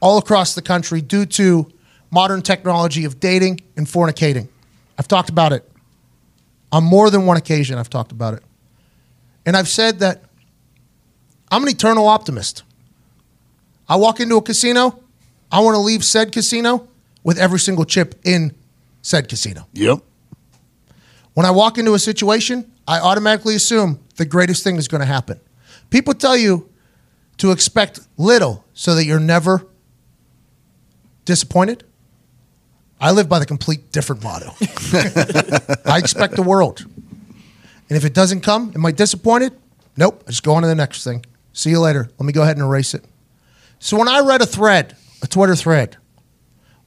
[0.02, 1.72] all across the country due to
[2.12, 4.48] modern technology of dating and fornicating.
[4.98, 5.70] I've talked about it
[6.72, 7.78] on more than one occasion.
[7.78, 8.44] I've talked about it.
[9.46, 10.24] And I've said that
[11.50, 12.64] I'm an eternal optimist.
[13.90, 15.02] I walk into a casino,
[15.52, 16.88] I want to leave said casino
[17.24, 18.56] with every single chip in
[19.02, 19.68] said casino.
[19.74, 20.00] Yep.
[21.34, 25.08] When I walk into a situation, I automatically assume the greatest thing is going to
[25.08, 25.40] happen.
[25.90, 26.70] People tell you
[27.38, 29.66] to expect little so that you're never
[31.26, 31.84] disappointed.
[33.02, 34.52] I live by the complete different motto.
[35.86, 36.86] I expect the world.
[37.90, 39.54] And if it doesn't come, am I disappointed?
[39.98, 40.24] Nope.
[40.28, 41.26] I just go on to the next thing.
[41.52, 42.10] See you later.
[42.20, 43.04] Let me go ahead and erase it.
[43.80, 45.98] So when I read a thread, a Twitter thread,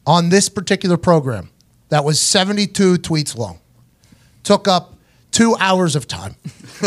[0.07, 1.51] on this particular program
[1.89, 3.59] that was 72 tweets long,
[4.45, 4.95] took up
[5.33, 6.37] two hours of time.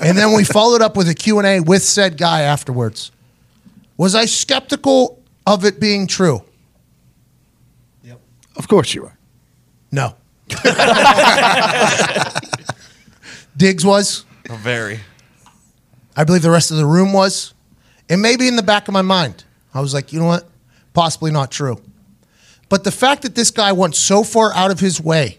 [0.00, 3.10] and then we followed up with a Q&A with said guy afterwards.
[3.96, 6.42] Was I skeptical of it being true?
[8.56, 9.16] Of course you are.
[9.90, 10.14] No.
[13.56, 14.24] Diggs was.
[14.50, 15.00] Oh, Very.
[16.16, 17.54] I believe the rest of the room was.
[18.08, 20.48] And maybe in the back of my mind, I was like, you know what?
[20.92, 21.80] Possibly not true.
[22.68, 25.38] But the fact that this guy went so far out of his way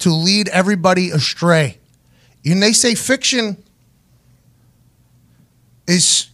[0.00, 1.78] to lead everybody astray,
[2.44, 3.62] and they say fiction
[5.86, 6.28] is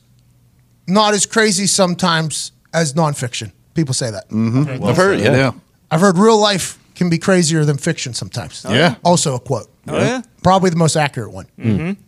[0.86, 3.52] not as crazy sometimes as nonfiction.
[3.74, 4.28] People say that.
[4.28, 4.84] Mm-hmm.
[4.84, 5.36] I've heard, yeah.
[5.36, 5.52] Yeah.
[5.90, 8.64] I've heard real life can be crazier than fiction sometimes.
[8.68, 8.96] Yeah.
[9.04, 9.68] Also a quote.
[9.88, 10.22] Oh yeah.
[10.42, 11.46] Probably the most accurate one.
[11.58, 12.00] Mm-hmm.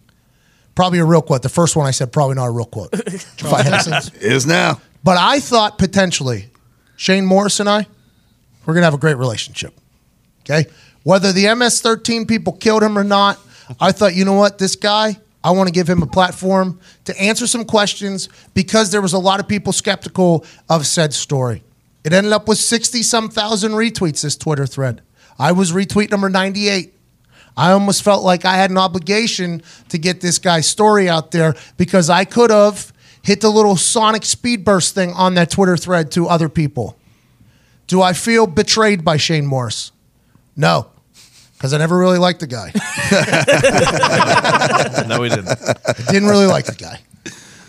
[0.74, 1.42] Probably a real quote.
[1.42, 2.92] The first one I said, probably not a real quote.
[3.06, 4.80] If I had to- Is now.
[5.04, 6.46] but I thought potentially
[6.96, 7.86] Shane Morris and I,
[8.64, 9.74] we're going to have a great relationship.
[10.40, 10.66] Okay.
[11.02, 13.38] Whether the MS 13 people killed him or not,
[13.80, 14.58] I thought, you know what?
[14.58, 19.02] This guy, I want to give him a platform to answer some questions because there
[19.02, 21.64] was a lot of people skeptical of said story.
[22.04, 25.02] It ended up with 60 some thousand retweets, this Twitter thread.
[25.38, 26.94] I was retweet number 98.
[27.56, 31.54] I almost felt like I had an obligation to get this guy's story out there
[31.76, 32.92] because I could have
[33.22, 36.96] hit the little sonic speed burst thing on that Twitter thread to other people.
[37.86, 39.92] Do I feel betrayed by Shane Morris?
[40.56, 40.88] No,
[41.54, 42.72] because I never really liked the guy.
[45.06, 45.48] No, he didn't.
[45.48, 47.00] I didn't really like the guy.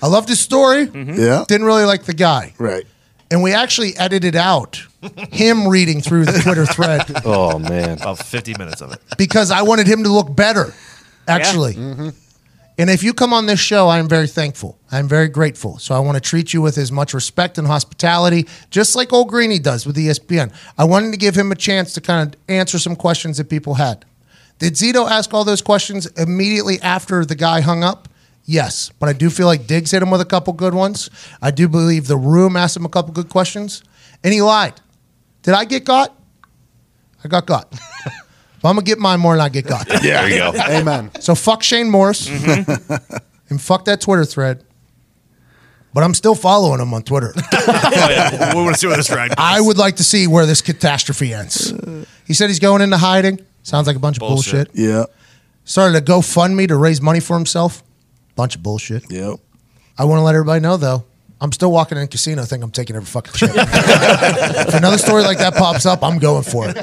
[0.02, 0.88] I loved his story.
[0.88, 1.20] Mm-hmm.
[1.20, 1.46] Yeah.
[1.48, 2.54] Didn't really like the guy.
[2.58, 2.86] Right.
[3.34, 4.86] And we actually edited out
[5.32, 7.94] him reading through the Twitter thread Oh man.
[7.94, 9.02] About 50 minutes of it.
[9.18, 10.72] because I wanted him to look better,
[11.28, 11.74] actually.
[11.74, 12.10] Mm-hmm.
[12.78, 14.78] And if you come on this show, I am very thankful.
[14.92, 15.80] I'm very grateful.
[15.80, 19.30] So I want to treat you with as much respect and hospitality, just like old
[19.30, 20.54] Greeny does with ESPN.
[20.78, 23.74] I wanted to give him a chance to kind of answer some questions that people
[23.74, 24.06] had.
[24.60, 28.10] Did Zito ask all those questions immediately after the guy hung up?
[28.46, 31.10] Yes, but I do feel like Diggs hit him with a couple good ones.
[31.42, 33.84] I do believe the room asked him a couple good questions,
[34.24, 34.82] and he lied.
[35.44, 36.14] Did I get got?
[37.24, 37.72] I got got.
[38.62, 39.88] but I'm gonna get mine more than I get got.
[40.02, 40.54] There you go.
[40.70, 41.12] Amen.
[41.22, 43.06] So fuck Shane Morris mm-hmm.
[43.50, 44.66] and fuck that Twitter thread.
[45.94, 47.34] But I'm still following him on Twitter.
[47.36, 48.56] Oh, yeah.
[48.56, 49.36] We want to see where this ride goes.
[49.38, 51.72] I would like to see where this catastrophe ends.
[52.26, 53.40] He said he's going into hiding.
[53.62, 54.74] Sounds like a bunch of bullshit.
[54.74, 54.92] Bullshit.
[54.92, 55.06] Yeah.
[55.66, 57.84] Started a GoFundMe to raise money for himself.
[58.36, 59.12] Bunch of bullshit.
[59.12, 59.40] Yep.
[59.98, 61.06] I want to let everybody know though.
[61.44, 62.44] I'm still walking in a casino.
[62.44, 63.50] Think I'm taking every fucking shit.
[63.54, 66.78] if another story like that pops up, I'm going for it.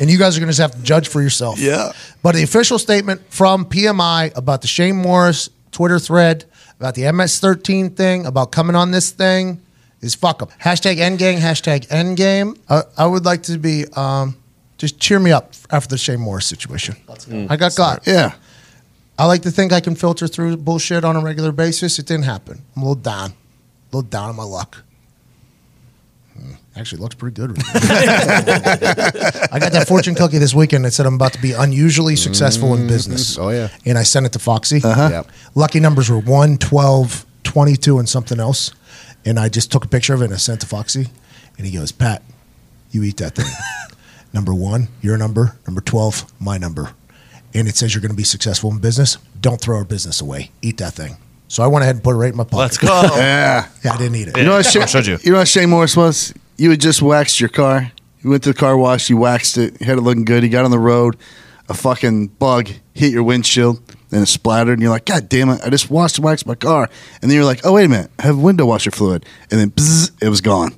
[0.00, 1.58] And you guys are going to just have to judge for yourself.
[1.58, 1.92] Yeah.
[2.22, 6.46] But the official statement from PMI about the Shane Morris Twitter thread
[6.80, 9.60] about the MS13 thing about coming on this thing
[10.00, 10.48] is fuck them.
[10.58, 11.38] Hashtag Endgame.
[11.38, 12.58] Hashtag Endgame.
[12.70, 14.36] I, I would like to be um,
[14.78, 16.96] just cheer me up after the Shane Morris situation.
[17.48, 18.06] I got got.
[18.06, 18.32] Yeah.
[19.22, 21.96] I like to think I can filter through bullshit on a regular basis.
[22.00, 22.60] It didn't happen.
[22.74, 23.34] I'm a little down, a
[23.96, 24.82] little down on my luck.
[26.36, 27.50] Hmm, Actually, looks pretty good.
[29.52, 32.74] I got that fortune cookie this weekend that said I'm about to be unusually successful
[32.74, 33.38] in business.
[33.38, 33.68] Oh, yeah.
[33.86, 34.80] And I sent it to Foxy.
[34.82, 35.26] Uh Yep.
[35.54, 38.72] Lucky numbers were 1, 12, 22, and something else.
[39.24, 41.06] And I just took a picture of it and I sent it to Foxy.
[41.58, 42.22] And he goes, Pat,
[42.90, 43.46] you eat that thing.
[44.32, 45.56] number one, your number.
[45.64, 46.94] Number 12, my number.
[47.54, 49.18] And it says you're going to be successful in business.
[49.40, 50.50] Don't throw our business away.
[50.62, 51.16] Eat that thing.
[51.48, 52.56] So I went ahead and put it right in my pocket.
[52.56, 52.88] Let's go.
[53.16, 53.68] Yeah.
[53.84, 54.36] Yeah, I didn't eat it.
[54.38, 54.66] You know what?
[54.76, 55.18] I Shane, you.
[55.22, 56.32] you know what Shane Morris was?
[56.56, 57.92] You had just waxed your car.
[58.22, 59.10] You went to the car wash.
[59.10, 59.78] You waxed it.
[59.80, 60.42] You had it looking good.
[60.44, 61.16] You got on the road.
[61.68, 64.74] A fucking bug hit your windshield and it splattered.
[64.74, 65.60] And you're like, God damn it!
[65.64, 66.88] I just washed and waxed my car.
[67.20, 69.24] And then you're like, Oh wait a minute, I have window washer fluid.
[69.50, 70.74] And then bzzz, it was gone.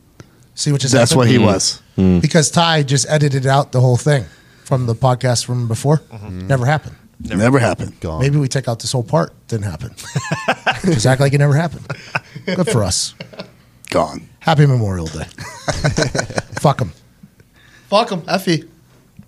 [0.55, 1.18] See what just That's happened?
[1.18, 1.44] what he hmm.
[1.44, 1.82] was.
[1.96, 2.20] Hmm.
[2.20, 4.24] Because Ty just edited out the whole thing
[4.65, 5.99] from the podcast from before.
[5.99, 6.47] Mm-hmm.
[6.47, 6.97] Never happened.
[7.20, 7.99] Never, happened.
[8.01, 8.20] Gone.
[8.20, 9.32] Maybe we take out this whole part.
[9.49, 9.95] Didn't happen.
[10.85, 11.86] Just act like it never happened.
[12.45, 13.15] Good for us.
[13.91, 14.28] Gone.
[14.41, 15.24] Happy Memorial Day.
[16.61, 16.93] Fuck them.
[17.89, 18.24] Fuck them.
[18.28, 18.69] Effie.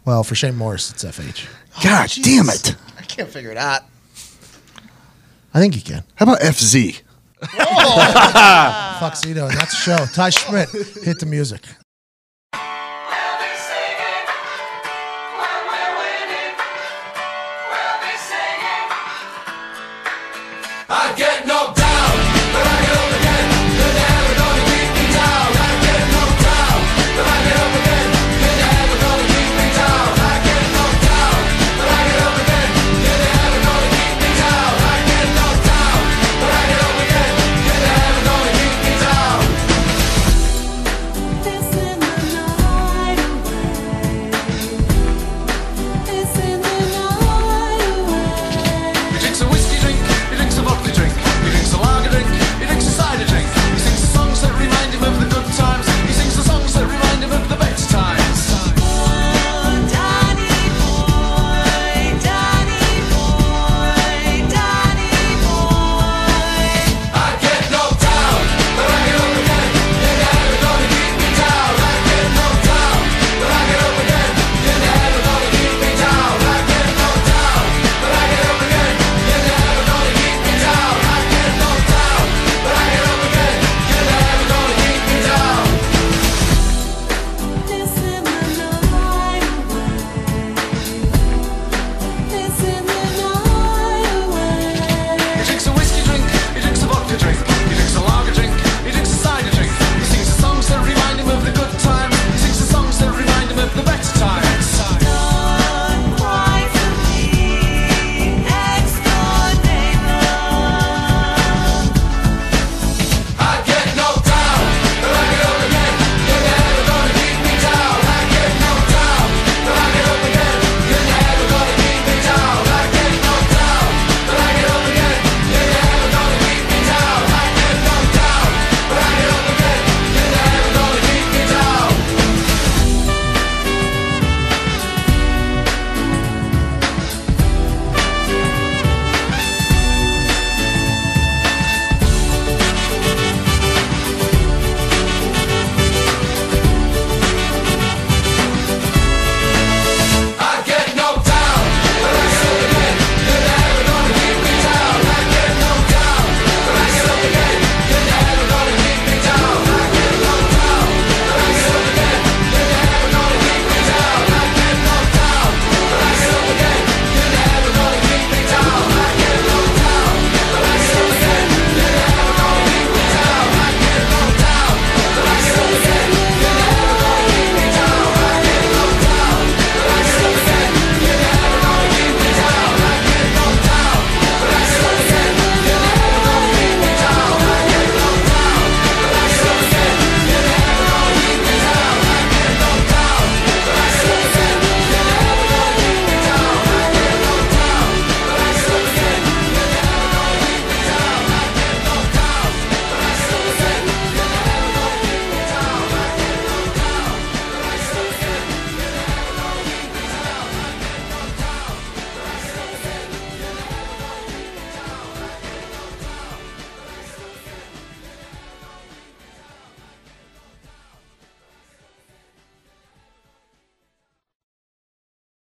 [0.05, 1.47] Well, for Shane Morris, it's FH.
[1.83, 2.23] God oh, jeez.
[2.23, 2.77] damn it.
[2.99, 3.83] I can't figure it out.
[5.55, 6.03] I think you can.
[6.17, 7.01] How about FZ?
[7.41, 10.07] Fuck Zito, and that's the show.
[10.13, 10.69] Ty Schmidt,
[11.05, 11.63] hit the music.
[20.89, 21.26] I got